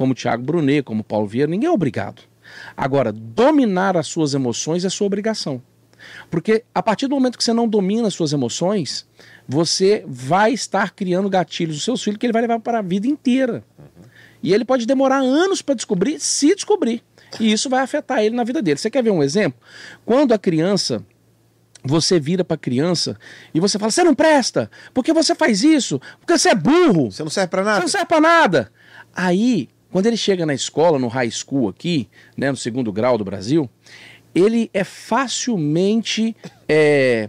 como 0.01 0.15
Tiago 0.15 0.43
Brunet, 0.43 0.83
como 0.83 1.05
Paulo 1.05 1.27
Vieira, 1.27 1.51
ninguém 1.51 1.69
é 1.69 1.71
obrigado. 1.71 2.23
Agora, 2.75 3.13
dominar 3.13 3.99
as 3.99 4.07
suas 4.07 4.33
emoções 4.33 4.83
é 4.83 4.89
sua 4.89 5.07
obrigação. 5.07 5.61
Porque 6.31 6.65
a 6.75 6.83
partir 6.83 7.07
do 7.07 7.15
momento 7.15 7.37
que 7.37 7.45
você 7.45 7.53
não 7.53 7.69
domina 7.69 8.09
as 8.09 8.15
suas 8.15 8.33
emoções, 8.33 9.07
você 9.47 10.03
vai 10.09 10.55
estar 10.55 10.93
criando 10.93 11.29
gatilhos 11.29 11.77
dos 11.77 11.85
seus 11.85 12.03
filhos 12.03 12.17
que 12.19 12.25
ele 12.25 12.33
vai 12.33 12.41
levar 12.41 12.59
para 12.61 12.79
a 12.79 12.83
vida 12.83 13.07
inteira. 13.07 13.63
E 14.43 14.55
ele 14.55 14.65
pode 14.65 14.87
demorar 14.87 15.19
anos 15.19 15.61
para 15.61 15.75
descobrir, 15.75 16.19
se 16.19 16.55
descobrir. 16.55 17.03
E 17.39 17.53
isso 17.53 17.69
vai 17.69 17.83
afetar 17.83 18.21
ele 18.21 18.35
na 18.35 18.43
vida 18.43 18.63
dele. 18.63 18.79
Você 18.79 18.89
quer 18.89 19.03
ver 19.05 19.11
um 19.11 19.23
exemplo? 19.23 19.61
Quando 20.07 20.33
a 20.33 20.39
criança 20.39 21.05
você 21.85 22.19
vira 22.19 22.43
para 22.43 22.55
a 22.55 22.59
criança 22.59 23.19
e 23.53 23.61
você 23.61 23.79
fala: 23.79 23.91
"Você 23.91 24.03
não 24.03 24.15
presta, 24.15 24.71
porque 24.95 25.13
você 25.13 25.35
faz 25.35 25.63
isso, 25.63 26.01
porque 26.19 26.39
você 26.39 26.49
é 26.49 26.55
burro, 26.55 27.13
Você 27.13 27.23
não 27.23 27.31
serve 27.31 27.49
para 27.49 27.63
você 27.63 27.69
nada? 27.69 27.81
não 27.81 27.89
serve 27.89 28.07
para 28.07 28.21
nada". 28.23 28.73
Aí, 29.15 29.69
quando 29.93 30.07
ele 30.07 30.17
chega 30.17 30.45
na 30.47 30.55
escola, 30.55 30.99
no 30.99 31.09
high 31.09 31.31
school 31.31 31.69
aqui, 31.69 32.09
né, 32.37 32.51
no 32.51 32.57
segundo 32.57 32.93
grau 32.93 33.17
do 33.19 33.25
Brasil, 33.25 33.69
ele 34.35 34.71
é 34.73 34.85
facilmente 34.85 36.37
é, 36.69 37.29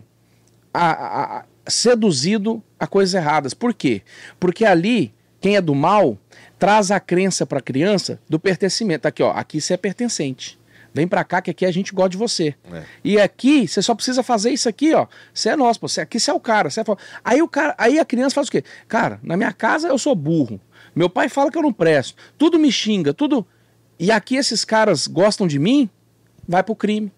a- 0.73 1.39
a- 1.39 1.45
seduzido 1.67 2.61
a 2.79 2.85
coisas 2.87 3.13
erradas. 3.13 3.53
Por 3.53 3.73
quê? 3.73 4.01
Porque 4.39 4.65
ali, 4.65 5.13
quem 5.39 5.55
é 5.55 5.61
do 5.61 5.73
mal 5.75 6.17
traz 6.59 6.91
a 6.91 6.99
crença 6.99 7.45
para 7.45 7.59
a 7.59 7.61
criança 7.61 8.19
do 8.29 8.39
pertencimento. 8.39 9.07
Aqui, 9.07 9.23
ó, 9.23 9.31
aqui 9.31 9.59
você 9.59 9.73
é 9.73 9.77
pertencente. 9.77 10.59
Vem 10.93 11.07
pra 11.07 11.23
cá 11.23 11.41
que 11.41 11.49
aqui 11.49 11.65
a 11.65 11.71
gente 11.71 11.93
gosta 11.93 12.09
de 12.09 12.17
você. 12.17 12.53
É. 12.71 12.83
E 13.03 13.19
aqui 13.19 13.65
você 13.67 13.81
só 13.81 13.95
precisa 13.95 14.21
fazer 14.21 14.51
isso 14.51 14.67
aqui, 14.67 14.93
ó. 14.93 15.07
Você 15.33 15.49
é 15.49 15.55
nosso, 15.55 15.79
pô. 15.79 15.87
Você, 15.87 16.01
aqui 16.01 16.19
você 16.19 16.29
é 16.29 16.33
o 16.33 16.39
cara. 16.39 16.69
Você 16.69 16.81
é... 16.81 16.83
Aí 17.23 17.41
o 17.41 17.47
cara, 17.47 17.73
aí 17.77 17.97
a 17.97 18.03
criança 18.05 18.35
faz 18.35 18.47
o 18.49 18.51
quê? 18.51 18.63
Cara, 18.89 19.17
na 19.23 19.37
minha 19.37 19.53
casa 19.53 19.87
eu 19.87 19.97
sou 19.97 20.13
burro. 20.13 20.59
Meu 20.95 21.09
pai 21.09 21.29
fala 21.29 21.49
que 21.51 21.57
eu 21.57 21.61
não 21.61 21.73
presto. 21.73 22.15
Tudo 22.37 22.59
me 22.59 22.71
xinga, 22.71 23.13
tudo. 23.13 23.45
E 23.99 24.11
aqui 24.11 24.35
esses 24.35 24.65
caras 24.65 25.07
gostam 25.07 25.47
de 25.47 25.57
mim, 25.59 25.89
vai 26.47 26.63
pro 26.63 26.75
crime, 26.75 27.11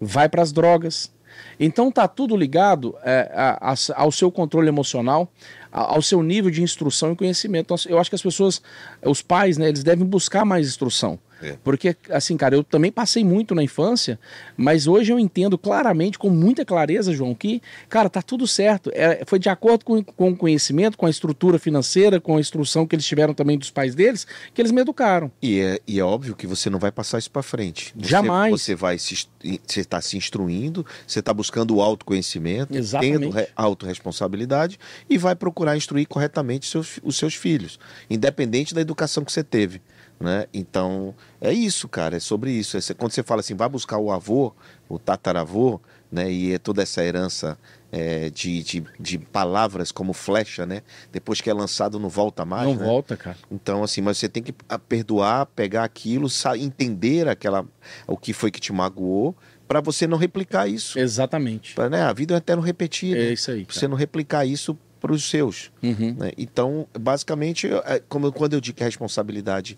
vai 0.00 0.28
pras 0.28 0.52
drogas. 0.52 1.12
Então 1.58 1.90
tá 1.90 2.06
tudo 2.06 2.36
ligado 2.36 2.94
é, 3.02 3.30
a- 3.34 3.72
a- 3.72 4.02
ao 4.02 4.12
seu 4.12 4.30
controle 4.30 4.68
emocional, 4.68 5.30
a- 5.72 5.94
ao 5.94 6.02
seu 6.02 6.22
nível 6.22 6.50
de 6.50 6.62
instrução 6.62 7.12
e 7.12 7.16
conhecimento. 7.16 7.74
Então, 7.74 7.90
Eu 7.92 7.98
acho 7.98 8.10
que 8.10 8.16
as 8.16 8.22
pessoas, 8.22 8.62
os 9.04 9.22
pais, 9.22 9.56
né, 9.58 9.68
eles 9.68 9.82
devem 9.82 10.06
buscar 10.06 10.44
mais 10.44 10.66
instrução. 10.68 11.18
É. 11.42 11.56
Porque, 11.64 11.96
assim, 12.10 12.36
cara, 12.36 12.54
eu 12.54 12.62
também 12.62 12.90
passei 12.92 13.24
muito 13.24 13.54
na 13.54 13.62
infância, 13.62 14.18
mas 14.56 14.86
hoje 14.86 15.12
eu 15.12 15.18
entendo 15.18 15.58
claramente, 15.58 16.18
com 16.18 16.30
muita 16.30 16.64
clareza, 16.64 17.12
João, 17.12 17.34
que, 17.34 17.60
cara, 17.88 18.08
tá 18.08 18.22
tudo 18.22 18.46
certo. 18.46 18.90
É, 18.94 19.22
foi 19.26 19.38
de 19.38 19.48
acordo 19.48 19.84
com, 19.84 20.02
com 20.02 20.30
o 20.30 20.36
conhecimento, 20.36 20.96
com 20.96 21.06
a 21.06 21.10
estrutura 21.10 21.58
financeira, 21.58 22.20
com 22.20 22.36
a 22.36 22.40
instrução 22.40 22.86
que 22.86 22.94
eles 22.94 23.04
tiveram 23.04 23.34
também 23.34 23.58
dos 23.58 23.70
pais 23.70 23.94
deles, 23.94 24.26
que 24.54 24.62
eles 24.62 24.70
me 24.72 24.80
educaram. 24.80 25.30
E 25.42 25.60
é, 25.60 25.80
e 25.86 25.98
é 25.98 26.04
óbvio 26.04 26.34
que 26.36 26.46
você 26.46 26.70
não 26.70 26.78
vai 26.78 26.92
passar 26.92 27.18
isso 27.18 27.30
para 27.30 27.42
frente. 27.42 27.92
Você- 27.96 28.08
Jamais. 28.08 28.52
Você 28.52 28.74
vai 28.74 28.98
se, 28.98 29.26
você 29.66 29.80
está 29.80 30.00
se 30.00 30.16
instruindo, 30.16 30.86
você 31.06 31.18
está 31.18 31.32
buscando 31.34 31.74
o 31.76 31.82
autoconhecimento, 31.82 32.76
Exatamente. 32.76 33.18
tendo 33.18 33.30
re- 33.30 33.48
autorresponsabilidade 33.56 34.78
e 35.08 35.18
vai 35.18 35.34
procurar 35.34 35.76
instruir 35.76 36.06
corretamente 36.06 36.66
seus, 36.66 36.98
os 37.02 37.16
seus 37.16 37.34
filhos, 37.34 37.78
independente 38.08 38.74
da 38.74 38.80
educação 38.80 39.24
que 39.24 39.32
você 39.32 39.42
teve. 39.44 39.80
Né? 40.22 40.46
Então, 40.54 41.14
é 41.40 41.52
isso, 41.52 41.88
cara, 41.88 42.16
é 42.16 42.20
sobre 42.20 42.52
isso. 42.52 42.76
É 42.76 42.80
quando 42.94 43.12
você 43.12 43.22
fala 43.22 43.40
assim, 43.40 43.54
vai 43.54 43.68
buscar 43.68 43.98
o 43.98 44.10
avô, 44.12 44.52
o 44.88 44.98
tataravô, 44.98 45.80
né? 46.10 46.30
e 46.30 46.52
é 46.52 46.58
toda 46.58 46.82
essa 46.82 47.02
herança 47.02 47.58
é, 47.90 48.30
de, 48.30 48.62
de, 48.62 48.84
de 49.00 49.18
palavras 49.18 49.90
como 49.90 50.12
flecha, 50.12 50.64
né? 50.64 50.82
depois 51.10 51.40
que 51.40 51.50
é 51.50 51.52
lançado 51.54 51.98
não 51.98 52.08
volta 52.08 52.44
mais. 52.44 52.68
não 52.68 52.76
né? 52.76 52.84
volta, 52.84 53.16
cara. 53.16 53.36
Então, 53.50 53.82
assim, 53.82 54.00
mas 54.00 54.18
você 54.18 54.28
tem 54.28 54.42
que 54.42 54.54
a- 54.68 54.78
perdoar, 54.78 55.46
pegar 55.46 55.84
aquilo, 55.84 56.28
entender 56.58 57.28
aquela, 57.28 57.66
o 58.06 58.16
que 58.16 58.32
foi 58.32 58.50
que 58.50 58.60
te 58.60 58.72
magoou, 58.72 59.34
para 59.66 59.80
você 59.80 60.06
não 60.06 60.18
replicar 60.18 60.68
isso. 60.68 60.98
Exatamente. 60.98 61.74
Pra, 61.74 61.88
né? 61.88 62.02
A 62.02 62.12
vida 62.12 62.34
é 62.34 62.36
um 62.36 62.38
eterno 62.38 62.62
repetir. 62.62 63.16
É 63.16 63.20
né? 63.20 63.32
isso 63.32 63.50
aí. 63.50 63.64
Você 63.68 63.80
Cara. 63.80 63.88
não 63.88 63.96
replicar 63.96 64.44
isso 64.44 64.76
para 65.00 65.12
os 65.12 65.28
seus. 65.28 65.72
Uhum. 65.82 66.14
né? 66.16 66.30
Então, 66.38 66.86
basicamente, 66.96 67.66
é, 67.66 68.00
como 68.08 68.30
quando 68.30 68.52
eu 68.52 68.60
digo 68.60 68.76
que 68.76 68.84
a 68.84 68.86
responsabilidade 68.86 69.76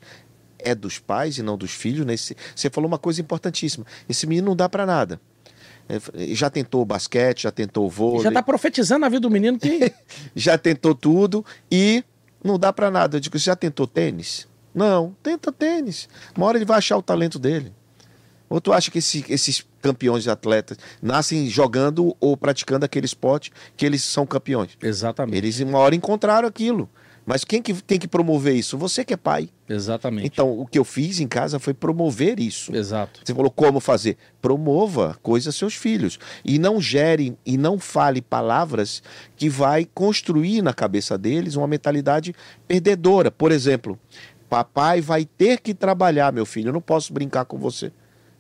é 0.64 0.74
dos 0.74 0.98
pais 0.98 1.38
e 1.38 1.42
não 1.42 1.56
dos 1.56 1.70
filhos, 1.72 2.04
né? 2.06 2.14
Você 2.16 2.70
falou 2.70 2.88
uma 2.88 2.98
coisa 2.98 3.20
importantíssima. 3.20 3.84
Esse 4.08 4.26
menino 4.26 4.48
não 4.48 4.56
dá 4.56 4.68
para 4.68 4.84
nada. 4.86 5.20
É, 5.88 5.98
Já 6.34 6.48
tentou 6.50 6.84
basquete, 6.84 7.42
já 7.42 7.50
tentou 7.50 7.88
vôlei, 7.90 8.22
Já 8.22 8.32
tá 8.32 8.42
profetizando 8.42 9.04
a 9.04 9.08
vida 9.08 9.20
do 9.20 9.30
menino 9.30 9.58
que. 9.58 9.92
já 10.34 10.56
tentou 10.56 10.94
tudo 10.94 11.44
e 11.70 12.02
não 12.42 12.58
dá 12.58 12.72
pra 12.72 12.90
nada. 12.90 13.16
Eu 13.16 13.20
digo, 13.20 13.38
você 13.38 13.44
já 13.46 13.56
tentou 13.56 13.86
tênis? 13.86 14.48
Não, 14.74 15.14
tenta 15.22 15.52
tênis. 15.52 16.08
Uma 16.36 16.46
hora 16.46 16.58
ele 16.58 16.64
vai 16.64 16.78
achar 16.78 16.96
o 16.96 17.02
talento 17.02 17.38
dele. 17.38 17.72
Ou 18.48 18.60
tu 18.60 18.72
acha 18.72 18.90
que 18.90 18.98
esse- 18.98 19.24
esses 19.28 19.64
campeões 19.82 20.22
de 20.24 20.30
atletas 20.30 20.78
nascem 21.02 21.48
jogando 21.48 22.14
ou 22.20 22.36
praticando 22.36 22.84
aquele 22.84 23.06
esporte 23.06 23.52
que 23.76 23.84
eles 23.86 24.02
são 24.02 24.26
campeões? 24.26 24.70
Exatamente. 24.82 25.38
Eles 25.38 25.60
uma 25.60 25.78
hora 25.78 25.94
encontraram 25.94 26.46
aquilo. 26.48 26.88
Mas 27.26 27.44
quem 27.44 27.62
que 27.62 27.72
tem 27.82 27.98
que 27.98 28.06
promover 28.06 28.54
isso? 28.54 28.76
Você 28.76 29.04
que 29.04 29.14
é 29.14 29.16
pai. 29.16 29.48
Exatamente. 29.68 30.26
Então, 30.26 30.58
o 30.58 30.66
que 30.66 30.78
eu 30.78 30.84
fiz 30.84 31.20
em 31.20 31.26
casa 31.26 31.58
foi 31.58 31.72
promover 31.72 32.38
isso. 32.38 32.74
Exato. 32.74 33.20
Você 33.24 33.34
falou 33.34 33.50
como 33.50 33.80
fazer? 33.80 34.18
Promova 34.42 35.18
coisas 35.22 35.48
aos 35.48 35.56
seus 35.56 35.74
filhos 35.74 36.18
e 36.44 36.58
não 36.58 36.80
gere 36.80 37.36
e 37.46 37.56
não 37.56 37.78
fale 37.78 38.20
palavras 38.20 39.02
que 39.36 39.48
vai 39.48 39.86
construir 39.94 40.60
na 40.60 40.74
cabeça 40.74 41.16
deles 41.16 41.56
uma 41.56 41.66
mentalidade 41.66 42.34
perdedora. 42.68 43.30
Por 43.30 43.50
exemplo, 43.52 43.98
papai 44.50 45.00
vai 45.00 45.24
ter 45.24 45.60
que 45.60 45.72
trabalhar, 45.72 46.32
meu 46.32 46.44
filho, 46.44 46.68
eu 46.68 46.72
não 46.72 46.80
posso 46.80 47.12
brincar 47.12 47.44
com 47.46 47.58
você. 47.58 47.90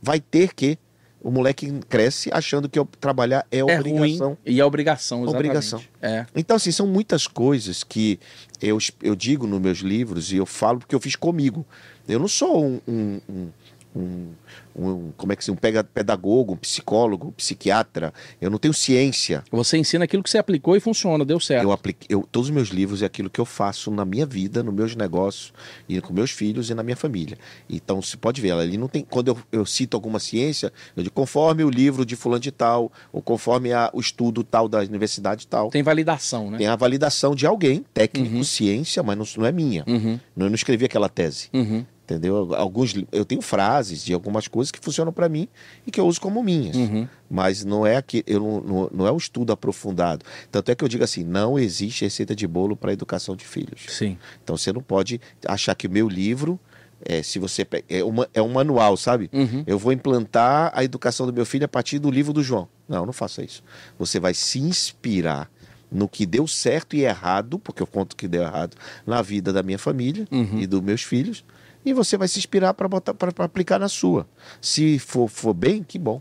Vai 0.02 0.20
ter 0.20 0.54
que. 0.54 0.78
O 1.24 1.30
moleque 1.30 1.72
cresce 1.88 2.28
achando 2.32 2.68
que 2.68 2.78
trabalhar 3.00 3.46
é 3.50 3.58
É 3.60 3.64
obrigação. 3.64 4.28
ruim 4.28 4.36
e 4.44 4.60
é 4.60 4.64
obrigação, 4.64 5.22
exatamente. 5.22 5.36
Obrigação. 5.46 5.80
É. 6.02 6.26
Então, 6.36 6.54
assim, 6.54 6.70
são 6.70 6.86
muitas 6.86 7.26
coisas 7.26 7.82
que 7.82 8.20
eu, 8.60 8.76
eu 9.02 9.16
digo 9.16 9.46
nos 9.46 9.58
meus 9.60 9.78
livros 9.78 10.30
e 10.32 10.36
eu 10.36 10.44
falo 10.44 10.80
porque 10.80 10.94
eu 10.94 11.00
fiz 11.00 11.16
comigo. 11.16 11.64
Eu 12.06 12.18
não 12.20 12.28
sou 12.28 12.62
um, 12.66 12.80
um, 12.86 13.20
um, 13.28 13.48
um- 13.96 14.28
um- 14.76 15.12
como 15.16 15.32
é 15.32 15.36
que 15.36 15.44
se 15.44 15.50
um 15.50 15.56
pedagogo, 15.56 16.52
um 16.54 16.56
psicólogo, 16.56 17.28
um 17.28 17.32
psiquiatra. 17.32 18.12
Eu 18.40 18.50
não 18.50 18.58
tenho 18.58 18.74
ciência. 18.74 19.44
Você 19.50 19.78
ensina 19.78 20.04
aquilo 20.04 20.22
que 20.22 20.30
você 20.30 20.38
aplicou 20.38 20.76
e 20.76 20.80
funciona, 20.80 21.24
deu 21.24 21.38
certo. 21.40 21.62
Eu 21.62 21.72
apliquei, 21.72 22.06
eu, 22.10 22.26
todos 22.30 22.48
os 22.48 22.54
meus 22.54 22.68
livros 22.68 23.02
é 23.02 23.06
aquilo 23.06 23.30
que 23.30 23.40
eu 23.40 23.44
faço 23.44 23.90
na 23.90 24.04
minha 24.04 24.26
vida, 24.26 24.62
nos 24.62 24.74
meus 24.74 24.96
negócios, 24.96 25.52
e 25.88 26.00
com 26.00 26.12
meus 26.12 26.30
filhos 26.30 26.70
e 26.70 26.74
na 26.74 26.82
minha 26.82 26.96
família. 26.96 27.38
Então, 27.70 28.02
você 28.02 28.16
pode 28.16 28.40
ver, 28.40 28.52
ali 28.52 28.76
não 28.76 28.88
tem. 28.88 29.04
Quando 29.08 29.28
eu, 29.28 29.38
eu 29.52 29.64
cito 29.66 29.96
alguma 29.96 30.18
ciência, 30.18 30.72
eu 30.96 31.02
digo 31.02 31.14
conforme 31.14 31.62
o 31.64 31.70
livro 31.70 32.04
de 32.04 32.16
fulano 32.16 32.40
de 32.40 32.50
tal, 32.50 32.90
ou 33.12 33.22
conforme 33.22 33.72
a- 33.72 33.90
o 33.92 34.00
estudo 34.00 34.42
tal 34.42 34.68
da 34.68 34.78
universidade 34.80 35.46
tal. 35.46 35.70
Tem 35.70 35.82
validação, 35.82 36.50
né? 36.50 36.58
Tem 36.58 36.66
a 36.66 36.76
validação 36.76 37.34
de 37.34 37.46
alguém, 37.46 37.84
técnico, 37.94 38.42
ciência, 38.44 39.02
mas 39.02 39.16
não, 39.16 39.24
não 39.38 39.46
é 39.46 39.52
minha. 39.52 39.84
Uhum. 39.86 40.18
Eu 40.36 40.48
não 40.48 40.54
escrevi 40.54 40.84
aquela 40.84 41.08
tese. 41.08 41.48
Uhum. 41.52 41.84
Entendeu? 42.04 42.54
Alguns, 42.54 42.94
eu 43.10 43.24
tenho 43.24 43.40
frases 43.40 44.04
de 44.04 44.12
algumas 44.12 44.43
coisas 44.48 44.70
que 44.70 44.78
funcionam 44.80 45.12
para 45.12 45.28
mim 45.28 45.48
e 45.86 45.90
que 45.90 46.00
eu 46.00 46.06
uso 46.06 46.20
como 46.20 46.42
minhas. 46.42 46.76
Uhum. 46.76 47.08
Mas 47.30 47.64
não 47.64 47.86
é 47.86 47.96
aqui, 47.96 48.22
eu 48.26 48.40
não, 48.40 48.60
não, 48.60 48.90
não 48.92 49.06
é 49.06 49.12
um 49.12 49.16
estudo 49.16 49.52
aprofundado. 49.52 50.24
Tanto 50.50 50.70
é 50.70 50.74
que 50.74 50.84
eu 50.84 50.88
digo 50.88 51.04
assim: 51.04 51.24
não 51.24 51.58
existe 51.58 52.04
receita 52.04 52.34
de 52.34 52.46
bolo 52.46 52.76
para 52.76 52.92
educação 52.92 53.34
de 53.34 53.44
filhos. 53.44 53.82
Sim. 53.88 54.18
Então 54.42 54.56
você 54.56 54.72
não 54.72 54.82
pode 54.82 55.20
achar 55.46 55.74
que 55.74 55.86
o 55.86 55.90
meu 55.90 56.08
livro 56.08 56.58
é, 57.04 57.22
se 57.22 57.38
você 57.38 57.66
é, 57.88 58.02
uma, 58.02 58.28
é 58.32 58.40
um 58.40 58.48
manual, 58.52 58.96
sabe? 58.96 59.28
Uhum. 59.32 59.62
Eu 59.66 59.78
vou 59.78 59.92
implantar 59.92 60.72
a 60.74 60.82
educação 60.82 61.26
do 61.26 61.32
meu 61.32 61.44
filho 61.44 61.64
a 61.64 61.68
partir 61.68 61.98
do 61.98 62.10
livro 62.10 62.32
do 62.32 62.42
João. 62.42 62.68
Não, 62.88 63.04
não 63.04 63.12
faça 63.12 63.42
isso. 63.42 63.62
Você 63.98 64.18
vai 64.18 64.32
se 64.32 64.58
inspirar 64.58 65.50
no 65.90 66.08
que 66.08 66.26
deu 66.26 66.46
certo 66.46 66.96
e 66.96 67.04
errado, 67.04 67.58
porque 67.58 67.82
eu 67.82 67.86
conto 67.86 68.16
que 68.16 68.26
deu 68.26 68.42
errado 68.42 68.76
na 69.06 69.22
vida 69.22 69.52
da 69.52 69.62
minha 69.62 69.78
família 69.78 70.26
Uhum. 70.30 70.58
e 70.58 70.66
dos 70.66 70.80
meus 70.80 71.02
filhos, 71.02 71.44
e 71.84 71.92
você 71.92 72.16
vai 72.16 72.28
se 72.28 72.38
inspirar 72.38 72.74
para 72.74 72.88
botar 72.88 73.14
para 73.14 73.44
aplicar 73.44 73.78
na 73.78 73.88
sua. 73.88 74.26
Se 74.60 74.98
for, 74.98 75.28
for 75.28 75.52
bem, 75.52 75.82
que 75.82 75.98
bom. 75.98 76.20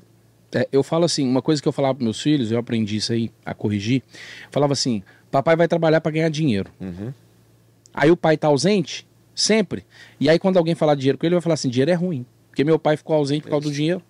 É, 0.53 0.67
eu 0.71 0.83
falo 0.83 1.05
assim, 1.05 1.27
uma 1.27 1.41
coisa 1.41 1.61
que 1.61 1.67
eu 1.67 1.71
falava 1.71 1.95
para 1.95 2.03
meus 2.03 2.21
filhos, 2.21 2.51
eu 2.51 2.59
aprendi 2.59 2.97
isso 2.97 3.11
aí 3.11 3.31
a 3.45 3.53
corrigir. 3.53 4.03
Falava 4.51 4.73
assim: 4.73 5.01
papai 5.31 5.55
vai 5.55 5.67
trabalhar 5.67 6.01
para 6.01 6.11
ganhar 6.11 6.29
dinheiro. 6.29 6.69
Uhum. 6.79 7.13
Aí 7.93 8.11
o 8.11 8.17
pai 8.17 8.37
tá 8.37 8.47
ausente, 8.47 9.07
sempre. 9.33 9.85
E 10.19 10.29
aí 10.29 10.37
quando 10.37 10.57
alguém 10.57 10.75
falar 10.75 10.95
dinheiro 10.95 11.17
com 11.17 11.25
ele, 11.25 11.33
ele 11.33 11.37
vai 11.37 11.43
falar 11.43 11.55
assim: 11.55 11.69
dinheiro 11.69 11.91
é 11.91 11.95
ruim. 11.95 12.25
Porque 12.49 12.63
meu 12.63 12.77
pai 12.77 12.95
ficou 12.95 13.15
ausente 13.15 13.43
por 13.43 13.49
causa 13.49 13.67
do 13.67 13.73
dinheiro. 13.73 14.01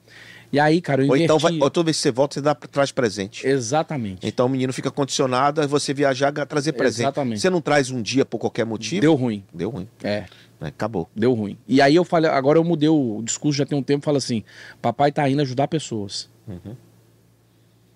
E 0.51 0.59
aí, 0.59 0.81
cara, 0.81 1.01
eu 1.01 1.09
Ou 1.09 1.17
então, 1.17 1.39
vai, 1.39 1.57
ou 1.59 1.69
toda 1.71 1.85
vez 1.85 1.97
que 1.97 2.03
você 2.03 2.11
volta, 2.11 2.35
você 2.35 2.41
dá, 2.41 2.53
traz 2.53 2.91
presente. 2.91 3.47
Exatamente. 3.47 4.27
Então 4.27 4.45
o 4.45 4.49
menino 4.49 4.71
fica 4.71 4.91
condicionado 4.91 5.61
a 5.61 5.65
você 5.65 5.95
viajar, 5.95 6.31
trazer 6.45 6.73
presente. 6.73 7.05
Exatamente. 7.05 7.41
Você 7.41 7.49
não 7.49 7.59
traz 7.59 7.89
um 7.89 7.99
dia 7.99 8.23
por 8.23 8.37
qualquer 8.37 8.63
motivo. 8.63 9.01
Deu 9.01 9.15
ruim. 9.15 9.43
Deu 9.51 9.71
ruim. 9.71 9.87
É. 10.03 10.25
né? 10.63 10.69
Acabou. 10.69 11.09
Deu 11.13 11.33
ruim. 11.33 11.57
E 11.67 11.81
aí 11.81 11.95
eu 11.95 12.05
falei, 12.05 12.31
agora 12.31 12.57
eu 12.57 12.63
mudei 12.63 12.87
o 12.89 13.21
discurso 13.21 13.57
já 13.57 13.65
tem 13.65 13.77
um 13.77 13.83
tempo, 13.83 14.05
falo 14.05 14.17
assim: 14.17 14.43
papai 14.81 15.11
tá 15.11 15.29
indo 15.29 15.41
ajudar 15.41 15.67
pessoas. 15.67 16.29
Uhum. 16.47 16.75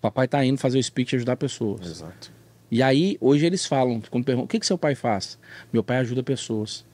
Papai 0.02 0.28
tá 0.28 0.44
indo 0.46 0.60
fazer 0.60 0.78
o 0.78 0.84
speech 0.84 1.14
e 1.14 1.16
ajudar 1.16 1.38
pessoas. 1.38 1.86
Exato. 1.88 2.32
E 2.70 2.84
aí, 2.84 3.18
hoje 3.22 3.46
eles 3.46 3.66
falam, 3.66 4.02
quando 4.12 4.26
perguntam, 4.26 4.46
o 4.46 4.48
que, 4.48 4.60
que 4.60 4.66
seu 4.66 4.78
pai 4.78 4.94
faz? 4.94 5.40
Meu 5.72 5.82
pai 5.82 5.98
ajuda 5.98 6.22
pessoas. 6.22 6.86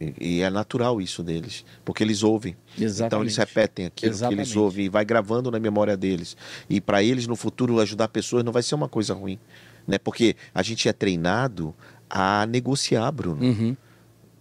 E, 0.00 0.14
e 0.20 0.40
é 0.42 0.50
natural 0.50 1.00
isso 1.00 1.22
deles, 1.22 1.64
porque 1.84 2.02
eles 2.02 2.24
ouvem. 2.24 2.56
Exatamente. 2.76 3.06
Então 3.06 3.22
eles 3.22 3.36
repetem 3.36 3.86
aquilo 3.86 3.94
que 3.94 4.06
eles 4.06 4.16
Exatamente. 4.18 4.58
ouvem 4.58 4.86
e 4.86 4.88
vai 4.88 5.04
gravando 5.04 5.52
na 5.52 5.60
memória 5.60 5.96
deles. 5.96 6.36
E 6.68 6.80
para 6.80 7.02
eles 7.02 7.28
no 7.28 7.36
futuro 7.36 7.78
ajudar 7.80 8.08
pessoas 8.08 8.42
não 8.42 8.52
vai 8.52 8.62
ser 8.62 8.74
uma 8.74 8.88
coisa 8.88 9.14
ruim, 9.14 9.38
né? 9.86 9.96
Porque 9.96 10.34
a 10.52 10.62
gente 10.62 10.88
é 10.88 10.92
treinado 10.92 11.72
a 12.10 12.44
negociar, 12.46 13.10
Bruno. 13.12 13.42
Uhum. 13.42 13.76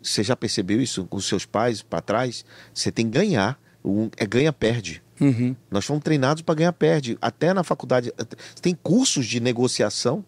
Você 0.03 0.21
já 0.23 0.35
percebeu 0.35 0.81
isso 0.81 1.05
com 1.05 1.19
seus 1.19 1.45
pais 1.45 1.81
para 1.81 2.01
trás? 2.01 2.43
Você 2.73 2.91
tem 2.91 3.05
que 3.09 3.17
ganhar. 3.17 3.59
Um, 3.83 4.09
é 4.17 4.25
ganha-perde. 4.25 5.01
Uhum. 5.19 5.55
Nós 5.71 5.85
fomos 5.85 6.03
treinados 6.03 6.41
para 6.41 6.55
ganhar-perde. 6.55 7.17
Até 7.21 7.53
na 7.53 7.63
faculdade. 7.63 8.11
Tem 8.61 8.73
cursos 8.75 9.25
de 9.25 9.39
negociação 9.39 10.23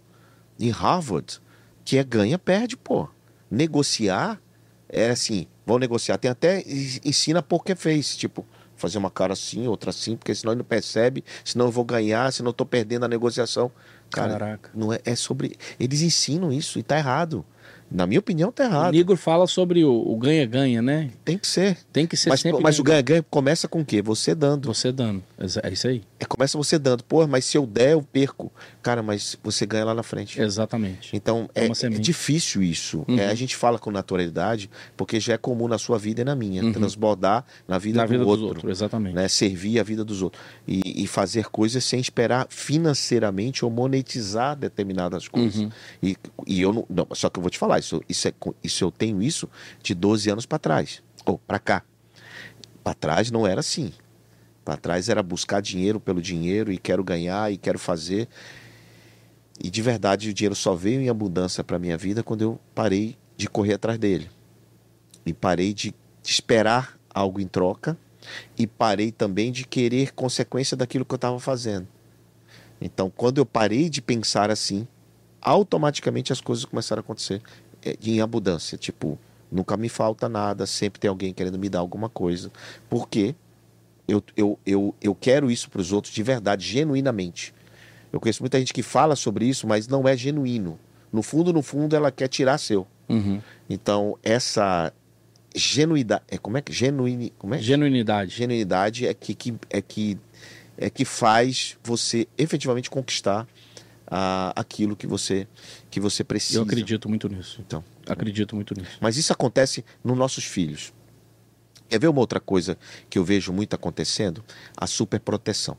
em 0.60 0.70
Harvard 0.70 1.40
que 1.84 1.98
é 1.98 2.04
ganha-perde, 2.04 2.76
pô. 2.78 3.08
Negociar 3.50 4.42
é 4.90 5.10
assim, 5.10 5.48
vão 5.66 5.78
negociar. 5.80 6.18
Tem 6.18 6.30
até 6.32 6.62
en- 6.62 7.00
ensina 7.06 7.42
porque 7.42 7.76
fez. 7.76 8.16
Tipo, 8.16 8.46
fazer 8.76 8.98
uma 8.98 9.10
cara 9.10 9.34
assim, 9.34 9.68
outra 9.68 9.90
assim, 9.92 10.18
porque 10.18 10.36
senão 10.36 10.52
ele 10.52 10.58
não 10.60 10.66
percebe, 10.66 11.24
senão 11.46 11.66
eu 11.68 11.72
vou 11.72 11.86
ganhar, 11.86 12.32
senão 12.34 12.50
eu 12.50 12.54
tô 12.54 12.66
perdendo 12.66 13.06
a 13.06 13.08
negociação. 13.08 13.72
Cara, 14.12 14.34
Caraca. 14.34 14.70
não 14.76 14.92
é, 14.92 15.00
é 15.06 15.16
sobre. 15.16 15.56
Eles 15.80 16.02
ensinam 16.02 16.52
isso 16.52 16.78
e 16.78 16.84
tá 16.84 16.98
errado. 16.98 17.46
Na 17.90 18.08
minha 18.08 18.20
opinião, 18.20 18.52
tá 18.52 18.64
O 18.64 18.68
errado. 18.68 18.92
Nigro 18.94 19.16
fala 19.16 19.48
sobre 19.48 19.84
o 19.84 19.94
o 20.06 20.18
ganha-ganha, 20.18 20.82
né? 20.82 21.12
Tem 21.24 21.38
que 21.38 21.48
ser. 21.48 21.78
Tem 21.94 22.06
que 22.08 22.18
ser 22.18 22.30
Mas, 22.30 22.42
sempre 22.42 22.62
mas 22.62 22.80
o 22.80 22.84
ganha-ganha. 22.84 23.24
começa 23.30 23.68
com 23.68 23.82
o 23.82 23.86
quê? 23.86 24.02
Você 24.02 24.34
dando. 24.34 24.68
Você 24.68 24.92
dando. 24.92 25.24
É 25.64 25.72
isso 25.72 25.88
aí. 25.88 26.02
É, 26.20 26.26
começa 26.26 26.58
você 26.58 26.78
dando. 26.80 27.04
Pô, 27.04 27.26
mas 27.28 27.46
se 27.46 27.58
eu 27.58 27.66
der, 27.66 27.94
eu 27.94 28.02
perco. 28.02 28.52
Cara, 28.86 29.02
mas 29.02 29.36
você 29.44 29.66
ganha 29.66 29.84
lá 29.84 29.96
na 29.96 30.04
frente. 30.04 30.40
Exatamente. 30.40 31.10
Então, 31.16 31.50
É 31.56 31.66
é, 31.66 31.72
é 31.86 31.90
difícil 31.90 32.62
isso. 32.62 33.04
Uhum. 33.08 33.18
É, 33.18 33.30
a 33.30 33.34
gente 33.34 33.56
fala 33.56 33.80
com 33.80 33.90
naturalidade, 33.90 34.70
porque 34.96 35.20
já 35.20 35.34
é 35.34 35.38
comum 35.40 35.68
na 35.68 35.80
sua 35.80 35.98
vida 35.98 36.22
e 36.22 36.24
na 36.24 36.36
minha. 36.36 36.64
Uhum. 36.64 36.72
Transbordar 36.72 37.44
na 37.68 37.80
vida, 37.80 37.98
Na 37.98 38.06
do, 38.06 38.10
vida 38.10 38.24
outro, 38.24 38.46
dos 38.46 38.48
outros, 38.58 38.78
exatamente. 38.78 39.16
Né? 39.16 39.28
Servir 39.28 39.80
a 39.80 39.84
vida 39.84 40.06
dos 40.06 40.22
outros. 40.22 40.40
E, 40.68 41.04
e 41.04 41.08
fazer 41.08 41.48
coisas 41.48 41.84
sem 41.84 42.00
esperar 42.00 42.46
financeiramente 42.48 43.66
ou 43.66 43.72
monetizar 43.72 44.56
determinadas 44.56 45.28
coisas. 45.28 45.62
Uhum. 45.62 45.72
E, 46.04 46.16
e 46.46 46.62
eu 46.62 46.72
não, 46.72 46.86
não. 46.88 47.08
Só 47.16 47.28
que 47.28 47.40
eu 47.40 47.42
vou 47.42 47.50
te 47.50 47.58
falar, 47.58 47.80
isso, 47.80 48.04
isso, 48.08 48.28
é, 48.28 48.34
isso 48.64 48.84
eu 48.84 48.92
tenho 48.92 49.20
isso 49.20 49.50
de 49.82 49.96
12 49.96 50.30
anos 50.30 50.46
para 50.46 50.60
trás. 50.60 51.02
Ou 51.26 51.40
para 51.40 51.58
cá. 51.58 51.82
Para 52.84 52.94
trás 52.94 53.32
não 53.32 53.48
era 53.48 53.62
assim. 53.62 53.92
Para 54.64 54.78
trás 54.78 55.10
era 55.10 55.24
buscar 55.24 55.60
dinheiro 55.60 56.00
pelo 56.00 56.22
dinheiro 56.22 56.72
e 56.72 56.78
quero 56.78 57.04
ganhar 57.04 57.52
e 57.52 57.58
quero 57.58 57.80
fazer. 57.80 58.30
E 59.60 59.70
de 59.70 59.82
verdade 59.82 60.30
o 60.30 60.34
dinheiro 60.34 60.56
só 60.56 60.76
veio 60.76 61.02
em 61.02 61.10
abundância 61.10 61.64
para 61.64 61.80
minha 61.80 61.98
vida 61.98 62.24
quando 62.24 62.42
eu 62.42 62.60
parei 62.74 63.18
de 63.38 63.50
correr 63.50 63.74
atrás 63.74 63.98
dele. 63.98 64.30
E 65.26 65.34
parei 65.34 65.74
de 65.74 65.94
esperar 66.24 66.98
algo 67.10 67.40
em 67.40 67.48
troca 67.48 67.98
e 68.58 68.68
parei 68.68 69.12
também 69.12 69.52
de 69.52 69.66
querer 69.66 70.14
consequência 70.14 70.76
daquilo 70.76 71.06
que 71.06 71.14
eu 71.14 71.18
estava 71.18 71.40
fazendo. 71.40 71.88
Então, 72.82 73.10
quando 73.10 73.38
eu 73.38 73.46
parei 73.46 73.90
de 73.90 74.02
pensar 74.02 74.52
assim, 74.52 74.88
automaticamente 75.42 76.34
as 76.34 76.42
coisas 76.42 76.66
começaram 76.66 77.00
a 77.00 77.04
acontecer 77.04 77.42
é, 77.84 77.98
em 78.04 78.20
abundância. 78.20 78.78
Tipo, 78.78 79.18
nunca 79.52 79.78
me 79.78 79.88
falta 79.88 80.28
nada, 80.28 80.66
sempre 80.66 81.00
tem 81.00 81.10
alguém 81.10 81.34
querendo 81.34 81.58
me 81.58 81.70
dar 81.70 81.80
alguma 81.80 82.10
coisa. 82.10 82.52
Porque 82.90 83.36
eu, 84.08 84.22
eu, 84.36 84.60
eu, 84.66 84.96
eu 85.02 85.16
quero 85.16 85.50
isso 85.50 85.70
para 85.70 85.82
os 85.82 85.92
outros 85.92 86.14
de 86.14 86.22
verdade, 86.22 86.68
genuinamente. 86.68 87.54
Eu 88.12 88.20
conheço 88.20 88.42
muita 88.42 88.60
gente 88.60 88.74
que 88.74 88.84
fala 88.84 89.16
sobre 89.16 89.46
isso, 89.46 89.68
mas 89.68 89.88
não 89.88 90.08
é 90.08 90.16
genuíno. 90.16 90.80
No 91.12 91.22
fundo, 91.22 91.54
no 91.54 91.62
fundo, 91.62 91.96
ela 91.96 92.12
quer 92.12 92.28
tirar 92.28 92.58
seu. 92.58 92.88
Uhum. 93.10 93.42
Então, 93.70 94.18
essa 94.24 94.92
genuidade. 95.56 96.24
É, 96.28 96.38
como 96.38 96.58
é 96.58 96.62
que. 96.62 96.74
Genuíne, 96.74 97.34
como 97.38 97.56
é? 97.56 97.60
Genuinidade. 97.60 98.36
Genuinidade 98.36 99.08
é 99.08 99.14
que, 99.14 99.34
que, 99.34 99.54
é, 99.70 99.82
que, 99.82 100.18
é 100.78 100.90
que 100.90 101.06
faz 101.06 101.78
você 101.84 102.28
efetivamente 102.38 102.90
conquistar 102.90 103.48
ah, 104.08 104.54
aquilo 104.56 104.96
que 104.96 105.08
você, 105.08 105.48
que 105.90 106.00
você 106.00 106.24
precisa. 106.24 106.60
Eu 106.60 106.64
acredito 106.64 107.08
muito 107.08 107.28
nisso. 107.30 107.62
Então, 107.66 107.84
Acredito 108.08 108.56
muito 108.56 108.74
nisso. 108.78 108.98
mas 109.00 109.18
isso 109.18 109.32
acontece 109.32 109.84
nos 110.04 110.18
nossos 110.18 110.44
filhos. 110.44 110.94
Quer 111.88 112.00
ver 112.00 112.08
uma 112.08 112.20
outra 112.20 112.40
coisa 112.40 112.78
que 113.10 113.18
eu 113.18 113.24
vejo 113.24 113.54
muito 113.54 113.76
acontecendo? 113.76 114.44
A 114.76 114.88
superproteção. 114.88 115.78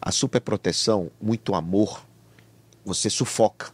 A 0.00 0.10
superproteção, 0.12 1.10
muito 1.20 1.54
amor, 1.54 2.04
você 2.84 3.10
sufoca. 3.10 3.70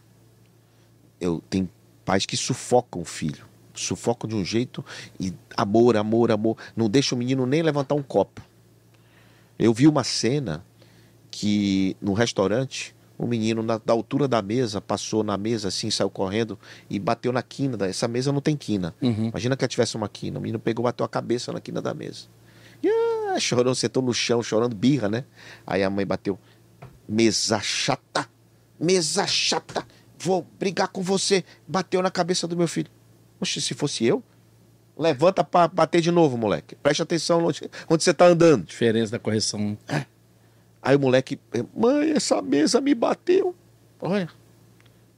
Eu 1.19 1.41
tenho 1.49 1.69
pais 2.05 2.25
que 2.25 2.35
sufocam 2.37 3.01
o 3.01 3.05
filho. 3.05 3.45
Sufocam 3.73 4.27
de 4.27 4.35
um 4.35 4.43
jeito 4.43 4.83
e 5.19 5.33
amor, 5.55 5.95
amor, 5.97 6.31
amor. 6.31 6.57
Não 6.75 6.89
deixa 6.89 7.13
o 7.15 7.17
menino 7.17 7.45
nem 7.45 7.61
levantar 7.61 7.95
um 7.95 8.03
copo. 8.03 8.41
Eu 9.57 9.73
vi 9.73 9.87
uma 9.87 10.03
cena 10.03 10.63
que 11.31 11.95
no 12.01 12.13
restaurante 12.13 12.95
o 13.17 13.25
menino 13.25 13.63
na, 13.63 13.79
da 13.83 13.93
altura 13.93 14.27
da 14.27 14.41
mesa 14.41 14.79
passou 14.79 15.23
na 15.23 15.35
mesa 15.37 15.69
assim, 15.69 15.89
saiu 15.89 16.09
correndo 16.09 16.57
e 16.89 16.99
bateu 16.99 17.31
na 17.31 17.41
quina. 17.41 17.75
da- 17.77 17.87
Essa 17.87 18.07
mesa 18.07 18.31
não 18.31 18.41
tem 18.41 18.55
quina. 18.55 18.93
Uhum. 19.01 19.29
Imagina 19.29 19.57
que 19.57 19.67
tivesse 19.67 19.95
uma 19.95 20.07
quina. 20.09 20.37
O 20.37 20.41
menino 20.41 20.59
pegou, 20.59 20.83
bateu 20.83 21.05
a 21.05 21.09
cabeça 21.09 21.51
na 21.51 21.59
quina 21.59 21.81
da 21.81 21.93
mesa. 21.93 22.25
E 22.83 22.87
ah, 23.37 23.39
chorou, 23.39 23.75
sentou 23.75 24.03
no 24.03 24.13
chão, 24.13 24.41
chorando 24.41 24.75
birra, 24.75 25.07
né? 25.07 25.23
Aí 25.65 25.83
a 25.83 25.89
mãe 25.89 26.05
bateu. 26.05 26.37
Mesa 27.07 27.59
chata, 27.59 28.27
mesa 28.79 29.25
chata, 29.25 29.85
vou 30.19 30.45
brigar 30.59 30.89
com 30.89 31.01
você. 31.01 31.43
Bateu 31.67 32.01
na 32.01 32.11
cabeça 32.11 32.47
do 32.47 32.57
meu 32.57 32.67
filho. 32.67 32.89
Oxe, 33.39 33.61
se 33.61 33.73
fosse 33.73 34.05
eu, 34.05 34.23
levanta 34.97 35.43
pra 35.43 35.67
bater 35.67 36.01
de 36.01 36.11
novo, 36.11 36.37
moleque. 36.37 36.75
Preste 36.75 37.01
atenção 37.01 37.45
onde, 37.45 37.69
onde 37.89 38.03
você 38.03 38.13
tá 38.13 38.25
andando. 38.25 38.65
Diferença 38.65 39.11
da 39.11 39.19
correção. 39.19 39.77
Aí 40.81 40.95
o 40.95 40.99
moleque, 40.99 41.39
mãe, 41.75 42.11
essa 42.11 42.41
mesa 42.41 42.81
me 42.81 42.93
bateu. 42.93 43.55
Olha, 43.99 44.29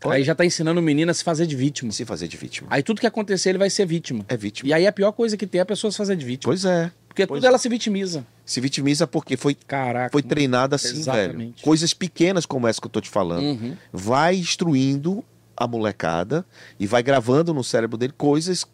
Olha. 0.04 0.16
Aí 0.16 0.24
já 0.24 0.34
tá 0.34 0.46
ensinando 0.46 0.80
o 0.80 0.84
menino 0.84 1.12
a 1.12 1.14
se 1.14 1.24
fazer 1.24 1.46
de 1.46 1.56
vítima. 1.56 1.92
se 1.92 2.06
fazer 2.06 2.28
de 2.28 2.38
vítima. 2.38 2.68
Aí 2.72 2.82
tudo 2.82 3.02
que 3.02 3.08
acontecer, 3.08 3.50
ele 3.50 3.58
vai 3.58 3.70
ser 3.70 3.86
vítima. 3.86 4.26
É 4.30 4.38
vítima. 4.38 4.70
E 4.70 4.74
aí 4.74 4.88
a 4.88 4.92
pior 4.92 5.12
coisa 5.12 5.36
que 5.36 5.46
tem 5.46 5.60
é 5.60 5.62
a 5.62 5.66
pessoa 5.66 5.92
se 5.92 5.98
fazer 5.98 6.16
de 6.16 6.26
vítima. 6.26 6.52
Pois 6.52 6.64
é. 6.66 6.92
Porque 7.20 7.28
pois 7.28 7.40
tudo 7.40 7.48
ela 7.48 7.58
se 7.58 7.70
vitimiza. 7.70 8.26
Se 8.46 8.62
vitimiza 8.62 9.08
porque 9.08 9.38
foi 9.38 9.56
Caraca. 9.56 10.12
foi 10.12 10.24
treinada 10.24 10.76
assim, 10.76 11.02
velho. 11.04 11.20
Exatamente. 11.20 11.64
Coisas 11.64 11.94
pequenas 11.94 12.46
como 12.46 12.68
essa 12.68 12.80
que 12.80 12.88
eu 12.88 12.92
tô 12.92 13.02
te 13.02 13.10
falando. 13.10 13.44
Uhum. 13.44 13.78
Vai 13.92 14.36
instruindo 14.36 15.24
a 15.56 15.68
molecada 15.68 16.46
e 16.80 16.88
vai 16.88 17.04
gravando 17.04 17.54
no 17.54 17.64
cérebro 17.64 17.98
dele 17.98 18.14
coisas 18.18 18.66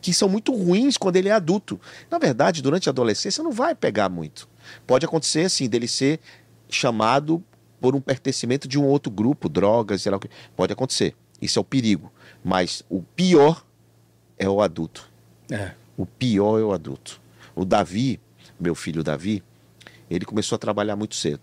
que 0.00 0.12
são 0.12 0.28
muito 0.28 0.54
ruins 0.54 0.96
quando 0.96 1.16
ele 1.16 1.28
é 1.28 1.32
adulto. 1.32 1.80
Na 2.10 2.18
verdade, 2.18 2.60
durante 2.62 2.88
a 2.88 2.92
adolescência 2.92 3.42
não 3.42 3.52
vai 3.52 3.74
pegar 3.74 4.08
muito. 4.08 4.48
Pode 4.86 5.06
acontecer 5.06 5.46
assim, 5.46 5.68
dele 5.68 5.88
ser 5.88 6.20
chamado 6.68 7.42
por 7.80 7.94
um 7.94 8.00
pertencimento 8.00 8.68
de 8.68 8.78
um 8.78 8.84
outro 8.84 9.10
grupo, 9.10 9.48
drogas, 9.48 10.02
sei 10.02 10.10
lá 10.10 10.18
o 10.18 10.20
que. 10.20 10.28
Pode 10.56 10.72
acontecer. 10.72 11.14
Isso 11.40 11.58
é 11.58 11.62
o 11.62 11.64
perigo. 11.64 12.12
Mas 12.44 12.82
o 12.88 13.02
pior 13.02 13.64
é 14.36 14.48
o 14.48 14.60
adulto. 14.60 15.08
É. 15.50 15.72
O 15.96 16.04
pior 16.04 16.58
é 16.58 16.62
o 16.62 16.72
adulto. 16.72 17.20
O 17.58 17.64
Davi, 17.64 18.20
meu 18.60 18.72
filho 18.72 19.02
Davi, 19.02 19.42
ele 20.08 20.24
começou 20.24 20.54
a 20.54 20.58
trabalhar 20.60 20.94
muito 20.94 21.16
cedo. 21.16 21.40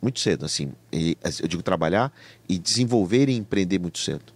Muito 0.00 0.18
cedo, 0.20 0.46
assim. 0.46 0.72
E, 0.90 1.18
eu 1.42 1.46
digo 1.46 1.62
trabalhar 1.62 2.10
e 2.48 2.58
desenvolver 2.58 3.28
e 3.28 3.36
empreender 3.36 3.78
muito 3.78 3.98
cedo. 3.98 4.32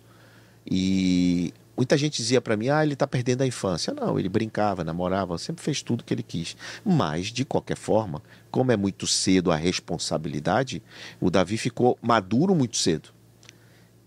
E 0.70 1.50
muita 1.74 1.96
gente 1.96 2.18
dizia 2.18 2.42
para 2.42 2.58
mim, 2.58 2.68
ah, 2.68 2.84
ele 2.84 2.94
tá 2.94 3.06
perdendo 3.06 3.40
a 3.40 3.46
infância. 3.46 3.94
Não, 3.94 4.18
ele 4.18 4.28
brincava, 4.28 4.84
namorava, 4.84 5.38
sempre 5.38 5.64
fez 5.64 5.80
tudo 5.80 6.04
que 6.04 6.12
ele 6.12 6.22
quis. 6.22 6.58
Mas, 6.84 7.28
de 7.28 7.46
qualquer 7.46 7.78
forma, 7.78 8.22
como 8.50 8.70
é 8.70 8.76
muito 8.76 9.06
cedo 9.06 9.50
a 9.50 9.56
responsabilidade, 9.56 10.82
o 11.22 11.30
Davi 11.30 11.56
ficou 11.56 11.98
maduro 12.02 12.54
muito 12.54 12.76
cedo 12.76 13.08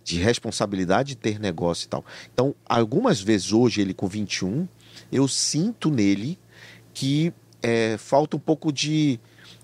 de 0.03 0.19
responsabilidade 0.19 1.09
de 1.09 1.15
ter 1.15 1.39
negócio 1.39 1.85
e 1.85 1.89
tal. 1.89 2.05
Então, 2.31 2.53
algumas 2.63 3.19
vezes 3.19 3.51
hoje, 3.51 3.81
ele 3.81 3.93
com 3.93 4.07
21, 4.07 4.67
eu 5.11 5.27
sinto 5.27 5.89
nele 5.89 6.37
que 6.93 7.31
é, 7.61 7.97
falta 7.97 8.35
um 8.37 8.39
pouco 8.39 8.71
de, 8.71 9.19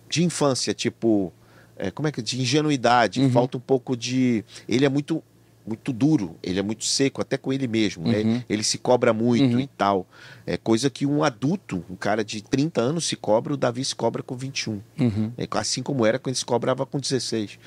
de 0.10 0.24
infância, 0.24 0.74
tipo, 0.74 1.32
é, 1.76 1.90
como 1.92 2.08
é 2.08 2.12
que 2.12 2.22
de 2.22 2.40
ingenuidade, 2.42 3.20
Uhum. 3.22 3.30
falta 3.32 3.58
um 3.58 3.62
pouco 3.62 3.96
de. 3.98 4.44
Ele 4.68 4.86
é 4.86 4.90
muito 4.90 5.24
muito 5.66 5.94
duro, 5.94 6.36
ele 6.44 6.60
é 6.60 6.62
muito 6.62 6.84
seco, 6.84 7.22
até 7.22 7.38
com 7.38 7.54
ele 7.54 7.70
mesmo, 7.70 8.06
né? 8.06 8.18
Uhum. 8.20 8.44
Ele 8.50 8.64
se 8.66 8.78
cobra 8.78 9.14
muito 9.14 9.54
Uhum. 9.56 9.60
e 9.62 9.68
tal. 9.68 10.06
É 10.46 10.58
coisa 10.58 10.90
que 10.90 11.06
um 11.06 11.24
adulto, 11.24 11.86
um 11.90 11.96
cara 11.96 12.22
de 12.22 12.44
30 12.44 12.82
anos 12.82 13.06
se 13.06 13.16
cobra, 13.16 13.54
o 13.54 13.56
Davi 13.56 13.86
se 13.86 13.96
cobra 13.96 14.22
com 14.22 14.36
21. 14.36 14.82
Uhum. 15.00 15.32
É, 15.38 15.48
Assim 15.52 15.82
como 15.82 16.06
era 16.06 16.20
quando 16.20 16.34
ele 16.34 16.38
se 16.38 16.44
cobrava 16.44 16.86
com 16.86 17.00
16. 17.00 17.58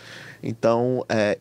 Então, 0.42 1.06
é, 1.08 1.38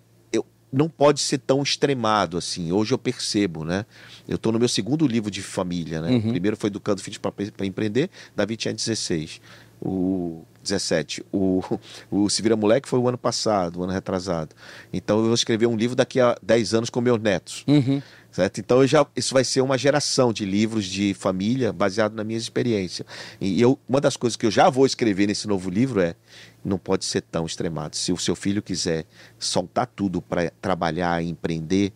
não 0.72 0.90
pode 0.90 1.22
ser 1.22 1.38
tão 1.38 1.62
extremado 1.62 2.38
assim. 2.38 2.72
Hoje 2.72 2.94
eu 2.94 2.98
percebo, 2.98 3.64
né? 3.64 3.86
Eu 4.28 4.36
estou 4.36 4.52
no 4.52 4.60
meu 4.60 4.68
segundo 4.68 5.08
livro 5.08 5.32
de 5.32 5.42
família, 5.42 6.02
né? 6.02 6.12
Uhum. 6.12 6.18
O 6.18 6.30
primeiro 6.30 6.58
foi 6.58 6.68
Educando 6.68 7.02
Filhos 7.02 7.18
para 7.18 7.66
Empreender, 7.66 8.10
Davi 8.36 8.58
tinha 8.58 8.74
16. 8.74 9.40
O 9.82 10.44
17. 10.64 11.24
O, 11.32 11.62
o 12.10 12.30
Se 12.30 12.42
Vira 12.42 12.56
Moleque 12.56 12.90
foi 12.90 13.00
o 13.00 13.08
ano 13.08 13.18
passado, 13.18 13.80
o 13.80 13.84
ano 13.84 13.94
retrasado. 13.94 14.56
Então 14.92 15.18
eu 15.20 15.26
vou 15.26 15.34
escrever 15.34 15.68
um 15.68 15.78
livro 15.78 15.96
daqui 15.96 16.20
a 16.20 16.36
10 16.42 16.74
anos 16.74 16.90
com 16.90 17.00
meus 17.00 17.20
netos. 17.20 17.64
Uhum. 17.68 18.02
Certo? 18.36 18.60
Então 18.60 18.86
já, 18.86 19.08
isso 19.16 19.34
vai 19.34 19.46
ser 19.46 19.62
uma 19.62 19.78
geração 19.78 20.34
de 20.34 20.44
livros 20.44 20.84
de 20.84 21.14
família 21.14 21.72
baseado 21.72 22.14
na 22.14 22.22
minha 22.22 22.38
experiência. 22.38 23.06
E 23.40 23.62
eu, 23.62 23.80
uma 23.88 24.02
das 24.02 24.18
coisas 24.18 24.36
que 24.36 24.46
eu 24.46 24.52
já 24.52 24.70
vou 24.70 24.86
escrever 24.86 25.26
nesse 25.26 25.48
novo 25.48 25.70
livro 25.70 26.02
é 26.02 26.16
não 26.62 26.78
pode 26.78 27.06
ser 27.06 27.22
tão 27.22 27.46
extremado. 27.46 27.96
Se 27.96 28.12
o 28.12 28.18
seu 28.18 28.36
filho 28.36 28.62
quiser 28.62 29.06
soltar 29.40 29.88
tudo 29.88 30.22
para 30.22 30.52
trabalhar, 30.62 31.24
empreender, 31.24 31.94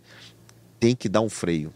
tem 0.80 0.96
que 0.96 1.10
dar 1.10 1.20
um 1.20 1.28
freio. 1.28 1.74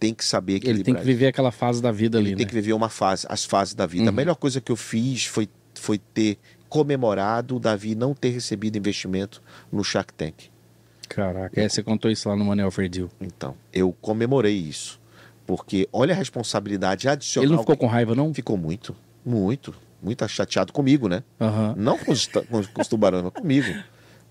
Tem 0.00 0.12
que 0.12 0.24
saber 0.24 0.60
Ele 0.64 0.82
tem 0.82 0.96
que 0.96 1.04
viver 1.04 1.28
aquela 1.28 1.52
fase 1.52 1.80
da 1.80 1.92
vida 1.92 2.18
Ele 2.18 2.30
ali, 2.30 2.36
tem 2.36 2.46
né? 2.46 2.48
que 2.48 2.54
viver 2.56 2.72
uma 2.72 2.88
fase, 2.88 3.26
as 3.28 3.44
fases 3.44 3.74
da 3.74 3.86
vida. 3.86 4.06
A 4.06 4.08
Uhum. 4.08 4.12
melhor 4.16 4.34
coisa 4.34 4.60
que 4.60 4.72
eu 4.72 4.76
fiz 4.76 5.26
foi, 5.26 5.48
foi 5.76 5.98
ter 5.98 6.36
comemorado 6.68 7.54
o 7.54 7.60
Davi 7.60 7.94
não 7.94 8.12
ter 8.12 8.30
recebido 8.30 8.76
investimento 8.76 9.40
no 9.70 9.84
Shark 9.84 10.12
Tank. 10.14 10.49
Caraca, 11.10 11.60
é, 11.60 11.68
você 11.68 11.82
contou 11.82 12.08
isso 12.10 12.28
lá 12.28 12.36
no 12.36 12.44
Manel 12.44 12.70
Ferdil. 12.70 13.10
Então, 13.20 13.54
eu 13.72 13.92
comemorei 14.00 14.54
isso. 14.56 15.00
Porque 15.44 15.88
olha 15.92 16.14
a 16.14 16.16
responsabilidade 16.16 17.08
adicional. 17.08 17.44
Ele 17.44 17.52
não 17.54 17.60
ficou 17.60 17.76
com 17.76 17.86
raiva, 17.88 18.14
não? 18.14 18.32
Ficou 18.32 18.56
muito, 18.56 18.94
muito, 19.26 19.74
muito 20.00 20.26
chateado 20.28 20.72
comigo, 20.72 21.08
né? 21.08 21.24
Aham. 21.40 21.74
Não 21.76 21.98
com 21.98 22.12
os, 22.12 22.26
com 22.26 22.80
os 22.80 22.86
tubarões, 22.86 23.24
mas 23.24 23.32
comigo. 23.32 23.66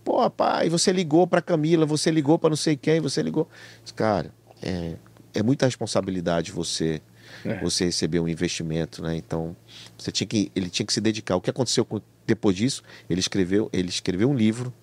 Pô, 0.06 0.30
pai, 0.30 0.70
você 0.70 0.94
ligou 0.94 1.28
para 1.28 1.42
Camila, 1.42 1.86
você 1.86 2.10
ligou 2.10 2.40
para 2.40 2.50
não 2.52 2.56
sei 2.58 2.78
quem, 2.78 3.02
você 3.02 3.22
ligou. 3.22 3.50
Cara, 3.98 4.32
é, 4.62 4.94
é 5.34 5.44
muita 5.44 5.66
responsabilidade 5.66 6.52
você 6.54 7.02
É. 7.44 7.60
você 7.60 7.86
receber 7.86 8.22
um 8.22 8.28
investimento, 8.28 9.04
né? 9.04 9.16
Então, 9.18 9.54
você 9.98 10.12
tinha 10.14 10.26
que 10.26 10.50
ele 10.56 10.70
tinha 10.70 10.86
que 10.86 10.94
se 10.94 11.02
dedicar. 11.02 11.36
O 11.36 11.42
que 11.42 11.50
aconteceu 11.50 11.84
com- 11.84 12.02
depois 12.26 12.56
disso? 12.56 12.82
Ele 13.10 13.20
escreveu, 13.20 13.70
ele 13.74 13.90
escreveu 13.90 14.30
um 14.30 14.34
livro, 14.36 14.74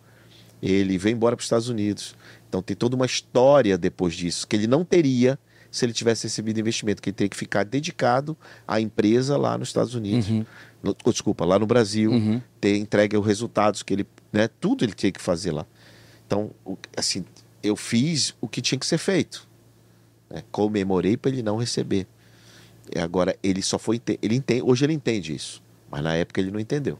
ele 0.63 0.97
veio 0.99 1.15
embora 1.15 1.37
para 1.37 1.41
os 1.43 1.47
Estados 1.47 1.69
Unidos. 1.69 2.15
Então 2.49 2.63
tem 2.63 2.77
toda 2.77 2.97
uma 2.97 3.07
história 3.07 3.77
depois 3.77 4.15
disso 4.15 4.47
que 4.47 4.57
ele 4.57 4.67
não 4.67 4.85
teria 4.85 5.39
se 5.71 5.85
ele 5.85 5.93
tivesse 5.93 6.25
recebido 6.25 6.59
investimento, 6.59 7.03
que 7.03 7.11
ele 7.11 7.17
teria 7.17 7.29
que 7.29 7.37
ficar 7.37 7.65
dedicado 7.65 8.37
à 8.67 8.81
empresa 8.81 9.37
lá 9.37 9.59
nos 9.59 9.69
Estados 9.69 9.95
Unidos. 9.95 10.29
Uhum. 10.31 10.47
No- 10.83 10.97
oh, 11.05 11.13
desculpa, 11.13 11.45
lá 11.45 11.59
no 11.59 11.67
Brasil, 11.67 12.11
Uhum. 12.13 12.41
ter 12.61 12.77
entregue 12.77 13.17
os 13.17 13.27
resultados 13.27 13.83
que 13.83 13.93
ele, 13.93 14.07
né, 14.33 14.49
tudo 14.61 14.85
ele 14.85 14.93
tinha 14.95 15.13
que 15.13 15.21
fazer 15.21 15.51
lá. 15.53 15.67
Então, 16.27 16.51
assim, 16.97 17.25
eu 17.63 17.77
fiz 17.77 18.35
o 18.41 18.49
que 18.49 18.63
tinha 18.63 18.79
que 18.79 18.87
ser 18.87 18.99
feito. 18.99 19.47
né? 20.31 20.43
Comemorei 20.51 21.17
para 21.17 21.31
ele 21.31 21.43
não 21.43 21.57
receber. 21.57 22.07
E 22.95 22.99
agora 22.99 23.37
ele 23.43 23.61
só 23.63 23.79
foi 23.79 24.01
ele 24.23 24.35
entende, 24.37 24.63
hoje 24.63 24.85
ele 24.85 24.93
entende 24.93 25.35
isso, 25.35 25.63
mas 25.91 26.03
na 26.03 26.15
época 26.15 26.41
ele 26.41 26.51
não 26.51 26.59
entendeu. 26.61 26.99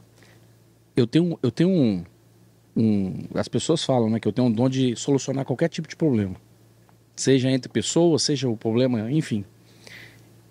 Eu 0.95 1.07
tenho, 1.07 1.37
eu 1.41 1.49
tenho 1.51 1.69
um, 1.69 2.03
um- 2.77 3.23
As 3.33 3.47
pessoas 3.47 3.83
falam 3.83 4.09
né, 4.09 4.19
que 4.19 4.27
eu 4.27 4.31
tenho 4.33 4.47
um 4.47 4.51
dom 4.51 4.69
de 4.69 4.95
solucionar 4.95 5.43
qualquer 5.45 5.69
tipo 5.69 5.87
de 5.87 5.95
problema. 5.95 6.35
Seja 7.15 7.49
entre 7.49 7.69
pessoas, 7.71 8.21
seja 8.23 8.47
o 8.47 8.55
problema, 8.55 9.11
enfim. 9.11 9.43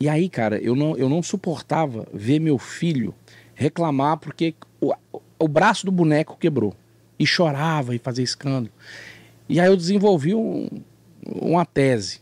E 0.00 0.08
aí, 0.08 0.28
cara, 0.28 0.58
eu 0.58 0.74
não, 0.74 0.96
eu 0.96 1.08
não 1.08 1.22
suportava 1.22 2.06
ver 2.12 2.38
meu 2.40 2.58
filho 2.58 3.14
reclamar 3.54 4.18
porque 4.18 4.54
o, 4.80 4.92
o 5.38 5.48
braço 5.48 5.86
do 5.86 5.92
boneco 5.92 6.36
quebrou. 6.38 6.74
E 7.18 7.26
chorava 7.26 7.94
e 7.94 7.98
fazia 7.98 8.24
escândalo. 8.24 8.74
E 9.48 9.58
aí 9.58 9.68
eu 9.68 9.76
desenvolvi 9.76 10.34
um- 10.34 10.68
uma 11.24 11.64
tese. 11.64 12.20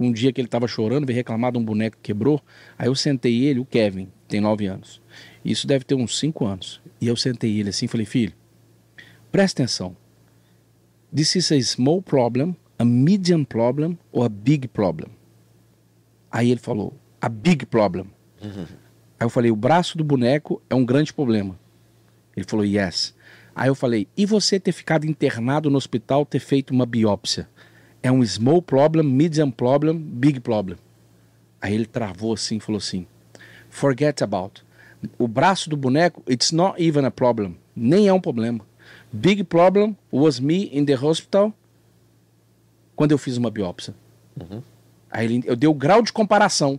Um 0.00 0.10
dia 0.12 0.32
que 0.32 0.40
ele 0.40 0.46
estava 0.48 0.66
chorando, 0.68 1.06
veio 1.06 1.16
reclamar 1.16 1.52
de 1.52 1.58
um 1.58 1.64
boneco 1.64 1.96
que 1.96 2.02
quebrou. 2.12 2.40
Aí 2.78 2.86
eu 2.88 2.94
sentei 2.94 3.44
ele, 3.44 3.60
o 3.60 3.64
Kevin, 3.64 4.08
tem 4.28 4.40
nove 4.40 4.66
anos. 4.66 5.02
Isso 5.44 5.66
deve 5.66 5.84
ter 5.84 5.94
uns 5.94 6.18
cinco 6.18 6.46
anos. 6.46 6.80
E 7.00 7.08
eu 7.08 7.16
sentei 7.16 7.58
ele 7.60 7.68
assim 7.70 7.86
falei, 7.86 8.06
filho, 8.06 8.32
presta 9.36 9.62
atenção. 9.62 9.94
This 11.14 11.36
is 11.36 11.52
a 11.52 11.60
small 11.60 12.00
problem, 12.00 12.56
a 12.78 12.86
medium 12.86 13.44
problem 13.44 13.98
or 14.10 14.24
a 14.24 14.30
big 14.30 14.66
problem? 14.66 15.10
Aí 16.32 16.50
ele 16.50 16.58
falou, 16.58 16.94
a 17.20 17.28
big 17.28 17.66
problem. 17.66 18.06
Aí 19.20 19.26
eu 19.26 19.28
falei, 19.28 19.50
o 19.50 19.56
braço 19.56 19.98
do 19.98 20.02
boneco 20.02 20.62
é 20.70 20.74
um 20.74 20.86
grande 20.86 21.12
problema. 21.12 21.54
Ele 22.34 22.46
falou, 22.48 22.64
yes. 22.64 23.14
Aí 23.54 23.68
eu 23.68 23.74
falei, 23.74 24.08
e 24.16 24.24
você 24.24 24.58
ter 24.58 24.72
ficado 24.72 25.06
internado 25.06 25.68
no 25.68 25.76
hospital, 25.76 26.24
ter 26.24 26.40
feito 26.40 26.70
uma 26.70 26.86
biópsia? 26.86 27.46
É 28.02 28.10
um 28.10 28.24
small 28.24 28.62
problem, 28.62 29.06
medium 29.06 29.50
problem, 29.50 29.98
big 29.98 30.40
problem. 30.40 30.78
Aí 31.60 31.74
ele 31.74 31.84
travou 31.84 32.32
assim 32.32 32.58
falou 32.58 32.78
assim, 32.78 33.06
forget 33.68 34.22
about. 34.24 34.64
O 35.18 35.28
braço 35.28 35.68
do 35.68 35.76
boneco, 35.76 36.22
it's 36.26 36.52
not 36.52 36.82
even 36.82 37.04
a 37.04 37.10
problem. 37.10 37.58
Nem 37.74 38.08
é 38.08 38.12
um 38.14 38.20
problema. 38.20 38.64
Big 39.12 39.44
problem 39.44 39.94
was 40.12 40.40
me 40.40 40.68
in 40.72 40.84
the 40.84 40.94
hospital 40.94 41.52
quando 42.94 43.12
eu 43.12 43.18
fiz 43.18 43.36
uma 43.36 43.50
biópsia. 43.50 43.94
Aí 45.10 45.24
ele, 45.24 45.42
eu 45.46 45.56
dei 45.56 45.68
o 45.68 45.74
grau 45.74 46.02
de 46.02 46.12
comparação. 46.12 46.78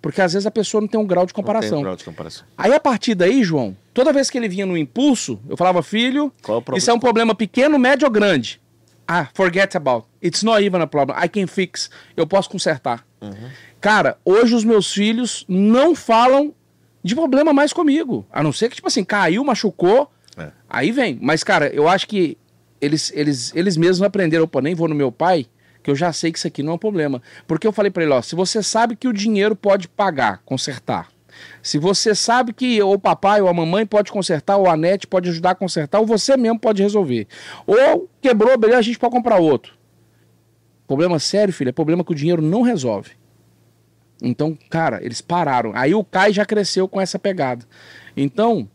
Porque 0.00 0.20
às 0.20 0.32
vezes 0.32 0.46
a 0.46 0.50
pessoa 0.50 0.80
não 0.80 0.88
tem 0.88 0.98
um 0.98 1.06
grau 1.06 1.26
de 1.26 1.32
Não 1.32 1.34
tem 1.34 1.44
comparação. 1.44 1.82
grau 1.82 1.96
de 1.96 2.04
comparação. 2.04 2.46
Aí 2.56 2.72
a 2.72 2.78
partir 2.78 3.16
daí, 3.16 3.42
João, 3.42 3.76
toda 3.92 4.12
vez 4.12 4.30
que 4.30 4.38
ele 4.38 4.48
vinha 4.48 4.64
no 4.64 4.76
impulso, 4.76 5.40
eu 5.48 5.56
falava, 5.56 5.82
filho, 5.82 6.32
é 6.72 6.78
isso 6.78 6.88
é 6.90 6.94
um 6.94 7.00
problema 7.00 7.34
pequeno, 7.34 7.78
médio 7.80 8.06
ou 8.06 8.10
grande? 8.12 8.60
Ah, 9.06 9.28
forget 9.34 9.74
about. 9.76 10.06
It's 10.22 10.42
not 10.44 10.62
even 10.64 10.80
a 10.80 10.86
problem. 10.86 11.16
I 11.20 11.28
can 11.28 11.46
fix. 11.48 11.90
Eu 12.16 12.26
posso 12.26 12.48
consertar. 12.48 13.04
Uhum. 13.20 13.32
Cara, 13.80 14.18
hoje 14.24 14.54
os 14.54 14.64
meus 14.64 14.92
filhos 14.92 15.44
não 15.48 15.94
falam 15.96 16.54
de 17.02 17.14
problema 17.14 17.52
mais 17.52 17.72
comigo. 17.72 18.24
A 18.30 18.42
não 18.42 18.52
ser 18.52 18.68
que, 18.68 18.76
tipo 18.76 18.86
assim, 18.86 19.02
caiu, 19.02 19.42
machucou, 19.42 20.10
É. 20.38 20.52
aí 20.68 20.92
vem. 20.92 21.18
Mas, 21.20 21.42
cara, 21.42 21.68
eu 21.68 21.88
acho 21.88 22.06
que 22.06 22.38
eles, 22.80 23.12
eles, 23.14 23.54
eles 23.54 23.76
mesmos 23.76 24.02
aprenderam, 24.02 24.44
opa, 24.44 24.60
nem 24.60 24.74
vou 24.74 24.88
no 24.88 24.94
meu 24.94 25.10
pai, 25.10 25.46
que 25.82 25.90
eu 25.90 25.96
já 25.96 26.12
sei 26.12 26.30
que 26.30 26.38
isso 26.38 26.46
aqui 26.46 26.62
não 26.62 26.72
é 26.72 26.74
um 26.76 26.78
problema. 26.78 27.22
Porque 27.46 27.66
eu 27.66 27.72
falei 27.72 27.90
pra 27.90 28.02
ele, 28.02 28.12
ó, 28.12 28.22
se 28.22 28.34
você 28.34 28.62
sabe 28.62 28.96
que 28.96 29.08
o 29.08 29.12
dinheiro 29.12 29.56
pode 29.56 29.88
pagar, 29.88 30.42
consertar, 30.44 31.08
se 31.62 31.78
você 31.78 32.14
sabe 32.14 32.52
que 32.52 32.82
o 32.82 32.98
papai 32.98 33.40
ou 33.40 33.48
a 33.48 33.54
mamãe 33.54 33.86
pode 33.86 34.10
consertar, 34.10 34.56
ou 34.56 34.68
a 34.68 34.76
net 34.76 35.06
pode 35.06 35.28
ajudar 35.28 35.50
a 35.50 35.54
consertar, 35.54 36.00
ou 36.00 36.06
você 36.06 36.36
mesmo 36.36 36.58
pode 36.58 36.82
resolver. 36.82 37.26
Ou 37.66 38.08
quebrou, 38.20 38.56
beleza, 38.58 38.78
a 38.78 38.82
gente 38.82 38.98
pode 38.98 39.12
comprar 39.12 39.38
outro. 39.38 39.74
Problema 40.86 41.18
sério, 41.18 41.52
filho, 41.52 41.68
é 41.68 41.72
problema 41.72 42.02
que 42.02 42.12
o 42.12 42.14
dinheiro 42.14 42.42
não 42.42 42.62
resolve. 42.62 43.12
Então, 44.22 44.56
cara, 44.68 45.04
eles 45.04 45.20
pararam. 45.20 45.72
Aí 45.74 45.94
o 45.94 46.02
Kai 46.02 46.32
já 46.32 46.44
cresceu 46.44 46.88
com 46.88 47.00
essa 47.00 47.18
pegada. 47.18 47.64
Então, 48.16 48.68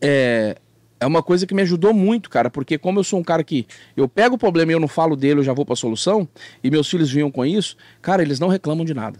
é, 0.00 0.56
é 1.00 1.06
uma 1.06 1.22
coisa 1.22 1.46
que 1.46 1.54
me 1.54 1.62
ajudou 1.62 1.92
muito, 1.94 2.28
cara, 2.28 2.50
porque 2.50 2.78
como 2.78 2.98
eu 2.98 3.04
sou 3.04 3.20
um 3.20 3.24
cara 3.24 3.44
que 3.44 3.66
eu 3.96 4.08
pego 4.08 4.34
o 4.34 4.38
problema 4.38 4.72
e 4.72 4.74
eu 4.74 4.80
não 4.80 4.88
falo 4.88 5.16
dele, 5.16 5.40
eu 5.40 5.44
já 5.44 5.52
vou 5.52 5.64
pra 5.64 5.76
solução, 5.76 6.28
e 6.62 6.70
meus 6.70 6.88
filhos 6.88 7.10
vinham 7.10 7.30
com 7.30 7.44
isso, 7.44 7.76
cara, 8.02 8.22
eles 8.22 8.40
não 8.40 8.48
reclamam 8.48 8.84
de 8.84 8.94
nada. 8.94 9.18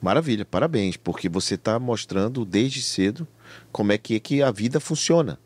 Maravilha, 0.00 0.46
parabéns, 0.46 0.96
porque 0.96 1.28
você 1.28 1.56
está 1.56 1.78
mostrando 1.78 2.44
desde 2.44 2.80
cedo 2.80 3.28
como 3.70 3.92
é 3.92 3.98
que, 3.98 4.18
que 4.18 4.42
a 4.42 4.50
vida 4.50 4.80
funciona. 4.80 5.38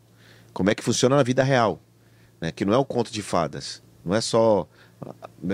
Como 0.53 0.69
é 0.69 0.75
que 0.75 0.81
funciona 0.81 1.17
na 1.17 1.23
vida 1.23 1.43
real. 1.43 1.81
Né? 2.39 2.53
Que 2.53 2.63
não 2.63 2.73
é 2.73 2.77
um 2.77 2.83
conto 2.85 3.11
de 3.11 3.21
fadas. 3.21 3.83
Não 4.03 4.15
é 4.15 4.21
só. 4.21 4.65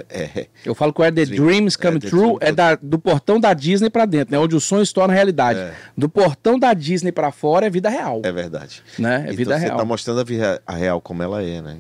É, 0.10 0.48
Eu 0.66 0.74
falo 0.76 0.94
que 0.94 1.02
o 1.02 1.04
é 1.04 1.12
The. 1.12 1.26
Dreams 1.26 1.76
Come 1.76 1.98
É, 1.98 2.00
True 2.00 2.38
é 2.40 2.52
da- 2.52 2.76
do 2.76 2.98
portão 3.00 3.40
da 3.40 3.54
Disney 3.54 3.90
pra 3.90 4.06
dentro, 4.06 4.32
né? 4.32 4.40
Onde 4.40 4.56
o 4.56 4.60
sonho 4.62 4.86
se 4.86 4.94
torna 4.94 5.14
realidade. 5.14 5.60
É. 5.60 5.74
Do 5.98 6.08
portão 6.08 6.58
da 6.58 6.74
Disney 6.74 7.12
pra 7.12 7.32
fora 7.32 7.66
é 7.66 7.70
vida 7.70 7.90
real, 7.90 8.22
é 8.24 8.32
verdade. 8.32 8.82
né? 8.98 9.16
É 9.16 9.22
então 9.24 9.36
vida 9.36 9.54
você 9.58 9.64
real. 9.66 9.76
está 9.78 9.86
mostrando 9.86 10.20
a, 10.22 10.24
vida, 10.24 10.62
a 10.66 10.76
real 10.76 11.02
como 11.02 11.22
ela 11.24 11.44
é, 11.44 11.62
né? 11.62 11.78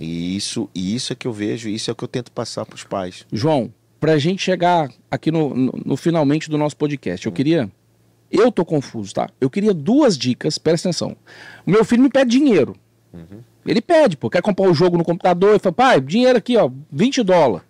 E 0.00 0.36
isso, 0.36 0.68
e 0.74 0.94
isso 0.94 1.12
é 1.12 1.16
que 1.16 1.26
eu 1.26 1.32
vejo, 1.32 1.68
isso 1.68 1.90
é 1.90 1.92
o 1.92 1.96
que 1.96 2.04
eu 2.04 2.08
tento 2.08 2.30
passar 2.30 2.64
para 2.64 2.76
os 2.76 2.84
pais. 2.84 3.26
João, 3.32 3.72
pra 3.98 4.16
gente 4.16 4.40
chegar 4.42 4.88
aqui 5.10 5.32
no, 5.32 5.52
no, 5.54 5.72
no 5.84 5.96
finalmente 5.96 6.48
do 6.48 6.56
nosso 6.56 6.76
podcast, 6.76 7.26
eu 7.26 7.32
queria. 7.32 7.68
Eu 8.30 8.52
tô 8.52 8.64
confuso, 8.64 9.12
tá? 9.14 9.28
Eu 9.40 9.48
queria 9.50 9.72
duas 9.74 10.16
dicas, 10.16 10.56
presta 10.58 10.88
atenção. 10.90 11.16
O 11.66 11.70
meu 11.70 11.84
filho 11.84 12.02
me 12.02 12.10
pede 12.10 12.30
dinheiro. 12.30 12.76
Ele 13.68 13.82
pede, 13.82 14.16
pô, 14.16 14.30
quer 14.30 14.40
comprar 14.40 14.66
o 14.66 14.72
jogo 14.72 14.96
no 14.96 15.04
computador 15.04 15.54
e 15.54 15.58
fala, 15.58 15.74
pai, 15.74 16.00
dinheiro 16.00 16.38
aqui, 16.38 16.56
ó, 16.56 16.70
20 16.90 17.22
dólares. 17.22 17.67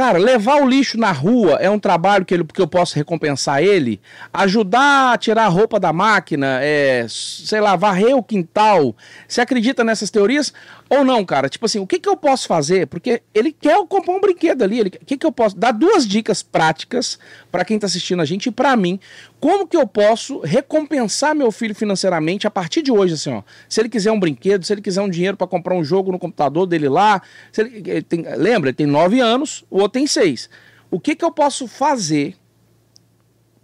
Cara, 0.00 0.16
levar 0.16 0.62
o 0.62 0.66
lixo 0.66 0.96
na 0.96 1.12
rua 1.12 1.58
é 1.60 1.68
um 1.68 1.78
trabalho 1.78 2.24
que, 2.24 2.32
ele, 2.32 2.42
que 2.42 2.62
eu 2.62 2.66
posso 2.66 2.94
recompensar 2.96 3.62
ele. 3.62 4.00
Ajudar 4.32 5.12
a 5.12 5.18
tirar 5.18 5.44
a 5.44 5.48
roupa 5.48 5.78
da 5.78 5.92
máquina, 5.92 6.58
é, 6.62 7.04
sei 7.06 7.60
lá, 7.60 7.76
varrer 7.76 8.16
o 8.16 8.22
quintal. 8.22 8.96
Você 9.28 9.42
acredita 9.42 9.84
nessas 9.84 10.08
teorias? 10.08 10.54
Ou 10.88 11.04
não, 11.04 11.22
cara? 11.24 11.50
Tipo 11.50 11.66
assim, 11.66 11.78
o 11.78 11.86
que, 11.86 12.00
que 12.00 12.08
eu 12.08 12.16
posso 12.16 12.48
fazer? 12.48 12.86
Porque 12.86 13.22
ele 13.34 13.52
quer 13.52 13.76
comprar 13.86 14.14
um 14.14 14.20
brinquedo 14.20 14.62
ali. 14.62 14.80
O 14.80 14.90
que, 14.90 15.18
que 15.18 15.26
eu 15.26 15.30
posso. 15.30 15.54
Dar 15.56 15.70
duas 15.70 16.08
dicas 16.08 16.42
práticas 16.42 17.18
para 17.52 17.62
quem 17.64 17.78
tá 17.78 17.86
assistindo 17.86 18.20
a 18.22 18.24
gente 18.24 18.46
e 18.46 18.50
pra 18.50 18.74
mim. 18.76 18.98
Como 19.38 19.66
que 19.68 19.76
eu 19.76 19.86
posso 19.86 20.40
recompensar 20.40 21.34
meu 21.34 21.52
filho 21.52 21.74
financeiramente 21.74 22.46
a 22.46 22.50
partir 22.50 22.82
de 22.82 22.90
hoje, 22.90 23.14
assim, 23.14 23.32
ó. 23.32 23.42
Se 23.68 23.80
ele 23.80 23.88
quiser 23.88 24.10
um 24.12 24.18
brinquedo, 24.18 24.64
se 24.64 24.72
ele 24.72 24.82
quiser 24.82 25.00
um 25.02 25.08
dinheiro 25.08 25.36
para 25.36 25.46
comprar 25.46 25.74
um 25.74 25.84
jogo 25.84 26.10
no 26.10 26.18
computador 26.18 26.66
dele 26.66 26.88
lá. 26.88 27.20
ele- 27.56 27.82
ele 27.86 28.02
tem- 28.02 28.24
lembra, 28.36 28.70
ele 28.70 28.76
tem 28.76 28.86
nove 28.86 29.20
anos, 29.20 29.64
o 29.70 29.76
outro 29.78 29.89
tem 29.90 30.06
seis. 30.06 30.48
O 30.90 30.98
que 30.98 31.14
que 31.14 31.24
eu 31.24 31.30
posso 31.30 31.66
fazer 31.68 32.34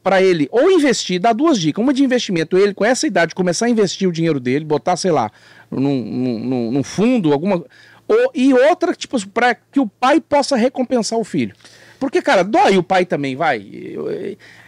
para 0.03 0.23
ele 0.23 0.49
ou 0.53 0.71
investir, 0.71 1.19
dar 1.21 1.33
duas 1.33 1.59
dicas. 1.59 1.83
Uma 1.83 1.93
de 1.93 2.05
investimento, 2.05 2.57
ele 2.57 2.73
com 2.73 2.85
essa 2.85 3.07
idade 3.09 3.35
começar 3.35 3.67
a 3.67 3.69
investir 3.69 4.09
o 4.09 4.13
dinheiro 4.13 4.39
dele, 4.39 4.65
botar, 4.65 4.97
sei 4.97 5.11
lá, 5.11 5.33
num, 5.71 5.81
num, 6.05 6.71
num- 6.71 6.83
fundo, 6.85 7.33
alguma. 7.33 7.65
Ou, 8.07 8.31
e 8.33 8.55
outra, 8.55 8.95
tipo, 8.95 9.19
para 9.31 9.55
que 9.57 9.81
o 9.81 9.87
pai 9.89 10.21
possa 10.21 10.55
recompensar 10.57 11.19
o 11.19 11.25
filho. 11.25 11.57
Porque, 11.99 12.23
cara, 12.23 12.45
dói 12.45 12.77
o 12.77 12.83
pai 12.85 13.05
também, 13.05 13.35
vai. 13.35 13.67
Eu, 13.69 14.07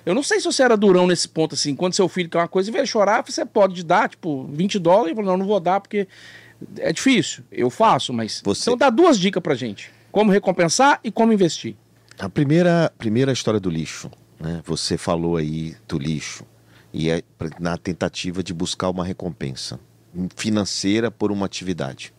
eu 0.04 0.12
não 0.14 0.24
sei 0.24 0.40
se 0.40 0.46
você 0.46 0.62
era 0.64 0.76
durão 0.76 1.06
nesse 1.06 1.28
ponto, 1.28 1.54
assim, 1.54 1.76
quando 1.76 1.94
seu 1.94 2.08
filho 2.08 2.28
quer 2.28 2.38
uma 2.38 2.48
coisa 2.48 2.68
e 2.70 2.74
ele 2.76 2.86
chorar, 2.86 3.22
você 3.24 3.44
pode 3.46 3.84
dar, 3.84 4.08
tipo, 4.08 4.44
20 4.50 4.78
dólares, 4.80 5.12
e 5.12 5.14
fala, 5.14 5.28
não, 5.28 5.36
não 5.36 5.46
vou 5.46 5.60
dar, 5.60 5.78
porque 5.80 6.08
é 6.78 6.92
difícil. 6.92 7.44
Eu 7.52 7.70
faço, 7.70 8.12
mas. 8.12 8.40
Você- 8.44 8.62
Então 8.62 8.76
dá 8.76 8.90
duas 8.90 9.16
dicas 9.16 9.40
pra 9.40 9.54
gente. 9.54 9.92
Como 10.18 10.32
recompensar 10.32 10.98
e 11.04 11.12
como 11.12 11.32
investir. 11.32 11.76
A 12.18 12.28
primeira, 12.28 12.92
primeira 12.98 13.30
história 13.30 13.60
do 13.60 13.70
lixo, 13.70 14.10
né? 14.40 14.60
Você 14.64 14.98
falou 14.98 15.36
aí 15.36 15.76
do 15.86 15.96
lixo 15.96 16.44
e 16.92 17.08
é 17.08 17.22
na 17.60 17.78
tentativa 17.78 18.42
de 18.42 18.52
buscar 18.52 18.90
uma 18.90 19.04
recompensa 19.04 19.78
financeira 20.34 21.08
por 21.08 21.30
uma 21.30 21.46
atividade. 21.46 22.12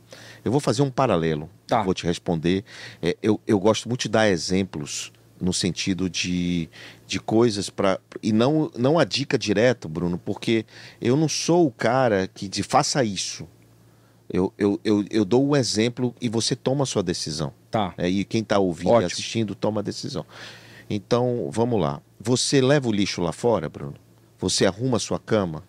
Eu 0.45 0.49
vou 0.49 0.61
fazer 0.61 0.81
um 0.81 0.89
paralelo, 0.89 1.49
Tá. 1.67 1.83
vou 1.83 1.93
te 1.93 2.05
responder. 2.05 2.63
É, 3.01 3.17
eu, 3.21 3.37
eu 3.45 3.59
gosto 3.59 3.89
muito 3.89 4.03
de 4.03 4.09
dar 4.09 4.29
exemplos 4.29 5.11
no 5.37 5.51
sentido 5.51 6.09
de, 6.09 6.69
de 7.05 7.19
coisas 7.19 7.69
para 7.69 7.99
e 8.23 8.31
não 8.31 8.71
não 8.77 8.97
a 8.97 9.03
dica 9.03 9.37
direta, 9.37 9.89
Bruno, 9.89 10.17
porque 10.17 10.65
eu 11.01 11.17
não 11.17 11.27
sou 11.27 11.67
o 11.67 11.71
cara 11.71 12.29
que 12.29 12.47
de 12.47 12.63
faça 12.63 13.03
isso. 13.03 13.45
Eu, 14.31 14.53
eu, 14.57 14.79
eu, 14.83 15.05
eu 15.09 15.25
dou 15.25 15.47
o 15.47 15.55
exemplo 15.55 16.13
e 16.21 16.29
você 16.29 16.55
toma 16.55 16.83
a 16.83 16.85
sua 16.85 17.01
decisão. 17.01 17.51
Tá. 17.71 17.93
É, 17.97 18.07
e 18.07 18.23
quem 18.23 18.41
está 18.41 18.59
ouvindo 18.59 18.91
Ótimo. 18.91 19.03
e 19.03 19.05
assistindo 19.05 19.55
toma 19.55 19.81
a 19.81 19.83
decisão. 19.83 20.25
Então, 20.89 21.49
vamos 21.51 21.79
lá. 21.81 22.01
Você 22.19 22.61
leva 22.61 22.87
o 22.87 22.91
lixo 22.91 23.21
lá 23.21 23.31
fora, 23.31 23.67
Bruno? 23.67 23.95
Você 24.37 24.65
arruma 24.65 24.97
a 24.97 24.99
sua 24.99 25.19
cama? 25.19 25.63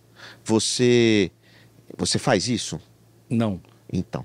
Você 0.44 1.30
você 1.96 2.18
faz 2.18 2.48
isso? 2.48 2.80
Não. 3.28 3.60
Então, 3.92 4.24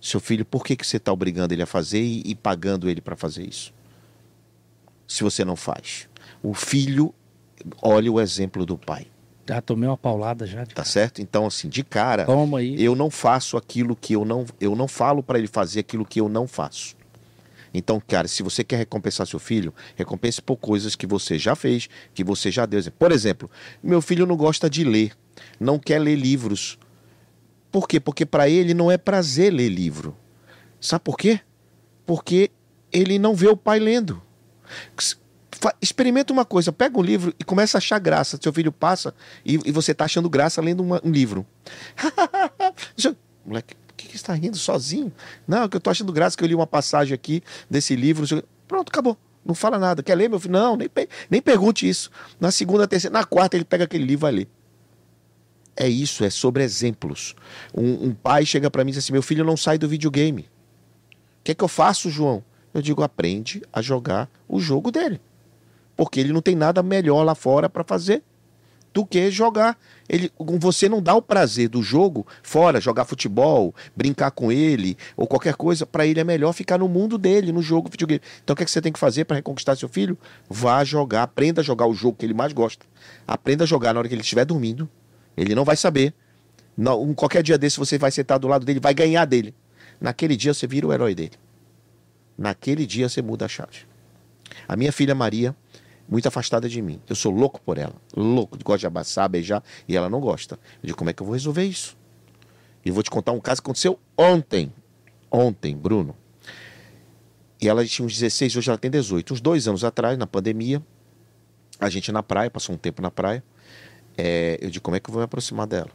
seu 0.00 0.20
filho, 0.20 0.44
por 0.44 0.64
que, 0.64 0.76
que 0.76 0.86
você 0.86 0.96
está 0.96 1.12
obrigando 1.12 1.52
ele 1.52 1.62
a 1.62 1.66
fazer 1.66 2.02
e, 2.02 2.22
e 2.24 2.34
pagando 2.34 2.88
ele 2.88 3.00
para 3.00 3.16
fazer 3.16 3.46
isso? 3.46 3.72
Se 5.06 5.22
você 5.22 5.44
não 5.44 5.56
faz. 5.56 6.08
O 6.42 6.54
filho 6.54 7.14
olha 7.82 8.10
o 8.10 8.20
exemplo 8.20 8.64
do 8.64 8.78
pai, 8.78 9.06
Já 9.50 9.60
tomei 9.60 9.88
uma 9.88 9.96
paulada 9.96 10.46
já. 10.46 10.64
tá 10.64 10.84
certo? 10.84 11.20
Então, 11.20 11.44
assim, 11.44 11.68
de 11.68 11.82
cara, 11.82 12.24
Toma 12.24 12.58
aí. 12.60 12.80
eu 12.80 12.94
não 12.94 13.10
faço 13.10 13.56
aquilo 13.56 13.96
que 13.96 14.12
eu 14.12 14.24
não. 14.24 14.46
Eu 14.60 14.76
não 14.76 14.86
falo 14.86 15.24
para 15.24 15.40
ele 15.40 15.48
fazer 15.48 15.80
aquilo 15.80 16.04
que 16.04 16.20
eu 16.20 16.28
não 16.28 16.46
faço. 16.46 16.94
Então, 17.74 18.00
cara, 18.00 18.28
se 18.28 18.44
você 18.44 18.62
quer 18.62 18.76
recompensar 18.76 19.26
seu 19.26 19.40
filho, 19.40 19.74
recompense 19.96 20.40
por 20.40 20.56
coisas 20.56 20.94
que 20.94 21.04
você 21.04 21.36
já 21.36 21.56
fez, 21.56 21.88
que 22.14 22.22
você 22.22 22.48
já 22.48 22.64
deu. 22.64 22.80
Por 22.96 23.10
exemplo, 23.10 23.50
meu 23.82 24.00
filho 24.00 24.24
não 24.24 24.36
gosta 24.36 24.70
de 24.70 24.84
ler, 24.84 25.16
não 25.58 25.80
quer 25.80 25.98
ler 25.98 26.14
livros. 26.14 26.78
Por 27.72 27.88
quê? 27.88 27.98
Porque 27.98 28.24
para 28.24 28.48
ele 28.48 28.72
não 28.72 28.88
é 28.88 28.96
prazer 28.96 29.52
ler 29.52 29.68
livro. 29.68 30.16
Sabe 30.80 31.02
por 31.02 31.16
quê? 31.16 31.40
Porque 32.06 32.52
ele 32.92 33.18
não 33.18 33.34
vê 33.34 33.48
o 33.48 33.56
pai 33.56 33.80
lendo. 33.80 34.22
Experimenta 35.80 36.32
uma 36.32 36.44
coisa, 36.44 36.72
pega 36.72 36.98
um 36.98 37.02
livro 37.02 37.34
e 37.38 37.44
começa 37.44 37.76
a 37.76 37.78
achar 37.78 37.98
graça. 37.98 38.38
Seu 38.40 38.52
filho 38.52 38.72
passa 38.72 39.14
e, 39.44 39.58
e 39.64 39.72
você 39.72 39.92
está 39.92 40.04
achando 40.06 40.28
graça 40.30 40.60
lendo 40.60 40.82
uma- 40.82 41.00
um 41.04 41.10
livro. 41.10 41.46
Moleque, 43.44 43.74
por 43.74 43.94
que, 43.94 44.06
que 44.06 44.12
você 44.12 44.16
está 44.16 44.32
rindo 44.34 44.56
sozinho? 44.56 45.12
Não, 45.46 45.68
que 45.68 45.76
eu 45.76 45.78
estou 45.78 45.90
achando 45.90 46.12
graça 46.12 46.36
que 46.36 46.44
eu 46.44 46.48
li 46.48 46.54
uma 46.54 46.66
passagem 46.66 47.14
aqui 47.14 47.42
desse 47.68 47.94
livro. 47.96 48.26
Pronto, 48.66 48.88
acabou. 48.88 49.16
Não 49.44 49.54
fala 49.54 49.78
nada. 49.78 50.02
Quer 50.02 50.14
ler, 50.14 50.28
meu 50.28 50.38
filho? 50.38 50.52
Não, 50.52 50.76
nem, 50.76 50.88
nem 51.28 51.40
pergunte 51.42 51.88
isso. 51.88 52.10
Na 52.38 52.50
segunda, 52.50 52.86
terceira, 52.86 53.12
na 53.12 53.24
quarta, 53.24 53.56
ele 53.56 53.64
pega 53.64 53.84
aquele 53.84 54.04
livro 54.04 54.20
e 54.20 54.22
vai 54.22 54.32
ler. 54.32 54.48
É 55.76 55.88
isso, 55.88 56.24
é 56.24 56.30
sobre 56.30 56.62
exemplos. 56.62 57.34
Um, 57.74 58.08
um 58.08 58.14
pai 58.14 58.44
chega 58.44 58.70
para 58.70 58.84
mim 58.84 58.90
e 58.90 58.92
diz 58.94 59.04
assim: 59.04 59.12
meu 59.12 59.22
filho 59.22 59.44
não 59.44 59.56
sai 59.56 59.78
do 59.78 59.88
videogame. 59.88 60.42
O 60.42 61.44
que 61.44 61.52
é 61.52 61.54
que 61.54 61.64
eu 61.64 61.68
faço, 61.68 62.10
João? 62.10 62.44
Eu 62.74 62.82
digo: 62.82 63.02
aprende 63.02 63.62
a 63.72 63.80
jogar 63.80 64.28
o 64.46 64.60
jogo 64.60 64.90
dele. 64.90 65.20
Porque 66.00 66.18
ele 66.18 66.32
não 66.32 66.40
tem 66.40 66.54
nada 66.54 66.82
melhor 66.82 67.22
lá 67.24 67.34
fora 67.34 67.68
para 67.68 67.84
fazer 67.84 68.22
do 68.90 69.04
que 69.04 69.30
jogar. 69.30 69.78
Ele, 70.08 70.32
você 70.58 70.88
não 70.88 71.02
dá 71.02 71.14
o 71.14 71.20
prazer 71.20 71.68
do 71.68 71.82
jogo 71.82 72.26
fora, 72.42 72.80
jogar 72.80 73.04
futebol, 73.04 73.74
brincar 73.94 74.30
com 74.30 74.50
ele 74.50 74.96
ou 75.14 75.26
qualquer 75.26 75.56
coisa. 75.56 75.84
Para 75.84 76.06
ele 76.06 76.18
é 76.18 76.24
melhor 76.24 76.54
ficar 76.54 76.78
no 76.78 76.88
mundo 76.88 77.18
dele, 77.18 77.52
no 77.52 77.60
jogo 77.60 77.90
videogame. 77.90 78.22
Então 78.42 78.54
o 78.54 78.56
que, 78.56 78.62
é 78.62 78.64
que 78.64 78.72
você 78.72 78.80
tem 78.80 78.90
que 78.90 78.98
fazer 78.98 79.26
para 79.26 79.36
reconquistar 79.36 79.76
seu 79.76 79.90
filho? 79.90 80.16
Vá 80.48 80.82
jogar, 80.84 81.24
aprenda 81.24 81.60
a 81.60 81.62
jogar 81.62 81.86
o 81.86 81.92
jogo 81.92 82.16
que 82.16 82.24
ele 82.24 82.32
mais 82.32 82.54
gosta. 82.54 82.86
Aprenda 83.28 83.64
a 83.64 83.66
jogar 83.66 83.92
na 83.92 84.00
hora 84.00 84.08
que 84.08 84.14
ele 84.14 84.22
estiver 84.22 84.46
dormindo. 84.46 84.88
Ele 85.36 85.54
não 85.54 85.66
vai 85.66 85.76
saber. 85.76 86.14
Não, 86.74 87.12
qualquer 87.12 87.42
dia 87.42 87.58
desse 87.58 87.78
você 87.78 87.98
vai 87.98 88.10
sentar 88.10 88.38
do 88.38 88.48
lado 88.48 88.64
dele, 88.64 88.80
vai 88.80 88.94
ganhar 88.94 89.26
dele. 89.26 89.54
Naquele 90.00 90.34
dia 90.34 90.54
você 90.54 90.66
vira 90.66 90.86
o 90.86 90.94
herói 90.94 91.14
dele. 91.14 91.34
Naquele 92.38 92.86
dia 92.86 93.06
você 93.06 93.20
muda 93.20 93.44
a 93.44 93.48
chave. 93.48 93.90
A 94.66 94.76
minha 94.76 94.92
filha 94.92 95.14
Maria, 95.14 95.54
muito 96.10 96.26
afastada 96.26 96.68
de 96.68 96.82
mim. 96.82 97.00
Eu 97.08 97.14
sou 97.14 97.32
louco 97.32 97.60
por 97.60 97.78
ela. 97.78 97.94
Louco. 98.16 98.58
Gosto 98.64 98.80
de 98.80 98.86
abraçar, 98.86 99.28
beijar. 99.28 99.62
E 99.86 99.96
ela 99.96 100.08
não 100.08 100.20
gosta. 100.20 100.56
Eu 100.82 100.88
digo, 100.88 100.98
como 100.98 101.08
é 101.08 101.12
que 101.12 101.22
eu 101.22 101.26
vou 101.26 101.34
resolver 101.34 101.64
isso? 101.64 101.96
E 102.84 102.90
vou 102.90 103.02
te 103.02 103.10
contar 103.10 103.30
um 103.30 103.40
caso 103.40 103.62
que 103.62 103.66
aconteceu 103.66 103.98
ontem. 104.18 104.72
Ontem, 105.30 105.76
Bruno. 105.76 106.16
E 107.60 107.68
ela 107.68 107.86
tinha 107.86 108.04
uns 108.04 108.14
16, 108.18 108.56
hoje 108.56 108.70
ela 108.70 108.78
tem 108.78 108.90
18. 108.90 109.34
Uns 109.34 109.40
dois 109.40 109.68
anos 109.68 109.84
atrás, 109.84 110.18
na 110.18 110.26
pandemia, 110.26 110.82
a 111.78 111.88
gente 111.88 112.10
na 112.10 112.22
praia, 112.22 112.50
passou 112.50 112.74
um 112.74 112.78
tempo 112.78 113.00
na 113.00 113.10
praia. 113.10 113.44
É, 114.16 114.58
eu 114.60 114.68
digo, 114.70 114.82
como 114.82 114.96
é 114.96 115.00
que 115.00 115.08
eu 115.08 115.12
vou 115.12 115.20
me 115.20 115.26
aproximar 115.26 115.66
dela? 115.66 115.90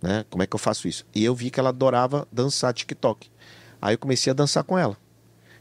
Né? 0.00 0.24
Como 0.30 0.42
é 0.42 0.46
que 0.46 0.54
eu 0.54 0.58
faço 0.58 0.86
isso? 0.86 1.04
E 1.14 1.24
eu 1.24 1.34
vi 1.34 1.50
que 1.50 1.58
ela 1.58 1.70
adorava 1.70 2.28
dançar 2.30 2.72
TikTok. 2.72 3.30
Aí 3.82 3.94
eu 3.94 3.98
comecei 3.98 4.30
a 4.30 4.34
dançar 4.34 4.62
com 4.62 4.78
ela. 4.78 4.96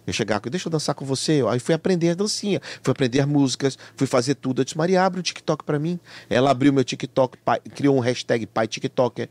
Eu 0.05 0.13
chegava, 0.13 0.49
deixa 0.49 0.67
eu 0.67 0.71
dançar 0.71 0.93
com 0.93 1.05
você. 1.05 1.43
Aí 1.49 1.59
fui 1.59 1.73
aprender 1.73 2.09
a 2.09 2.13
dancinha, 2.13 2.61
fui 2.81 2.91
aprender 2.91 3.21
as 3.21 3.27
músicas, 3.27 3.77
fui 3.95 4.05
fazer 4.05 4.35
tudo. 4.35 4.61
Eu 4.61 4.65
disse, 4.65 4.77
Maria, 4.77 5.03
abre 5.03 5.19
o 5.19 5.23
TikTok 5.23 5.63
pra 5.63 5.79
mim. 5.79 5.99
Ela 6.29 6.51
abriu 6.51 6.73
meu 6.73 6.83
TikTok, 6.83 7.37
pai, 7.37 7.59
criou 7.73 7.95
um 7.95 7.99
hashtag 7.99 8.45
pai 8.45 8.67
TikToker. 8.67 9.29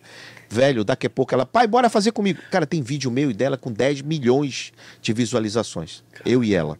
Velho, 0.49 0.85
daqui 0.85 1.07
a 1.07 1.11
pouco 1.11 1.35
ela, 1.35 1.45
pai, 1.45 1.67
bora 1.67 1.91
fazer 1.91 2.13
comigo. 2.13 2.41
Cara, 2.51 2.67
tem 2.67 2.83
vídeo 2.83 3.11
meu 3.11 3.31
e 3.31 3.35
dela 3.35 3.57
com 3.57 3.71
10 3.71 4.03
milhões 4.03 4.73
de 5.01 5.13
visualizações. 5.13 6.03
Eu 6.25 6.43
e 6.43 6.55
ela. 6.55 6.79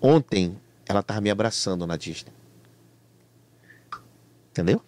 Ontem, 0.00 0.56
ela 0.86 1.02
tava 1.02 1.20
me 1.20 1.30
abraçando 1.30 1.86
na 1.86 1.96
Disney. 1.96 2.32
Entendeu? 4.50 4.82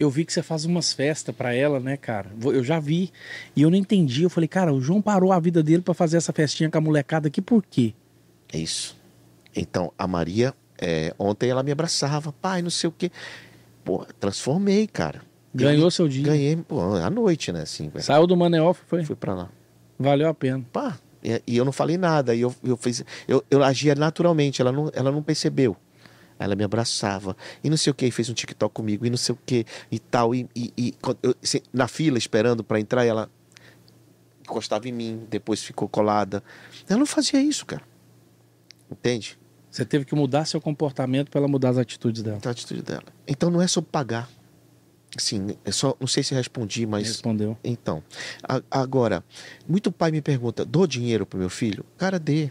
Eu 0.00 0.08
vi 0.08 0.24
que 0.24 0.32
você 0.32 0.42
faz 0.42 0.64
umas 0.64 0.94
festas 0.94 1.34
pra 1.36 1.54
ela, 1.54 1.78
né, 1.78 1.94
cara? 1.94 2.30
Eu 2.42 2.64
já 2.64 2.80
vi. 2.80 3.12
E 3.54 3.60
eu 3.60 3.68
não 3.68 3.76
entendi. 3.76 4.22
Eu 4.22 4.30
falei, 4.30 4.48
cara, 4.48 4.72
o 4.72 4.80
João 4.80 5.02
parou 5.02 5.30
a 5.30 5.38
vida 5.38 5.62
dele 5.62 5.82
pra 5.82 5.92
fazer 5.92 6.16
essa 6.16 6.32
festinha 6.32 6.70
com 6.70 6.78
a 6.78 6.80
molecada 6.80 7.28
aqui, 7.28 7.42
por 7.42 7.62
quê? 7.62 7.92
É 8.50 8.56
isso. 8.56 8.96
Então, 9.54 9.92
a 9.98 10.06
Maria, 10.06 10.54
é, 10.80 11.14
ontem 11.18 11.50
ela 11.50 11.62
me 11.62 11.70
abraçava, 11.70 12.32
pai, 12.32 12.62
não 12.62 12.70
sei 12.70 12.88
o 12.88 12.92
quê. 12.96 13.12
Pô, 13.84 14.06
transformei, 14.18 14.86
cara. 14.86 15.20
Ganhou 15.54 15.90
seu 15.90 16.08
dia. 16.08 16.24
Ganhei, 16.24 16.56
pô, 16.56 16.80
à 16.80 17.10
noite, 17.10 17.52
né? 17.52 17.62
Assim. 17.62 17.90
Saiu 17.98 18.26
do 18.26 18.34
Maneoff, 18.34 18.80
foi? 18.86 19.04
Fui 19.04 19.16
pra 19.16 19.34
lá. 19.34 19.50
Valeu 19.98 20.28
a 20.28 20.34
pena. 20.34 20.64
Pá, 20.72 20.98
e, 21.22 21.42
e 21.46 21.56
eu 21.58 21.64
não 21.64 21.72
falei 21.72 21.98
nada. 21.98 22.34
E 22.34 22.40
eu, 22.40 22.54
eu, 22.64 22.76
fiz, 22.78 23.04
eu, 23.28 23.44
eu 23.50 23.62
agia 23.62 23.94
naturalmente, 23.94 24.62
ela 24.62 24.72
não, 24.72 24.90
ela 24.94 25.12
não 25.12 25.22
percebeu. 25.22 25.76
Aí 26.40 26.46
Ela 26.46 26.56
me 26.56 26.64
abraçava 26.64 27.36
e 27.62 27.68
não 27.68 27.76
sei 27.76 27.90
o 27.90 27.94
que, 27.94 28.10
fez 28.10 28.30
um 28.30 28.34
TikTok 28.34 28.74
comigo 28.74 29.04
e 29.04 29.10
não 29.10 29.16
sei 29.18 29.34
o 29.34 29.38
que 29.44 29.66
e 29.92 29.98
tal. 29.98 30.34
E, 30.34 30.48
e, 30.56 30.72
e 30.76 30.94
eu- 31.22 31.36
na 31.72 31.86
fila 31.86 32.16
esperando 32.16 32.64
pra 32.64 32.80
entrar, 32.80 33.04
ela 33.04 33.30
encostava 34.42 34.88
em 34.88 34.92
mim, 34.92 35.26
depois 35.30 35.62
ficou 35.62 35.86
colada. 35.88 36.42
Ela 36.88 36.98
não 36.98 37.06
fazia 37.06 37.40
isso, 37.40 37.64
cara. 37.66 37.82
Entende? 38.90 39.38
Você 39.70 39.84
teve 39.84 40.04
que 40.04 40.14
mudar 40.14 40.46
seu 40.46 40.60
comportamento 40.60 41.30
pra 41.30 41.38
ela 41.38 41.46
mudar 41.46 41.68
as 41.68 41.78
atitudes 41.78 42.22
dela. 42.22 42.40
A 42.44 42.50
atitude 42.50 42.82
dela. 42.82 43.04
Então 43.28 43.50
não 43.50 43.60
é 43.62 43.68
sobre 43.68 43.90
pagar. 43.90 44.28
Assim, 45.16 45.56
é 45.64 45.70
só, 45.72 45.96
não 46.00 46.06
sei 46.06 46.22
se 46.22 46.34
respondi, 46.34 46.86
mas. 46.86 47.06
Respondeu. 47.06 47.56
Então, 47.62 48.02
a- 48.42 48.62
agora, 48.70 49.22
muito 49.68 49.92
pai 49.92 50.10
me 50.10 50.20
pergunta: 50.22 50.64
dou 50.64 50.86
dinheiro 50.86 51.26
pro 51.26 51.38
meu 51.38 51.50
filho? 51.50 51.84
Cara, 51.98 52.18
dê. 52.18 52.50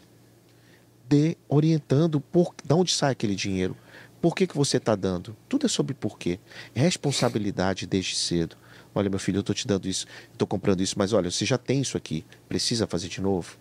Dê 1.10 1.36
orientando 1.50 2.22
por 2.22 2.54
de 2.64 2.74
onde 2.74 2.94
sai 2.94 3.12
aquele 3.14 3.36
dinheiro. 3.36 3.76
Por 4.22 4.36
que, 4.36 4.46
que 4.46 4.56
você 4.56 4.78
está 4.78 4.96
dando? 4.96 5.36
Tudo 5.48 5.66
é 5.66 5.70
sobre 5.70 5.94
porquê. 5.96 6.40
Responsabilidade 6.76 7.88
desde 7.88 8.16
cedo. 8.16 8.56
Olha, 8.94 9.10
meu 9.10 9.18
filho, 9.20 9.38
eu 9.38 9.42
estou 9.42 9.56
te 9.56 9.66
dando 9.68 9.88
isso, 9.88 10.06
estou 10.32 10.48
comprando 10.48 10.82
isso, 10.82 10.96
mas 10.98 11.14
olha, 11.14 11.32
você 11.32 11.46
já 11.46 11.58
tem 11.58 11.82
isso 11.82 11.96
aqui. 11.98 12.26
Precisa 12.48 12.86
fazer 12.86 13.08
de 13.08 13.22
novo? 13.22 13.58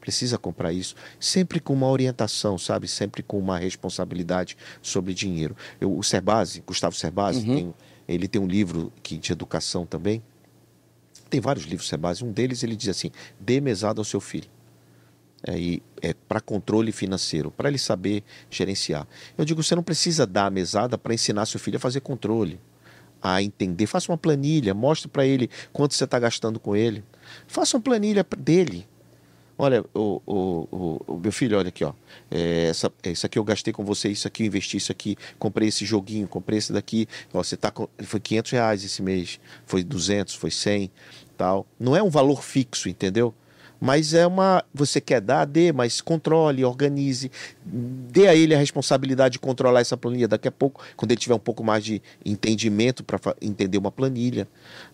Precisa 0.00 0.36
comprar 0.36 0.72
isso? 0.72 0.94
Sempre 1.18 1.60
com 1.60 1.72
uma 1.72 1.88
orientação, 1.88 2.58
sabe? 2.58 2.86
Sempre 2.88 3.22
com 3.22 3.38
uma 3.38 3.56
responsabilidade 3.58 4.56
sobre 4.82 5.14
dinheiro. 5.14 5.56
Eu, 5.80 5.96
o 5.96 6.02
Cerbasi, 6.02 6.62
Gustavo 6.66 6.94
Cerbasi, 6.94 7.48
Uhum. 7.48 7.54
tem- 7.56 7.74
ele 8.08 8.28
tem 8.28 8.40
um 8.42 8.46
livro 8.48 8.92
que, 9.02 9.16
de 9.16 9.32
educação 9.32 9.86
também. 9.86 10.20
Tem 11.30 11.40
vários 11.40 11.64
livros 11.64 11.88
Cerbasi. 11.88 12.24
Um 12.24 12.32
deles 12.32 12.62
ele 12.62 12.74
diz 12.76 12.88
assim: 12.88 13.10
dê 13.40 13.60
mesada 13.60 14.00
ao 14.00 14.04
seu 14.04 14.20
filho. 14.20 14.48
É, 15.44 15.80
é 16.00 16.14
para 16.28 16.40
controle 16.40 16.92
financeiro, 16.92 17.50
para 17.50 17.68
ele 17.68 17.78
saber 17.78 18.22
gerenciar. 18.48 19.06
Eu 19.36 19.44
digo, 19.44 19.62
você 19.62 19.74
não 19.74 19.82
precisa 19.82 20.24
dar 20.24 20.46
a 20.46 20.50
mesada 20.50 20.96
para 20.96 21.12
ensinar 21.14 21.46
seu 21.46 21.58
filho 21.58 21.76
a 21.76 21.80
fazer 21.80 22.00
controle, 22.00 22.60
a 23.20 23.42
entender. 23.42 23.86
Faça 23.86 24.12
uma 24.12 24.18
planilha, 24.18 24.72
mostre 24.72 25.08
para 25.08 25.26
ele 25.26 25.50
quanto 25.72 25.94
você 25.94 26.04
está 26.04 26.18
gastando 26.18 26.60
com 26.60 26.76
ele. 26.76 27.04
Faça 27.46 27.76
uma 27.76 27.82
planilha 27.82 28.24
dele. 28.38 28.86
Olha, 29.58 29.84
o, 29.94 30.20
o, 30.26 30.68
o, 30.72 31.14
o 31.14 31.18
meu 31.18 31.30
filho, 31.30 31.58
olha 31.58 31.68
aqui, 31.68 31.84
ó. 31.84 31.92
É, 32.30 32.66
essa, 32.66 32.90
isso 33.04 33.26
aqui 33.26 33.38
eu 33.38 33.44
gastei 33.44 33.72
com 33.72 33.84
você, 33.84 34.08
isso 34.08 34.26
aqui 34.26 34.42
eu 34.42 34.46
investi, 34.46 34.76
isso 34.76 34.90
aqui, 34.90 35.16
comprei 35.38 35.68
esse 35.68 35.84
joguinho, 35.84 36.26
comprei 36.26 36.58
esse 36.58 36.72
daqui. 36.72 37.06
Ó, 37.32 37.42
você 37.42 37.56
tá 37.56 37.70
com, 37.70 37.88
foi 38.02 38.18
500 38.18 38.50
reais 38.50 38.84
esse 38.84 39.02
mês, 39.02 39.38
foi 39.66 39.84
200, 39.84 40.34
foi 40.34 40.50
100, 40.50 40.90
tal. 41.36 41.66
Não 41.78 41.94
é 41.94 42.02
um 42.02 42.10
valor 42.10 42.42
fixo, 42.42 42.88
entendeu? 42.88 43.34
Mas 43.82 44.14
é 44.14 44.24
uma. 44.24 44.64
Você 44.72 45.00
quer 45.00 45.20
dar, 45.20 45.44
dê, 45.44 45.72
mas 45.72 46.00
controle, 46.00 46.64
organize. 46.64 47.32
Dê 47.66 48.28
a 48.28 48.34
ele 48.34 48.54
a 48.54 48.58
responsabilidade 48.58 49.32
de 49.32 49.38
controlar 49.40 49.80
essa 49.80 49.96
planilha 49.96 50.28
daqui 50.28 50.46
a 50.46 50.52
pouco, 50.52 50.84
quando 50.96 51.10
ele 51.10 51.18
tiver 51.18 51.34
um 51.34 51.40
pouco 51.40 51.64
mais 51.64 51.82
de 51.82 52.00
entendimento 52.24 53.02
para 53.02 53.18
entender 53.42 53.76
uma 53.76 53.90
planilha. 53.90 54.46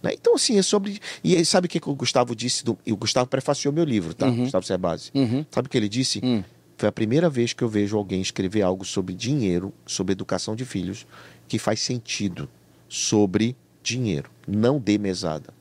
né? 0.02 0.12
Então, 0.14 0.34
assim, 0.34 0.56
é 0.56 0.62
sobre. 0.62 0.98
E 1.22 1.44
sabe 1.44 1.66
o 1.66 1.68
que, 1.68 1.78
que 1.78 1.90
o 1.90 1.94
Gustavo 1.94 2.34
disse? 2.34 2.64
Do... 2.64 2.78
E 2.86 2.90
o 2.90 2.96
Gustavo 2.96 3.28
prefaciou 3.28 3.74
meu 3.74 3.84
livro, 3.84 4.14
tá? 4.14 4.26
Uhum. 4.26 4.44
Gustavo 4.44 4.64
Cerbasi. 4.64 5.10
Uhum. 5.14 5.44
Sabe 5.50 5.66
o 5.66 5.70
que 5.70 5.76
ele 5.76 5.88
disse? 5.88 6.22
Hum. 6.24 6.42
Foi 6.78 6.88
a 6.88 6.92
primeira 6.92 7.28
vez 7.28 7.52
que 7.52 7.62
eu 7.62 7.68
vejo 7.68 7.94
alguém 7.94 8.22
escrever 8.22 8.62
algo 8.62 8.86
sobre 8.86 9.14
dinheiro, 9.14 9.70
sobre 9.84 10.12
educação 10.12 10.56
de 10.56 10.64
filhos, 10.64 11.06
que 11.46 11.58
faz 11.58 11.80
sentido 11.80 12.48
sobre 12.88 13.54
dinheiro. 13.82 14.30
Não 14.46 14.78
dê 14.78 14.96
mesada. 14.96 15.57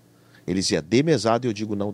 Ele 0.48 0.62
dizia 0.62 0.82
dê 0.82 1.04
mesada 1.04 1.46
e 1.46 1.50
eu 1.50 1.54
digo 1.54 1.76
não. 1.76 1.94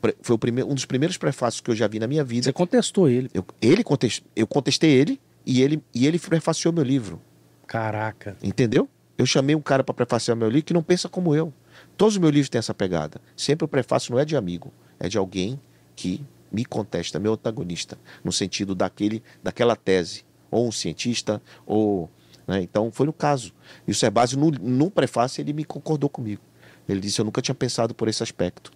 Pre- 0.00 0.16
Foi 0.20 0.34
o 0.34 0.38
primeiro, 0.38 0.68
um 0.68 0.74
dos 0.74 0.84
primeiros 0.84 1.16
prefácios 1.16 1.60
que 1.60 1.70
eu 1.70 1.76
já 1.76 1.86
vi 1.86 2.00
na 2.00 2.08
minha 2.08 2.24
vida. 2.24 2.44
Você 2.44 2.52
contestou 2.52 3.08
ele. 3.08 3.30
Eu, 3.32 3.44
ele 3.62 3.84
contest, 3.84 4.22
eu 4.34 4.46
contestei 4.46 4.90
ele 4.90 5.20
e 5.46 5.62
ele 5.62 5.82
e 5.94 6.06
ele 6.06 6.18
prefaciou 6.18 6.74
meu 6.74 6.82
livro. 6.82 7.20
Caraca. 7.66 8.36
Entendeu? 8.42 8.88
Eu 9.16 9.26
chamei 9.26 9.54
um 9.54 9.60
cara 9.60 9.84
para 9.84 9.94
prefaciar 9.94 10.36
meu 10.36 10.48
livro 10.48 10.64
que 10.64 10.74
não 10.74 10.82
pensa 10.82 11.08
como 11.08 11.34
eu. 11.34 11.52
Todos 11.96 12.14
os 12.14 12.18
meus 12.18 12.32
livros 12.32 12.48
têm 12.48 12.58
essa 12.58 12.74
pegada. 12.74 13.20
Sempre 13.36 13.64
o 13.64 13.68
prefácio 13.68 14.12
não 14.12 14.18
é 14.18 14.24
de 14.24 14.36
amigo, 14.36 14.72
é 14.98 15.08
de 15.08 15.16
alguém 15.18 15.60
que 15.94 16.24
me 16.50 16.64
contesta, 16.64 17.18
meu 17.18 17.34
antagonista, 17.34 17.98
no 18.24 18.32
sentido 18.32 18.74
daquele, 18.74 19.22
daquela 19.42 19.76
tese, 19.76 20.24
ou 20.50 20.66
um 20.66 20.72
cientista, 20.72 21.42
ou. 21.66 22.08
né? 22.46 22.62
Então 22.62 22.90
foi 22.90 23.06
no 23.06 23.12
caso. 23.12 23.52
Isso 23.86 24.06
é 24.06 24.10
base 24.10 24.36
no, 24.36 24.50
no 24.50 24.90
prefácio, 24.90 25.40
ele 25.42 25.52
me 25.52 25.64
concordou 25.64 26.08
comigo. 26.08 26.40
Ele 26.88 27.00
disse: 27.00 27.20
Eu 27.20 27.24
nunca 27.24 27.42
tinha 27.42 27.54
pensado 27.54 27.94
por 27.94 28.08
esse 28.08 28.22
aspecto. 28.22 28.72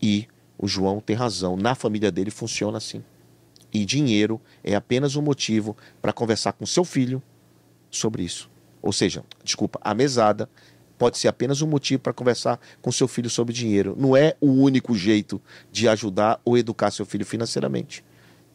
E 0.00 0.28
o 0.58 0.68
João 0.68 1.00
tem 1.00 1.16
razão. 1.16 1.56
Na 1.56 1.74
família 1.74 2.10
dele 2.10 2.30
funciona 2.30 2.78
assim. 2.78 3.02
E 3.72 3.84
dinheiro 3.84 4.40
é 4.62 4.74
apenas 4.74 5.16
um 5.16 5.22
motivo 5.22 5.76
para 6.00 6.12
conversar 6.12 6.52
com 6.52 6.64
seu 6.64 6.84
filho 6.84 7.22
sobre 7.90 8.22
isso. 8.22 8.48
Ou 8.80 8.92
seja, 8.92 9.24
desculpa, 9.42 9.80
a 9.82 9.94
mesada 9.94 10.48
pode 10.96 11.18
ser 11.18 11.28
apenas 11.28 11.60
um 11.60 11.66
motivo 11.66 12.00
para 12.00 12.12
conversar 12.12 12.58
com 12.80 12.90
seu 12.90 13.08
filho 13.08 13.28
sobre 13.28 13.52
dinheiro. 13.52 13.94
Não 13.98 14.16
é 14.16 14.36
o 14.40 14.50
único 14.50 14.94
jeito 14.94 15.42
de 15.70 15.88
ajudar 15.88 16.40
ou 16.44 16.56
educar 16.56 16.90
seu 16.90 17.04
filho 17.04 17.26
financeiramente. 17.26 18.04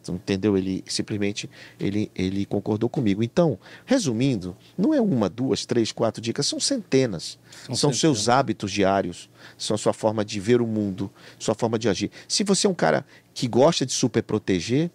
Entendeu? 0.08 0.56
Ele 0.56 0.82
simplesmente 0.86 1.48
ele, 1.78 2.10
ele 2.14 2.46
concordou 2.46 2.88
comigo. 2.88 3.22
Então, 3.22 3.58
resumindo, 3.84 4.56
não 4.76 4.94
é 4.94 5.00
uma, 5.00 5.28
duas, 5.28 5.66
três, 5.66 5.92
quatro 5.92 6.20
dicas, 6.20 6.46
são 6.46 6.58
centenas. 6.58 7.38
São 7.66 7.76
São, 7.76 7.92
seus 7.92 8.28
hábitos 8.28 8.72
diários, 8.72 9.28
são 9.56 9.74
a 9.74 9.78
sua 9.78 9.92
forma 9.92 10.24
de 10.24 10.40
ver 10.40 10.60
o 10.60 10.66
mundo, 10.66 11.10
sua 11.38 11.54
forma 11.54 11.78
de 11.78 11.88
agir. 11.88 12.10
Se 12.26 12.42
você 12.42 12.66
é 12.66 12.70
um 12.70 12.74
cara 12.74 13.04
que 13.34 13.46
gosta 13.46 13.84
de 13.86 13.92
super 13.92 14.22
proteger, 14.22 14.90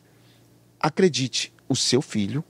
acredite, 0.79 1.53
o 1.69 1.75
seu 1.75 2.01
filho 2.01 2.43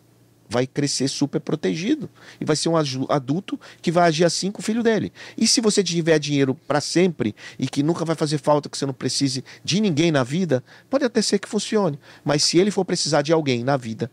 vai 0.49 0.65
crescer 0.65 1.07
super 1.07 1.39
protegido 1.41 2.09
e 2.39 2.45
vai 2.45 2.55
ser 2.55 2.69
um 2.69 2.75
adulto 3.09 3.59
que 3.81 3.91
vai 3.91 4.07
agir 4.07 4.23
assim 4.25 4.51
com 4.51 4.59
o 4.59 4.63
filho 4.63 4.81
dele. 4.83 5.11
E 5.37 5.47
se 5.47 5.59
você 5.61 5.83
tiver 5.83 6.17
dinheiro 6.19 6.55
para 6.67 6.79
sempre 6.81 7.35
e 7.59 7.67
que 7.67 7.83
nunca 7.83 8.05
vai 8.05 8.15
fazer 8.15 8.37
falta, 8.37 8.69
que 8.69 8.77
você 8.77 8.85
não 8.85 8.93
precise 8.93 9.43
de 9.63 9.81
ninguém 9.81 10.11
na 10.11 10.23
vida, 10.23 10.63
pode 10.89 11.03
até 11.05 11.21
ser 11.21 11.39
que 11.39 11.47
funcione. 11.49 11.99
Mas 12.23 12.43
se 12.43 12.57
ele 12.57 12.71
for 12.71 12.85
precisar 12.85 13.21
de 13.21 13.33
alguém 13.33 13.63
na 13.63 13.75
vida, 13.77 14.09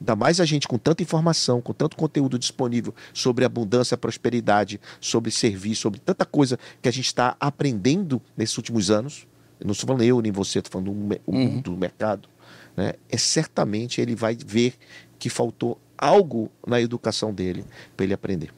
ainda 0.00 0.14
mais 0.16 0.40
a 0.40 0.44
gente 0.44 0.68
com 0.68 0.78
tanta 0.78 1.02
informação, 1.02 1.60
com 1.60 1.72
tanto 1.72 1.96
conteúdo 1.96 2.38
disponível 2.38 2.94
sobre 3.12 3.44
abundância, 3.44 3.96
prosperidade, 3.96 4.80
sobre 5.00 5.30
serviço, 5.30 5.82
sobre 5.82 6.00
tanta 6.00 6.24
coisa 6.24 6.58
que 6.82 6.88
a 6.88 6.92
gente 6.92 7.06
está 7.06 7.36
aprendendo 7.40 8.20
nesses 8.36 8.56
últimos 8.56 8.90
anos. 8.90 9.26
Eu 9.60 9.66
não 9.66 9.72
estou 9.72 9.86
falando 9.86 10.02
eu 10.02 10.20
nem 10.20 10.32
você, 10.32 10.58
estou 10.58 10.72
falando 10.72 10.88
o 10.90 11.32
Uhum. 11.32 11.44
mundo, 11.48 11.74
o 11.74 11.76
mercado. 11.76 12.28
Né? 12.76 12.94
É 13.08 13.16
certamente 13.16 14.00
ele 14.00 14.14
vai 14.14 14.36
ver 14.36 14.74
que 15.18 15.28
faltou 15.28 15.78
algo 15.96 16.50
na 16.66 16.80
educação 16.80 17.32
dele 17.32 17.64
para 17.96 18.04
ele 18.04 18.14
aprender. 18.14 18.50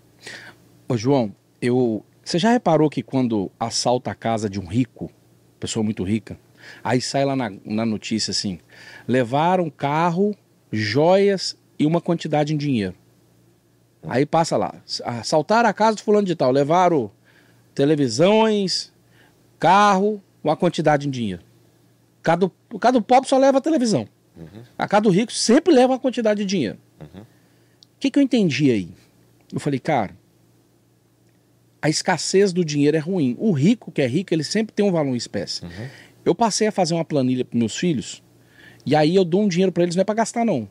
Ô, 0.88 0.96
João, 0.96 1.34
eu. 1.60 2.04
Você 2.24 2.38
já 2.38 2.50
reparou 2.50 2.90
que 2.90 3.02
quando 3.02 3.50
assalta 3.58 4.10
a 4.10 4.14
casa 4.14 4.50
de 4.50 4.58
um 4.58 4.66
rico, 4.66 5.10
pessoa 5.60 5.84
muito 5.84 6.02
rica, 6.02 6.36
aí 6.82 7.00
sai 7.00 7.24
lá 7.24 7.36
na, 7.36 7.52
na 7.64 7.86
notícia 7.86 8.32
assim: 8.32 8.58
levaram 9.06 9.70
carro, 9.70 10.34
joias 10.72 11.56
e 11.78 11.86
uma 11.86 12.00
quantidade 12.00 12.52
em 12.52 12.56
dinheiro. 12.56 12.94
Aí 14.08 14.26
passa 14.26 14.56
lá: 14.56 14.74
assaltaram 15.04 15.68
a 15.68 15.72
casa 15.72 15.96
do 15.96 16.02
fulano 16.02 16.26
de 16.26 16.34
tal, 16.34 16.50
levaram 16.50 17.10
televisões, 17.74 18.92
carro, 19.58 20.22
uma 20.42 20.56
quantidade 20.56 21.06
em 21.06 21.10
dinheiro. 21.10 21.42
Cada, 22.27 22.47
o 22.72 22.79
cada 22.81 22.99
do 22.99 23.05
pobre 23.05 23.29
só 23.29 23.39
leva 23.39 23.59
a 23.59 23.61
televisão. 23.61 24.09
A 24.77 24.89
cada 24.89 25.05
do 25.05 25.11
rico 25.11 25.31
sempre 25.33 25.72
leva 25.72 25.93
uma 25.93 25.99
quantidade 26.01 26.41
de 26.41 26.45
dinheiro. 26.45 26.77
O 27.01 27.99
que, 28.01 28.11
que 28.11 28.18
eu 28.18 28.22
entendi 28.22 28.68
aí? 28.68 28.89
Eu 29.53 29.61
falei, 29.61 29.79
cara, 29.79 30.11
a 31.81 31.89
escassez 31.89 32.53
do 32.53 32.64
dinheiro 32.64 32.97
é 32.97 33.01
ruim. 33.01 33.37
O 33.39 33.53
rico 33.53 33.93
que 33.93 34.03
é 34.03 34.09
rico, 34.09 34.35
ele 34.35 34.43
sempre 34.43 34.74
tem 34.74 34.85
um 34.85 34.91
valor 34.91 35.12
em 35.12 35.16
espécie. 35.16 35.62
Eu 36.24 36.35
passei 36.35 36.66
a 36.66 36.72
fazer 36.72 36.95
uma 36.95 37.05
planilha 37.05 37.45
para 37.45 37.57
meus 37.57 37.77
filhos 37.77 38.24
e 38.85 38.97
aí 38.97 39.14
eu 39.14 39.24
dou 39.24 39.43
um 39.43 39.49
dinheiro 39.49 39.70
para 39.70 39.85
eles 39.85 39.95
não 39.95 40.01
é 40.03 40.05
para 40.05 40.16
gastar 40.16 40.45
não, 40.45 40.68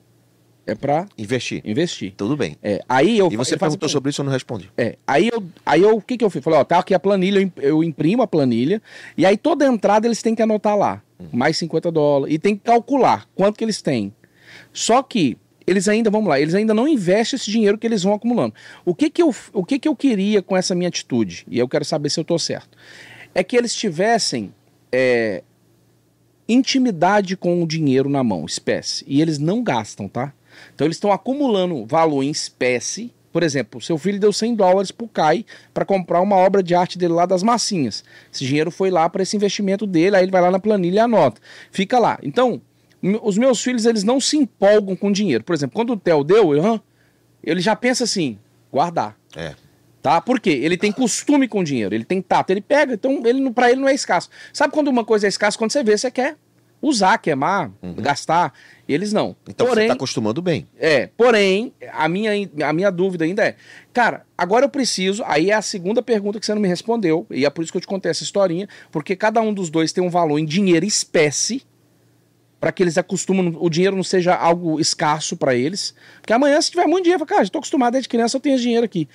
é 0.67 0.75
para 0.75 1.05
Investir. 1.17 1.61
investir. 1.63 2.13
Tudo 2.17 2.35
bem. 2.35 2.57
É, 2.61 2.81
aí 2.89 3.17
eu 3.17 3.27
E 3.31 3.37
você 3.37 3.55
eu 3.55 3.59
faço- 3.59 3.71
perguntou 3.71 3.87
sobre 3.87 4.09
isso, 4.09 4.19
eu 4.21 4.25
não 4.25 4.31
respondi. 4.33 4.69
é, 4.77 4.97
aí 5.07 5.29
eu, 5.33 5.41
aí 5.65 5.81
eu, 5.81 5.95
o 5.95 6.01
que 6.01 6.17
que 6.17 6.25
eu 6.25 6.29
fiz? 6.29 6.43
Falei, 6.43 6.59
ó, 6.59 6.63
tá 6.65 6.79
aqui 6.79 6.93
a 6.93 6.99
planilha, 6.99 7.49
eu 7.57 7.81
imprimo 7.83 8.21
a 8.21 8.27
planilha, 8.27 8.81
e 9.17 9.25
aí 9.25 9.37
toda 9.37 9.65
entrada 9.65 10.05
eles 10.07 10.21
têm 10.21 10.35
que 10.35 10.41
anotar 10.41 10.77
lá, 10.77 11.01
mais 11.31 11.57
50 11.57 11.91
dólares, 11.91 12.35
e 12.35 12.39
tem 12.39 12.55
que 12.55 12.63
calcular 12.63 13.27
quanto 13.35 13.57
que 13.57 13.63
eles 13.63 13.81
têm. 13.81 14.13
Só 14.71 15.01
que 15.01 15.37
eles 15.67 15.87
ainda, 15.87 16.09
vamos 16.09 16.29
lá, 16.29 16.39
eles 16.39 16.53
ainda 16.53 16.73
não 16.73 16.87
investem 16.87 17.37
esse 17.37 17.49
dinheiro 17.49 17.77
que 17.77 17.87
eles 17.87 18.03
vão 18.03 18.13
acumulando. 18.13 18.53
O 18.83 18.93
que 18.93 19.09
que 19.09 19.21
eu, 19.21 19.33
o 19.51 19.65
que 19.65 19.79
que 19.79 19.87
eu 19.87 19.95
queria 19.95 20.41
com 20.41 20.55
essa 20.55 20.75
minha 20.75 20.89
atitude? 20.89 21.45
E 21.49 21.57
eu 21.57 21.67
quero 21.67 21.83
saber 21.83 22.09
se 22.09 22.19
eu 22.19 22.23
tô 22.23 22.37
certo. 22.37 22.77
É 23.33 23.43
que 23.43 23.57
eles 23.57 23.73
tivessem 23.73 24.53
é, 24.91 25.43
intimidade 26.47 27.35
com 27.35 27.63
o 27.63 27.67
dinheiro 27.67 28.09
na 28.09 28.23
mão, 28.23 28.45
espécie, 28.45 29.03
e 29.07 29.21
eles 29.21 29.39
não 29.39 29.63
gastam, 29.63 30.07
tá? 30.07 30.33
Então 30.73 30.85
eles 30.85 30.97
estão 30.97 31.11
acumulando 31.11 31.85
valor 31.85 32.23
em 32.23 32.29
espécie. 32.29 33.11
Por 33.35 33.43
exemplo, 33.43 33.81
seu 33.81 33.97
filho 33.97 34.17
deu 34.17 34.31
100 34.31 34.55
dólares 34.55 34.91
pro 34.91 35.09
Kai 35.09 35.45
para 35.73 35.83
comprar 35.83 36.21
uma 36.21 36.37
obra 36.37 36.63
de 36.63 36.73
arte 36.73 36.97
dele 36.97 37.11
lá 37.11 37.25
das 37.25 37.43
massinhas. 37.43 38.01
Esse 38.33 38.45
dinheiro 38.45 38.71
foi 38.71 38.89
lá 38.89 39.09
para 39.09 39.23
esse 39.23 39.35
investimento 39.35 39.85
dele, 39.85 40.15
aí 40.15 40.23
ele 40.23 40.31
vai 40.31 40.41
lá 40.41 40.49
na 40.49 40.57
planilha 40.57 40.95
e 40.95 40.99
anota. 40.99 41.41
Fica 41.69 41.99
lá. 41.99 42.17
Então, 42.23 42.61
os 43.21 43.37
meus 43.37 43.61
filhos, 43.61 43.85
eles 43.85 44.05
não 44.05 44.21
se 44.21 44.37
empolgam 44.37 44.95
com 44.95 45.11
dinheiro. 45.11 45.43
Por 45.43 45.53
exemplo, 45.53 45.75
quando 45.75 45.91
o 45.91 45.97
Theo 45.97 46.23
deu, 46.23 46.55
eu, 46.55 46.79
ele 47.43 47.59
já 47.59 47.75
pensa 47.75 48.05
assim, 48.05 48.39
guardar. 48.71 49.17
É. 49.35 49.53
Tá? 50.01 50.21
Por 50.21 50.39
quê? 50.39 50.51
Ele 50.51 50.77
tem 50.77 50.93
costume 50.93 51.45
com 51.45 51.61
dinheiro, 51.61 51.93
ele 51.93 52.05
tem 52.05 52.21
tato, 52.21 52.51
ele 52.51 52.61
pega, 52.61 52.93
então 52.93 53.21
ele 53.25 53.51
pra 53.51 53.69
ele 53.69 53.81
não 53.81 53.89
é 53.89 53.93
escasso. 53.93 54.29
Sabe 54.53 54.73
quando 54.73 54.87
uma 54.87 55.03
coisa 55.03 55.27
é 55.27 55.29
escassa? 55.29 55.57
Quando 55.57 55.71
você 55.71 55.83
vê, 55.83 55.97
você 55.97 56.09
quer 56.09 56.37
usar, 56.87 57.17
queimar, 57.17 57.71
gastar. 57.97 58.53
Eles 58.87 59.11
não. 59.11 59.35
Então 59.49 59.65
você 59.65 59.71
Porém, 59.71 59.85
está 59.85 59.93
acostumando 59.95 60.41
bem. 60.41 60.67
é, 60.77 61.07
porém, 61.17 61.73
a 61.91 62.07
minha, 62.07 62.31
a 62.63 62.71
minha 62.71 62.91
dúvida 62.91 63.25
ainda 63.25 63.43
é, 63.43 63.55
cara, 63.91 64.25
agora 64.37 64.65
eu 64.65 64.69
preciso, 64.69 65.23
aí 65.25 65.49
é 65.49 65.53
a 65.55 65.61
segunda 65.61 66.01
pergunta 66.03 66.39
que 66.39 66.45
você 66.45 66.53
não 66.53 66.61
me 66.61 66.67
respondeu, 66.67 67.25
e 67.31 67.45
é 67.45 67.49
por 67.49 67.63
isso 67.63 67.71
que 67.71 67.77
eu 67.77 67.81
te 67.81 67.87
contei 67.87 68.11
essa 68.11 68.21
historinha, 68.23 68.67
porque 68.91 69.15
cada 69.15 69.41
um 69.41 69.53
dos 69.53 69.69
dois 69.71 69.91
tem 69.91 70.03
um 70.03 70.09
valor 70.09 70.37
em 70.37 70.45
dinheiro 70.45 70.85
espécie, 70.85 71.63
para 72.59 72.71
que 72.71 72.83
eles 72.83 72.97
acostumam, 72.97 73.55
o 73.59 73.69
dinheiro 73.69 73.95
não 73.95 74.03
seja 74.03 74.35
algo 74.35 74.79
escasso 74.79 75.35
para 75.35 75.55
eles, 75.55 75.95
porque 76.21 76.33
amanhã 76.33 76.61
se 76.61 76.69
tiver 76.71 76.85
muito 76.87 77.03
dinheiro, 77.05 77.23
eu 77.23 77.27
falo, 77.27 77.37
cara, 77.37 77.45
já 77.45 77.49
tô 77.51 77.57
acostumado 77.59 77.93
desde 77.93 78.07
criança, 78.09 78.37
eu 78.37 78.41
tenho 78.41 78.55
esse 78.55 78.63
dinheiro 78.63 78.85
aqui. 78.85 79.07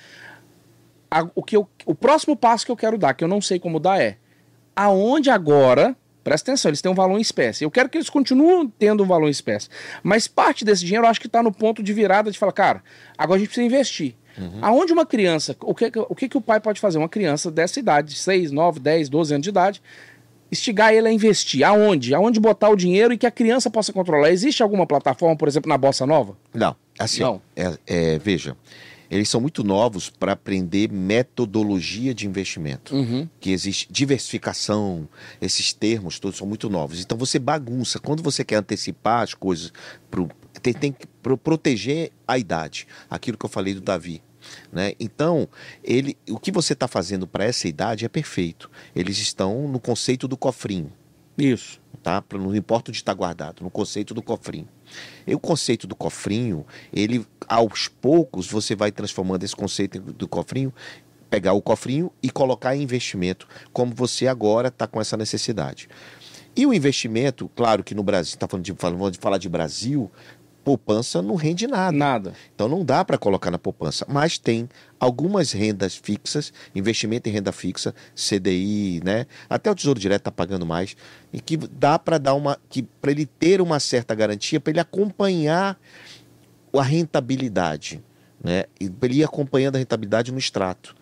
A- 1.09 1.27
o, 1.35 1.43
que 1.43 1.55
eu, 1.57 1.67
o 1.85 1.93
próximo 1.95 2.35
passo 2.35 2.65
que 2.65 2.71
eu 2.71 2.77
quero 2.77 2.97
dar, 2.97 3.13
que 3.13 3.23
eu 3.23 3.27
não 3.27 3.41
sei 3.41 3.59
como 3.59 3.79
dar, 3.79 4.01
é 4.01 4.17
aonde 4.75 5.29
agora, 5.29 5.95
presta 6.23 6.51
atenção, 6.51 6.69
eles 6.69 6.81
têm 6.81 6.91
um 6.91 6.95
valor 6.95 7.17
em 7.17 7.21
espécie. 7.21 7.63
Eu 7.63 7.71
quero 7.71 7.89
que 7.89 7.97
eles 7.97 8.09
continuem 8.09 8.71
tendo 8.77 9.03
um 9.03 9.07
valor 9.07 9.27
em 9.27 9.31
espécie. 9.31 9.69
Mas 10.03 10.27
parte 10.27 10.63
desse 10.63 10.83
dinheiro 10.83 11.05
eu 11.05 11.09
acho 11.09 11.19
que 11.19 11.27
está 11.27 11.41
no 11.41 11.51
ponto 11.51 11.81
de 11.81 11.93
virada 11.93 12.31
de 12.31 12.37
falar, 12.37 12.51
cara, 12.51 12.83
agora 13.17 13.37
a 13.37 13.39
gente 13.39 13.47
precisa 13.47 13.65
investir. 13.65 14.15
Aonde 14.61 14.93
uma 14.93 15.05
criança, 15.05 15.55
o 15.61 15.75
que, 15.75 15.91
o 16.09 16.15
que, 16.15 16.29
que 16.29 16.37
o 16.37 16.41
pai 16.41 16.59
pode 16.59 16.79
fazer? 16.79 16.97
Uma 16.97 17.09
criança 17.09 17.51
dessa 17.51 17.79
idade, 17.79 18.15
6, 18.15 18.51
9, 18.51 18.79
10, 18.79 19.09
12 19.09 19.33
anos 19.33 19.43
de 19.43 19.49
idade, 19.49 19.81
instigar 20.51 20.93
ele 20.93 21.07
a 21.07 21.11
investir. 21.11 21.63
Aonde? 21.63 22.13
Aonde 22.13 22.39
botar 22.39 22.69
o 22.69 22.75
dinheiro 22.75 23.13
e 23.13 23.17
que 23.17 23.25
a 23.25 23.31
criança 23.31 23.69
possa 23.69 23.91
controlar. 23.93 24.31
Existe 24.31 24.63
alguma 24.63 24.87
plataforma, 24.87 25.35
por 25.35 25.47
exemplo, 25.47 25.69
na 25.69 25.77
Bossa 25.77 26.05
Nova? 26.05 26.37
Não, 26.53 26.75
assim, 26.97 27.21
Não. 27.21 27.41
É, 27.55 27.77
é, 27.85 28.19
veja, 28.19 28.55
eles 29.11 29.29
são 29.29 29.39
muito 29.41 29.63
novos 29.63 30.09
para 30.09 30.31
aprender 30.31 30.89
metodologia 30.91 32.13
de 32.13 32.25
investimento. 32.25 32.95
Que 33.39 33.51
existe 33.51 33.87
diversificação, 33.91 35.07
esses 35.41 35.73
termos 35.73 36.17
todos 36.19 36.37
são 36.37 36.47
muito 36.47 36.69
novos. 36.69 37.01
Então 37.01 37.17
você 37.17 37.37
bagunça. 37.37 37.99
Quando 37.99 38.23
você 38.23 38.43
quer 38.43 38.55
antecipar 38.55 39.21
as 39.21 39.33
coisas, 39.33 39.71
pro, 40.09 40.29
tem, 40.61 40.73
tem 40.73 40.91
que 40.91 41.05
pro- 41.21 41.37
proteger 41.37 42.11
a 42.27 42.37
idade. 42.37 42.87
Aquilo 43.09 43.37
que 43.37 43.45
eu 43.45 43.49
falei 43.49 43.73
do 43.73 43.81
Davi. 43.81 44.23
Né? 44.71 44.93
Então, 44.99 45.47
ele, 45.83 46.17
o 46.29 46.39
que 46.39 46.51
você 46.51 46.73
está 46.73 46.87
fazendo 46.87 47.27
para 47.27 47.45
essa 47.45 47.67
idade 47.67 48.05
é 48.05 48.09
perfeito. 48.09 48.71
Eles 48.95 49.19
estão 49.19 49.67
no 49.67 49.79
conceito 49.79 50.27
do 50.27 50.35
cofrinho 50.35 50.91
Isso. 51.37 51.79
tá? 52.01 52.23
Não 52.33 52.55
importa 52.55 52.89
onde 52.89 52.97
está 52.97 53.13
guardado, 53.13 53.61
no 53.61 53.69
conceito 53.69 54.15
do 54.15 54.21
cofrinho. 54.23 54.67
E 55.25 55.35
o 55.35 55.39
conceito 55.39 55.87
do 55.87 55.95
cofrinho, 55.95 56.65
ele 56.91 57.25
aos 57.47 57.87
poucos 57.87 58.47
você 58.47 58.75
vai 58.75 58.91
transformando 58.91 59.43
esse 59.43 59.55
conceito 59.55 59.99
do 59.99 60.27
cofrinho, 60.27 60.73
pegar 61.29 61.53
o 61.53 61.61
cofrinho 61.61 62.11
e 62.21 62.29
colocar 62.29 62.75
em 62.75 62.81
investimento, 62.81 63.47
como 63.71 63.93
você 63.95 64.27
agora 64.27 64.67
está 64.67 64.85
com 64.85 64.99
essa 64.99 65.15
necessidade. 65.15 65.87
E 66.55 66.65
o 66.65 66.73
investimento, 66.73 67.49
claro 67.55 67.83
que 67.83 67.95
no 67.95 68.03
Brasil, 68.03 68.33
está 68.33 68.47
falando 68.47 68.65
de, 68.65 68.73
falando 68.73 69.11
de 69.11 69.19
falar 69.19 69.37
de 69.37 69.47
Brasil, 69.47 70.11
poupança 70.63 71.21
não 71.21 71.35
rende 71.35 71.67
nada. 71.67 71.97
Nada. 71.97 72.33
Então 72.53 72.67
não 72.67 72.83
dá 72.83 73.03
para 73.03 73.17
colocar 73.17 73.51
na 73.51 73.57
poupança, 73.57 74.05
mas 74.07 74.37
tem 74.37 74.69
algumas 74.99 75.51
rendas 75.51 75.95
fixas, 75.95 76.53
investimento 76.75 77.27
em 77.27 77.31
renda 77.31 77.51
fixa, 77.51 77.93
CDI, 78.15 79.01
né? 79.03 79.25
Até 79.49 79.69
o 79.69 79.75
Tesouro 79.75 79.99
Direto 79.99 80.21
está 80.21 80.31
pagando 80.31 80.65
mais 80.65 80.95
e 81.33 81.39
que 81.39 81.57
dá 81.57 81.97
para 81.97 82.17
dar 82.17 82.33
uma 82.33 82.57
que 82.69 82.83
para 82.83 83.11
ele 83.11 83.25
ter 83.25 83.61
uma 83.61 83.79
certa 83.79 84.13
garantia 84.13 84.59
para 84.59 84.71
ele 84.71 84.79
acompanhar 84.79 85.79
a 86.73 86.83
rentabilidade, 86.83 88.01
né? 88.43 88.65
E 88.79 88.89
pra 88.89 89.09
ele 89.09 89.19
ir 89.19 89.23
acompanhando 89.23 89.75
a 89.75 89.79
rentabilidade 89.79 90.31
no 90.31 90.37
extrato. 90.37 90.95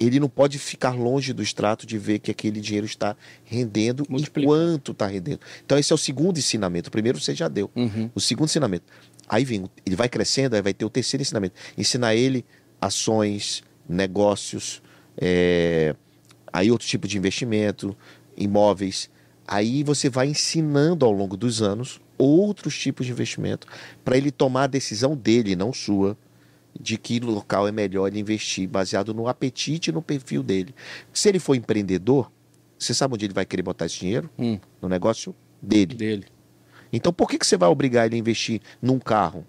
Ele 0.00 0.18
não 0.18 0.28
pode 0.28 0.58
ficar 0.58 0.94
longe 0.94 1.32
do 1.34 1.42
extrato 1.42 1.86
de 1.86 1.98
ver 1.98 2.18
que 2.20 2.30
aquele 2.30 2.58
dinheiro 2.60 2.86
está 2.86 3.14
rendendo 3.44 4.06
Multiplica. 4.08 4.40
enquanto 4.40 4.92
está 4.92 5.06
rendendo. 5.06 5.40
Então 5.64 5.78
esse 5.78 5.92
é 5.92 5.94
o 5.94 5.98
segundo 5.98 6.38
ensinamento. 6.38 6.88
O 6.88 6.90
primeiro 6.90 7.20
você 7.20 7.34
já 7.34 7.48
deu. 7.48 7.70
Uhum. 7.76 8.10
O 8.14 8.20
segundo 8.20 8.48
ensinamento. 8.48 8.84
Aí 9.28 9.44
vem, 9.44 9.70
ele 9.84 9.94
vai 9.94 10.08
crescendo, 10.08 10.56
aí 10.56 10.62
vai 10.62 10.72
ter 10.72 10.84
o 10.86 10.90
terceiro 10.90 11.22
ensinamento. 11.22 11.54
Ensinar 11.76 12.14
ele 12.14 12.44
ações, 12.80 13.62
negócios, 13.86 14.82
é, 15.16 15.94
aí 16.50 16.70
outro 16.70 16.86
tipo 16.86 17.06
de 17.06 17.18
investimento, 17.18 17.94
imóveis. 18.36 19.10
Aí 19.46 19.84
você 19.84 20.08
vai 20.08 20.28
ensinando 20.28 21.04
ao 21.04 21.12
longo 21.12 21.36
dos 21.36 21.60
anos 21.60 22.00
outros 22.16 22.78
tipos 22.78 23.06
de 23.06 23.12
investimento 23.12 23.66
para 24.04 24.16
ele 24.16 24.30
tomar 24.30 24.64
a 24.64 24.66
decisão 24.66 25.16
dele, 25.16 25.56
não 25.56 25.72
sua, 25.72 26.16
de 26.78 26.96
que 26.98 27.18
local 27.20 27.66
é 27.68 27.72
melhor 27.72 28.06
ele 28.08 28.18
investir, 28.20 28.68
baseado 28.68 29.12
no 29.14 29.28
apetite 29.28 29.90
e 29.90 29.92
no 29.92 30.02
perfil 30.02 30.42
dele. 30.42 30.74
Se 31.12 31.28
ele 31.28 31.38
for 31.38 31.54
empreendedor, 31.54 32.30
você 32.78 32.94
sabe 32.94 33.14
onde 33.14 33.26
ele 33.26 33.34
vai 33.34 33.44
querer 33.44 33.62
botar 33.62 33.86
esse 33.86 33.98
dinheiro? 34.00 34.30
Hum, 34.38 34.58
No 34.80 34.88
negócio 34.88 35.34
dele. 35.60 35.94
dele. 35.94 36.26
Então 36.92 37.12
por 37.12 37.28
que, 37.28 37.38
que 37.38 37.46
você 37.46 37.56
vai 37.56 37.68
obrigar 37.68 38.06
ele 38.06 38.16
a 38.16 38.18
investir 38.18 38.60
num 38.80 38.98
carro? 38.98 39.44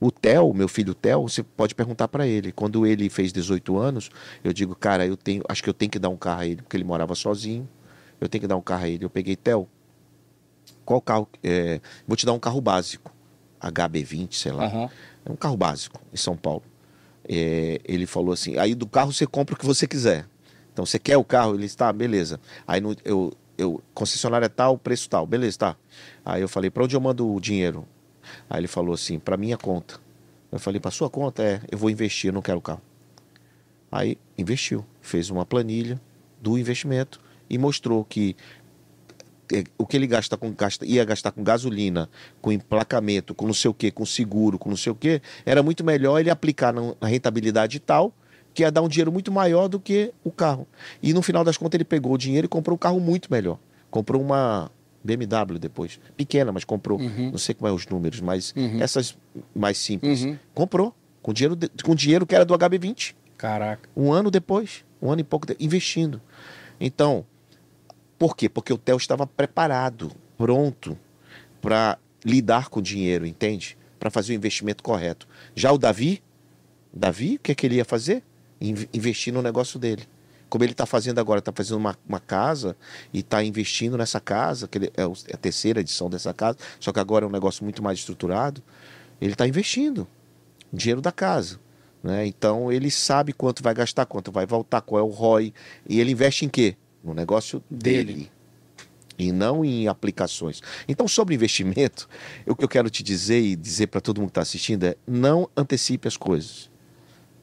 O 0.00 0.10
Theo, 0.10 0.52
meu 0.52 0.68
filho 0.68 0.94
Theo, 0.94 1.22
você 1.22 1.42
pode 1.42 1.74
perguntar 1.74 2.08
para 2.08 2.26
ele. 2.26 2.52
Quando 2.52 2.86
ele 2.86 3.08
fez 3.08 3.32
18 3.32 3.76
anos, 3.78 4.10
eu 4.42 4.52
digo, 4.52 4.74
cara, 4.74 5.06
eu 5.06 5.16
tenho, 5.16 5.42
acho 5.48 5.62
que 5.62 5.68
eu 5.70 5.74
tenho 5.74 5.90
que 5.90 5.98
dar 5.98 6.08
um 6.10 6.16
carro 6.16 6.40
a 6.42 6.46
ele, 6.46 6.60
porque 6.62 6.76
ele 6.76 6.84
morava 6.84 7.14
sozinho. 7.14 7.66
Eu 8.20 8.28
tenho 8.28 8.42
que 8.42 8.48
dar 8.48 8.56
um 8.56 8.60
carro 8.60 8.84
a 8.84 8.88
ele. 8.88 9.04
Eu 9.04 9.10
peguei 9.10 9.34
Theo. 9.34 9.66
Qual 10.84 11.00
carro? 11.00 11.26
é, 11.42 11.80
vou 12.06 12.16
te 12.16 12.26
dar 12.26 12.32
um 12.34 12.38
carro 12.38 12.60
básico, 12.60 13.12
HB20, 13.70 14.34
sei 14.34 14.52
lá. 14.52 14.66
Aham. 14.66 14.90
É 15.24 15.32
um 15.32 15.36
carro 15.36 15.56
básico 15.56 16.00
em 16.12 16.16
São 16.16 16.36
Paulo. 16.36 16.62
É, 17.28 17.80
ele 17.84 18.06
falou 18.06 18.32
assim: 18.32 18.58
aí 18.58 18.74
do 18.74 18.86
carro 18.86 19.12
você 19.12 19.26
compra 19.26 19.54
o 19.54 19.58
que 19.58 19.64
você 19.64 19.86
quiser. 19.86 20.26
Então 20.72 20.84
você 20.84 20.98
quer 20.98 21.16
o 21.16 21.24
carro? 21.24 21.54
Ele 21.54 21.66
está, 21.66 21.92
beleza. 21.92 22.38
Aí 22.66 22.80
no, 22.80 22.94
eu, 23.04 23.32
eu, 23.56 23.82
concessionária 23.94 24.48
tal, 24.48 24.76
preço 24.76 25.08
tal, 25.08 25.26
beleza, 25.26 25.58
tá. 25.58 25.76
Aí 26.24 26.42
eu 26.42 26.48
falei: 26.48 26.70
para 26.70 26.84
onde 26.84 26.94
eu 26.94 27.00
mando 27.00 27.32
o 27.32 27.40
dinheiro? 27.40 27.86
Aí 28.48 28.60
ele 28.60 28.68
falou 28.68 28.94
assim: 28.94 29.18
para 29.18 29.36
minha 29.36 29.56
conta. 29.56 29.98
Eu 30.52 30.58
falei: 30.58 30.80
para 30.80 30.90
sua 30.90 31.08
conta? 31.08 31.42
É, 31.42 31.60
eu 31.70 31.78
vou 31.78 31.88
investir, 31.88 32.28
eu 32.28 32.34
não 32.34 32.42
quero 32.42 32.58
o 32.58 32.62
carro. 32.62 32.82
Aí 33.90 34.18
investiu, 34.36 34.84
fez 35.00 35.30
uma 35.30 35.46
planilha 35.46 36.00
do 36.40 36.58
investimento 36.58 37.20
e 37.48 37.56
mostrou 37.56 38.04
que 38.04 38.36
o 39.78 39.86
que 39.86 39.96
ele 39.96 40.06
gasta 40.06 40.36
com 40.36 40.50
gasta, 40.52 40.84
ia 40.86 41.04
gastar 41.04 41.30
com 41.32 41.42
gasolina, 41.44 42.08
com 42.40 42.50
emplacamento, 42.52 43.34
com 43.34 43.46
não 43.46 43.54
sei 43.54 43.70
o 43.70 43.74
que, 43.74 43.90
com 43.90 44.04
seguro, 44.06 44.58
com 44.58 44.70
não 44.70 44.76
sei 44.76 44.90
o 44.92 44.94
que, 44.94 45.20
era 45.44 45.62
muito 45.62 45.84
melhor 45.84 46.18
ele 46.18 46.30
aplicar 46.30 46.72
na 46.72 46.94
na 47.00 47.08
rentabilidade 47.08 47.78
tal, 47.80 48.12
que 48.52 48.62
ia 48.62 48.70
dar 48.70 48.82
um 48.82 48.88
dinheiro 48.88 49.10
muito 49.12 49.30
maior 49.32 49.68
do 49.68 49.78
que 49.80 50.12
o 50.22 50.30
carro. 50.30 50.66
E 51.02 51.12
no 51.12 51.22
final 51.22 51.42
das 51.44 51.56
contas 51.56 51.76
ele 51.76 51.84
pegou 51.84 52.12
o 52.12 52.18
dinheiro 52.18 52.44
e 52.46 52.48
comprou 52.48 52.74
um 52.74 52.78
carro 52.78 53.00
muito 53.00 53.28
melhor. 53.30 53.58
Comprou 53.90 54.20
uma 54.22 54.70
BMW 55.02 55.58
depois, 55.58 56.00
pequena, 56.16 56.50
mas 56.52 56.64
comprou. 56.64 56.98
Uhum. 56.98 57.30
Não 57.32 57.38
sei 57.38 57.54
como 57.54 57.68
é 57.68 57.72
os 57.72 57.86
números, 57.86 58.20
mas 58.20 58.52
Uhum. 58.56 58.80
essas 58.80 59.16
mais 59.54 59.76
simples. 59.76 60.22
Uhum. 60.22 60.38
Comprou 60.54 60.94
com 61.20 61.32
dinheiro 61.32 61.54
de- 61.56 61.68
com 61.82 61.94
dinheiro 61.94 62.24
que 62.26 62.34
era 62.34 62.44
do 62.44 62.54
HB20 62.54 63.14
Caraca. 63.36 63.88
um 63.96 64.12
ano 64.12 64.30
depois, 64.30 64.84
um 65.02 65.10
ano 65.10 65.20
e 65.20 65.24
pouco, 65.24 65.46
de- 65.46 65.56
investindo. 65.60 66.20
Então, 66.80 67.24
por 68.18 68.36
quê? 68.36 68.48
Porque 68.48 68.72
o 68.72 68.78
Theo 68.78 68.96
estava 68.96 69.26
preparado, 69.26 70.10
pronto 70.36 70.98
para 71.64 71.98
lidar 72.22 72.68
com 72.68 72.78
o 72.80 72.82
dinheiro, 72.82 73.24
entende? 73.24 73.78
Para 73.98 74.10
fazer 74.10 74.34
o 74.34 74.36
investimento 74.36 74.82
correto. 74.82 75.26
Já 75.54 75.72
o 75.72 75.78
Davi, 75.78 76.22
Davi, 76.92 77.36
o 77.36 77.38
que, 77.38 77.52
é 77.52 77.54
que 77.54 77.66
ele 77.66 77.76
ia 77.76 77.86
fazer? 77.86 78.22
In- 78.60 78.86
investir 78.92 79.32
no 79.32 79.40
negócio 79.40 79.78
dele. 79.78 80.02
Como 80.50 80.62
ele 80.62 80.72
está 80.72 80.84
fazendo 80.84 81.18
agora, 81.20 81.38
está 81.38 81.50
fazendo 81.52 81.78
uma, 81.78 81.96
uma 82.06 82.20
casa 82.20 82.76
e 83.14 83.20
está 83.20 83.42
investindo 83.42 83.96
nessa 83.96 84.20
casa, 84.20 84.68
que 84.68 84.76
ele, 84.76 84.92
é 84.94 85.02
é 85.02 85.34
a 85.34 85.38
terceira 85.38 85.80
edição 85.80 86.10
dessa 86.10 86.34
casa, 86.34 86.58
só 86.78 86.92
que 86.92 87.00
agora 87.00 87.24
é 87.24 87.28
um 87.28 87.32
negócio 87.32 87.64
muito 87.64 87.82
mais 87.82 87.98
estruturado. 87.98 88.62
Ele 89.18 89.32
está 89.32 89.48
investindo 89.48 90.06
dinheiro 90.70 91.00
da 91.00 91.10
casa. 91.10 91.58
Né? 92.02 92.26
Então 92.26 92.70
ele 92.70 92.90
sabe 92.90 93.32
quanto 93.32 93.62
vai 93.62 93.72
gastar, 93.72 94.04
quanto 94.04 94.30
vai 94.30 94.44
voltar, 94.44 94.82
qual 94.82 95.00
é 95.00 95.02
o 95.02 95.08
ROI. 95.08 95.54
E 95.88 95.98
ele 95.98 96.12
investe 96.12 96.44
em 96.44 96.48
quê? 96.50 96.76
No 97.04 97.12
negócio 97.14 97.62
dele. 97.70 98.12
Dele. 98.14 98.32
E 99.16 99.30
não 99.30 99.64
em 99.64 99.86
aplicações. 99.86 100.60
Então, 100.88 101.06
sobre 101.06 101.34
investimento, 101.36 102.08
o 102.46 102.56
que 102.56 102.64
eu 102.64 102.68
quero 102.68 102.90
te 102.90 103.02
dizer 103.02 103.40
e 103.40 103.54
dizer 103.54 103.86
para 103.88 104.00
todo 104.00 104.18
mundo 104.18 104.28
que 104.28 104.32
está 104.32 104.42
assistindo 104.42 104.84
é: 104.84 104.96
não 105.06 105.48
antecipe 105.56 106.08
as 106.08 106.16
coisas. 106.16 106.68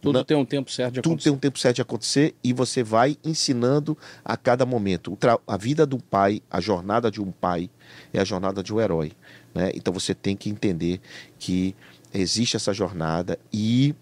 Tudo 0.01 0.17
Não- 0.17 0.23
tem 0.25 0.35
um 0.35 0.43
tempo 0.43 0.71
certo 0.71 0.95
de 0.95 1.01
Tudo 1.01 1.11
acontecer. 1.11 1.29
tem 1.29 1.33
um 1.33 1.39
tempo 1.39 1.59
certo 1.59 1.75
de 1.75 1.81
acontecer 1.83 2.35
e 2.43 2.51
você 2.53 2.81
vai 2.81 3.15
ensinando 3.23 3.95
a 4.25 4.35
cada 4.35 4.65
momento. 4.65 5.15
A 5.45 5.55
vida 5.57 5.85
do 5.85 5.99
pai, 5.99 6.41
a 6.49 6.59
jornada 6.59 7.11
de 7.11 7.21
um 7.21 7.31
pai, 7.31 7.69
é 8.11 8.19
a 8.19 8.23
jornada 8.23 8.63
de 8.63 8.73
um 8.73 8.81
herói. 8.81 9.11
Né? 9.53 9.71
Então 9.75 9.93
você 9.93 10.15
tem 10.15 10.35
que 10.35 10.49
entender 10.49 10.99
que 11.37 11.75
existe 12.11 12.55
essa 12.55 12.73
jornada 12.73 13.37
e 13.53 13.93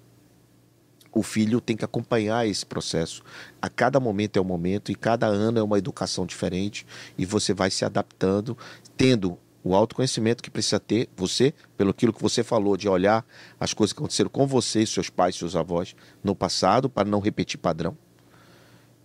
o 1.11 1.23
filho 1.23 1.59
tem 1.59 1.75
que 1.75 1.85
acompanhar 1.85 2.47
esse 2.47 2.65
processo. 2.65 3.23
A 3.61 3.69
cada 3.69 3.99
momento 3.99 4.37
é 4.37 4.41
um 4.41 4.45
momento 4.45 4.91
e 4.91 4.95
cada 4.95 5.27
ano 5.27 5.59
é 5.59 5.63
uma 5.63 5.77
educação 5.77 6.25
diferente 6.25 6.85
e 7.17 7.25
você 7.25 7.53
vai 7.53 7.71
se 7.71 7.83
adaptando, 7.85 8.57
tendo 8.95 9.37
o 9.63 9.75
autoconhecimento 9.75 10.41
que 10.41 10.49
precisa 10.49 10.79
ter 10.79 11.09
você, 11.15 11.53
pelo 11.77 11.91
aquilo 11.91 12.13
que 12.13 12.21
você 12.21 12.43
falou 12.43 12.77
de 12.77 12.87
olhar 12.87 13.25
as 13.59 13.73
coisas 13.73 13.93
que 13.93 13.99
aconteceram 13.99 14.29
com 14.29 14.47
você, 14.47 14.85
seus 14.85 15.09
pais, 15.09 15.35
seus 15.35 15.55
avós 15.55 15.95
no 16.23 16.35
passado 16.35 16.89
para 16.89 17.09
não 17.09 17.19
repetir 17.19 17.59
padrão. 17.59 17.97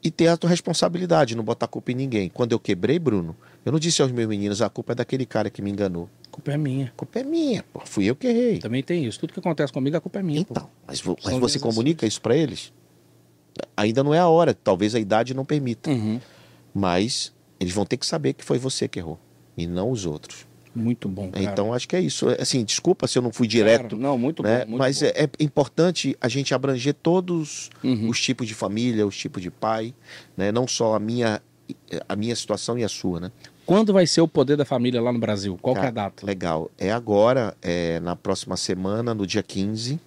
E 0.05 0.11
ter 0.11 0.27
a 0.29 0.37
tua 0.37 0.51
responsabilidade, 0.51 1.35
não 1.35 1.43
botar 1.43 1.67
culpa 1.67 1.91
em 1.91 1.95
ninguém. 1.95 2.29
Quando 2.29 2.53
eu 2.53 2.61
quebrei, 2.61 2.99
Bruno, 2.99 3.35
eu 3.65 3.73
não 3.73 3.79
disse 3.79 4.03
aos 4.03 4.13
meus 4.13 4.29
meninos, 4.29 4.61
a 4.61 4.69
culpa 4.69 4.93
é 4.93 4.95
daquele 4.97 5.25
cara 5.25 5.49
que 5.49 5.63
me 5.63 5.71
enganou. 5.71 6.11
A 6.27 6.31
culpa 6.31 6.53
é 6.53 6.59
minha. 6.59 6.87
A 6.89 6.91
culpa 6.91 7.21
é 7.21 7.23
minha, 7.25 7.65
pô. 7.73 7.81
fui 7.87 8.05
eu 8.05 8.15
que 8.15 8.27
errei. 8.27 8.59
Também 8.59 8.83
tem 8.83 9.07
isso. 9.07 9.19
Tudo 9.19 9.33
que 9.33 9.39
acontece 9.41 9.73
comigo, 9.73 9.97
a 9.97 10.01
culpa 10.03 10.19
é 10.19 10.23
minha. 10.23 10.45
pô. 10.45 10.53
Então, 10.53 10.69
mas, 10.87 11.01
vo- 11.01 11.17
mas 11.25 11.31
São 11.33 11.41
você 11.41 11.59
comunica 11.59 12.07
isso 12.07 12.21
para 12.21 12.37
eles? 12.37 12.71
Ainda 13.77 14.05
não 14.05 14.13
é 14.13 14.19
a 14.19 14.29
hora, 14.29 14.53
talvez 14.53 14.95
a 14.95 15.01
idade 15.01 15.33
não 15.33 15.45
permita. 15.45 15.89
Uhum. 15.91 16.21
Mas 16.75 17.33
eles 17.59 17.73
vão 17.73 17.87
ter 17.87 17.97
que 17.97 18.05
saber 18.05 18.35
que 18.35 18.45
foi 18.45 18.59
você 18.59 18.87
que 18.87 18.99
errou 18.99 19.19
e 19.57 19.67
não 19.67 19.91
os 19.91 20.05
outros. 20.05 20.47
Muito 20.75 21.09
bom, 21.09 21.31
cara. 21.31 21.45
Então 21.45 21.73
acho 21.73 21.89
que 21.89 21.95
é 21.95 22.01
isso. 22.01 22.27
Assim, 22.39 22.65
desculpa 22.65 23.07
se 23.07 23.17
eu 23.17 23.23
não 23.23 23.33
fui 23.33 23.47
Cara, 23.47 23.59
direto, 23.59 23.97
não, 23.97 24.19
muito 24.19 24.43
né? 24.43 24.65
bom. 24.65 24.71
muito 24.71 24.79
mas 24.81 25.01
bom. 25.01 25.07
é, 25.09 25.25
é 25.25 25.29
importante 25.45 26.17
a 26.21 26.29
gente 26.29 26.53
abranger 26.55 26.95
todos 26.95 27.71
Uhum. 27.83 28.09
os 28.09 28.21
tipos 28.21 28.49
de 28.49 28.55
família, 28.55 29.07
os 29.07 29.17
tipos 29.17 29.41
de 29.43 29.51
pai, 29.51 29.95
né? 30.37 30.51
Não 30.51 30.67
só 30.67 30.95
a 30.95 31.01
minha 31.01 31.41
a 32.09 32.15
minha 32.17 32.35
situação 32.37 32.79
e 32.79 32.85
a 32.85 32.89
sua, 32.89 33.21
né? 33.21 33.31
Quando 33.65 33.91
vai 33.93 34.07
ser 34.07 34.21
o 34.21 34.29
poder 34.29 34.57
da 34.57 34.67
família 34.67 35.01
lá 35.01 35.11
no 35.11 35.19
Brasil? 35.19 35.59
Qual 35.63 35.75
que 35.75 35.81
é 35.81 35.85
a 35.85 35.93
Cara, 35.93 36.09
data? 36.11 36.27
Legal. 36.27 36.71
É 36.77 36.93
agora, 36.93 37.57
é 37.63 37.99
na 38.01 38.15
próxima 38.15 38.57
semana, 38.59 39.15
no 39.15 39.27
dia 39.27 39.43
15. 39.43 39.99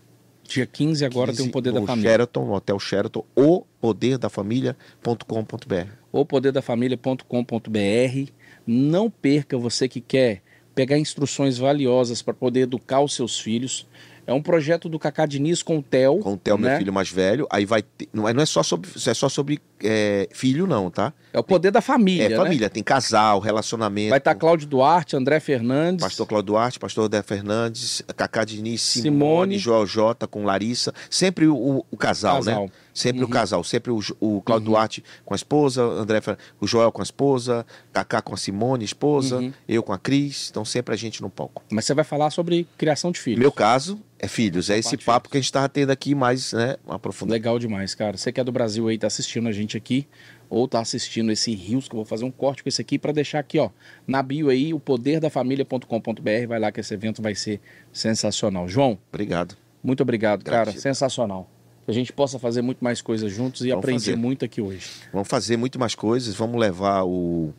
Dia 0.48 0.68
15 0.68 1.04
agora 1.04 1.32
tem 1.32 1.42
o 1.42 1.46
15, 1.46 1.52
poder 1.52 1.72
da 1.74 1.82
família. 1.82 2.12
Sheraton, 2.12 2.46
no 2.46 2.54
Hotel 2.54 2.80
Sheraton, 2.80 3.26
o 3.36 3.66
poderdafamilia.com.br. 3.82 5.88
O 6.12 6.26
poderdafamilia.com.br. 6.26 8.32
Não 8.66 9.10
perca 9.10 9.58
você 9.58 9.88
que 9.88 10.02
quer 10.02 10.42
pegar 10.78 11.00
instruções 11.00 11.58
valiosas 11.58 12.22
para 12.22 12.36
poder 12.36 12.60
educar 12.60 13.02
os 13.02 13.16
seus 13.16 13.40
filhos. 13.40 13.88
É 14.28 14.34
um 14.34 14.42
projeto 14.44 14.88
do 14.88 15.00
Cacá 15.00 15.26
Diniz 15.26 15.64
com 15.64 15.80
o 15.80 15.82
Theo. 15.82 16.20
Com 16.20 16.34
o 16.34 16.38
Theo, 16.38 16.56
meu 16.56 16.70
né? 16.70 16.78
filho 16.78 16.94
mais 16.94 17.10
velho. 17.10 17.48
Aí 17.50 17.66
vai 17.66 17.82
ter, 17.82 18.08
não, 18.14 18.30
é, 18.30 18.34
não 18.34 18.44
é 18.44 18.46
só 18.46 18.62
sobre, 18.62 18.88
é 18.88 19.14
só 19.16 19.28
sobre 19.28 19.60
é, 19.84 20.28
filho, 20.32 20.66
não, 20.68 20.90
tá? 20.90 21.14
É 21.34 21.40
o 21.40 21.44
poder 21.44 21.72
da 21.72 21.82
família. 21.82 22.26
É 22.26 22.30
né? 22.30 22.36
família, 22.36 22.70
tem 22.70 22.82
casal, 22.84 23.40
relacionamento. 23.40 24.10
Vai 24.10 24.18
estar 24.18 24.34
Cláudio 24.36 24.68
Duarte, 24.68 25.16
André 25.16 25.40
Fernandes. 25.40 26.04
Pastor 26.04 26.26
Cláudio 26.28 26.48
Duarte, 26.48 26.80
Pastor 26.80 27.08
Dé 27.10 27.22
Fernandes, 27.22 28.02
Cacá 28.16 28.44
Diniz, 28.44 28.82
Simone, 28.82 29.12
Simone. 29.12 29.58
Joel 29.58 29.86
J 29.86 30.28
com 30.28 30.44
Larissa. 30.46 30.94
Sempre 31.10 31.48
o, 31.48 31.86
o 31.92 31.98
casal, 31.98 32.36
Casal. 32.38 32.64
né? 32.66 32.72
Sempre 32.94 33.22
Uhum. 33.22 33.28
o 33.28 33.30
casal. 33.30 33.64
Sempre 33.64 33.92
o, 33.92 34.00
o 34.20 34.42
Cláudio 34.42 34.66
Duarte 34.70 35.04
com 35.24 35.34
a 35.34 35.38
esposa, 35.38 35.84
André, 35.84 36.20
o 36.60 36.66
Joel 36.66 36.92
com 36.92 37.02
a 37.02 37.04
esposa, 37.04 37.66
Cacá 37.94 38.22
com 38.22 38.34
a 38.34 38.38
Simone, 38.38 38.84
esposa, 38.86 39.38
Uhum. 39.38 39.54
eu 39.68 39.84
com 39.84 39.94
a 39.94 40.00
Cris. 40.00 40.48
Então 40.50 40.66
sempre 40.66 40.96
a 40.96 40.98
gente 40.98 41.22
no 41.22 41.30
palco. 41.30 41.62
Mas 41.70 41.86
você 41.86 41.94
vai 41.94 42.04
falar 42.04 42.32
sobre 42.32 42.68
criação 42.78 43.12
de 43.12 43.20
filhos. 43.20 43.40
Meu 43.40 43.52
caso 43.52 44.00
é 44.20 44.28
filhos. 44.28 44.70
É 44.72 44.80
esse 44.80 44.98
papo 44.98 45.30
que 45.30 45.38
a 45.38 45.40
gente 45.40 45.46
estava 45.46 45.70
tendo 45.70 45.92
aqui 45.92 46.16
mais, 46.16 46.54
né? 46.54 46.78
Aprofundado. 46.88 47.34
Legal 47.34 47.60
demais, 47.60 47.94
cara. 47.94 48.18
Você 48.18 48.32
que 48.32 48.40
é 48.40 48.44
do 48.44 48.52
Brasil 48.52 48.88
aí, 48.88 48.98
tá 48.98 49.06
assistindo 49.08 49.48
a 49.48 49.52
gente 49.52 49.67
gente 49.68 49.78
aqui 49.78 50.08
ou 50.50 50.64
está 50.66 50.80
assistindo 50.80 51.30
esse 51.30 51.54
Rios, 51.54 51.88
que 51.90 51.94
eu 51.94 51.98
vou 51.98 52.06
fazer 52.06 52.24
um 52.24 52.32
corte 52.32 52.64
com 52.64 52.70
esse 52.70 52.82
aqui 52.82 52.98
para 52.98 53.12
deixar 53.12 53.40
aqui, 53.40 53.60
ó, 53.60 53.70
na 54.08 54.24
bio 54.24 54.48
aí, 54.50 54.74
o 54.74 54.80
poderdafamilia.com.br, 54.80 56.48
vai 56.48 56.60
lá 56.60 56.72
que 56.72 56.80
esse 56.80 56.94
evento 56.94 57.22
vai 57.22 57.36
ser 57.36 57.60
sensacional. 57.92 58.68
João, 58.68 58.98
Obrigado. 59.10 59.56
muito 59.84 60.02
obrigado, 60.02 60.44
cara, 60.44 60.58
Gratidão. 60.66 60.82
sensacional. 60.82 61.50
Que 61.86 61.92
a 61.92 61.94
gente 61.94 62.12
possa 62.14 62.38
fazer 62.40 62.62
muito 62.62 62.84
mais 62.84 63.02
coisas 63.02 63.32
juntos 63.32 63.62
e 63.62 63.70
Vamos 63.70 63.80
aprender 63.84 64.00
fazer. 64.00 64.16
muito 64.16 64.44
aqui 64.46 64.62
hoje. 64.62 64.88
Vamos 65.12 65.28
fazer 65.28 65.56
muito 65.58 65.80
mais 65.80 65.96
coisas. 65.96 66.36
Vamos 66.36 66.60
levar 66.60 67.04
o 67.06 67.54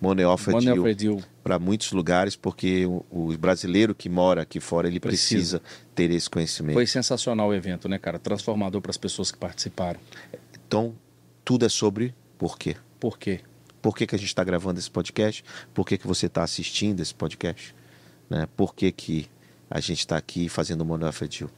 Money 0.00 0.24
Offer 0.24 0.54
Money 0.54 0.66
Deal 0.72 0.78
Offer 0.80 0.94
Deal. 0.94 1.20
para 1.44 1.58
muitos 1.58 1.92
lugares, 1.92 2.34
porque 2.34 2.86
o, 2.86 3.04
o 3.10 3.36
brasileiro 3.38 3.94
que 3.94 4.08
mora 4.08 4.40
aqui 4.42 4.58
fora, 4.60 4.88
ele 4.88 4.98
Precisa. 5.00 5.60
precisa, 5.60 5.84
ter 5.94 6.10
esse 6.10 6.30
conhecimento. 6.30 6.74
Foi 6.74 6.86
sensacional 6.86 7.48
o 7.50 7.54
evento, 7.54 7.88
né, 7.90 7.98
cara? 7.98 8.18
Transformador 8.18 8.80
para 8.80 8.90
as 8.90 8.96
pessoas 8.96 9.30
que 9.30 9.36
participaram. 9.36 10.00
Então, 10.66 10.94
tudo 11.48 11.64
é 11.64 11.68
sobre 11.70 12.14
por 12.36 12.58
quê. 12.58 12.76
Por 13.00 13.18
quê? 13.18 13.40
Por 13.80 13.96
que, 13.96 14.06
que 14.06 14.14
a 14.14 14.18
gente 14.18 14.28
está 14.28 14.44
gravando 14.44 14.78
esse 14.78 14.90
podcast? 14.90 15.42
Por 15.72 15.86
que, 15.86 15.96
que 15.96 16.06
você 16.06 16.26
está 16.26 16.42
assistindo 16.42 17.00
esse 17.00 17.14
podcast? 17.14 17.74
Né? 18.28 18.46
Por 18.54 18.74
que, 18.74 18.92
que 18.92 19.26
a 19.70 19.80
gente 19.80 20.00
está 20.00 20.18
aqui 20.18 20.46
fazendo 20.50 20.82
o 20.82 20.84
Money 20.84 21.08
Offer 21.08 21.26
Deal? 21.26 21.50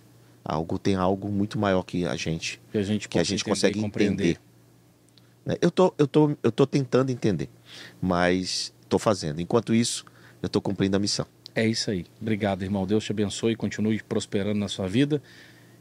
Algo 0.44 0.78
tem 0.78 0.94
algo 0.94 1.28
muito 1.28 1.58
maior 1.58 1.82
que 1.82 2.06
a 2.06 2.14
gente, 2.14 2.62
Que 2.70 2.78
a 2.78 2.82
gente, 2.84 3.08
que 3.08 3.18
a 3.18 3.24
gente 3.24 3.40
entender 3.40 3.50
consegue 3.50 3.80
compreender. 3.80 4.28
entender. 4.28 4.40
Né? 5.44 5.56
Eu 5.60 5.72
tô, 5.72 5.92
eu 5.98 6.06
tô, 6.06 6.36
eu 6.40 6.52
tô 6.52 6.68
tentando 6.68 7.10
entender, 7.10 7.48
mas 8.00 8.72
estou 8.82 9.00
fazendo. 9.00 9.40
Enquanto 9.40 9.74
isso, 9.74 10.04
eu 10.40 10.46
estou 10.46 10.62
cumprindo 10.62 10.96
a 10.96 11.00
missão. 11.00 11.26
É 11.52 11.66
isso 11.66 11.90
aí. 11.90 12.06
Obrigado, 12.22 12.62
irmão. 12.62 12.86
Deus 12.86 13.02
te 13.02 13.10
abençoe 13.10 13.54
e 13.54 13.56
continue 13.56 14.00
prosperando 14.04 14.60
na 14.60 14.68
sua 14.68 14.86
vida. 14.86 15.20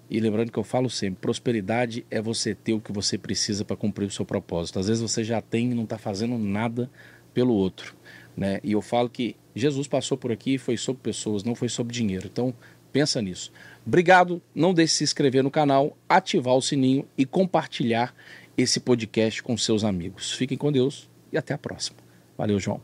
E 0.09 0.19
lembrando 0.19 0.51
que 0.51 0.57
eu 0.57 0.63
falo 0.63 0.89
sempre, 0.89 1.21
prosperidade 1.21 2.05
é 2.09 2.21
você 2.21 2.55
ter 2.55 2.73
o 2.73 2.81
que 2.81 2.91
você 2.91 3.17
precisa 3.17 3.63
para 3.63 3.75
cumprir 3.75 4.05
o 4.05 4.11
seu 4.11 4.25
propósito. 4.25 4.79
Às 4.79 4.87
vezes 4.87 5.01
você 5.01 5.23
já 5.23 5.39
tem 5.39 5.71
e 5.71 5.75
não 5.75 5.83
está 5.83 5.97
fazendo 5.97 6.37
nada 6.37 6.89
pelo 7.33 7.53
outro. 7.53 7.95
Né? 8.35 8.59
E 8.63 8.71
eu 8.71 8.81
falo 8.81 9.09
que 9.09 9.35
Jesus 9.55 9.87
passou 9.87 10.17
por 10.17 10.31
aqui 10.31 10.55
e 10.55 10.57
foi 10.57 10.77
sobre 10.77 11.01
pessoas, 11.03 11.43
não 11.43 11.53
foi 11.53 11.69
sobre 11.69 11.93
dinheiro. 11.93 12.27
Então, 12.31 12.53
pensa 12.91 13.21
nisso. 13.21 13.51
Obrigado. 13.85 14.41
Não 14.55 14.73
deixe 14.73 14.93
de 14.93 14.97
se 14.97 15.03
inscrever 15.03 15.43
no 15.43 15.51
canal, 15.51 15.95
ativar 16.07 16.55
o 16.55 16.61
sininho 16.61 17.07
e 17.17 17.25
compartilhar 17.25 18.15
esse 18.57 18.79
podcast 18.79 19.43
com 19.43 19.55
seus 19.57 19.83
amigos. 19.83 20.33
Fiquem 20.33 20.57
com 20.57 20.71
Deus 20.71 21.09
e 21.31 21.37
até 21.37 21.53
a 21.53 21.57
próxima. 21.57 21.97
Valeu, 22.37 22.59
João. 22.59 22.81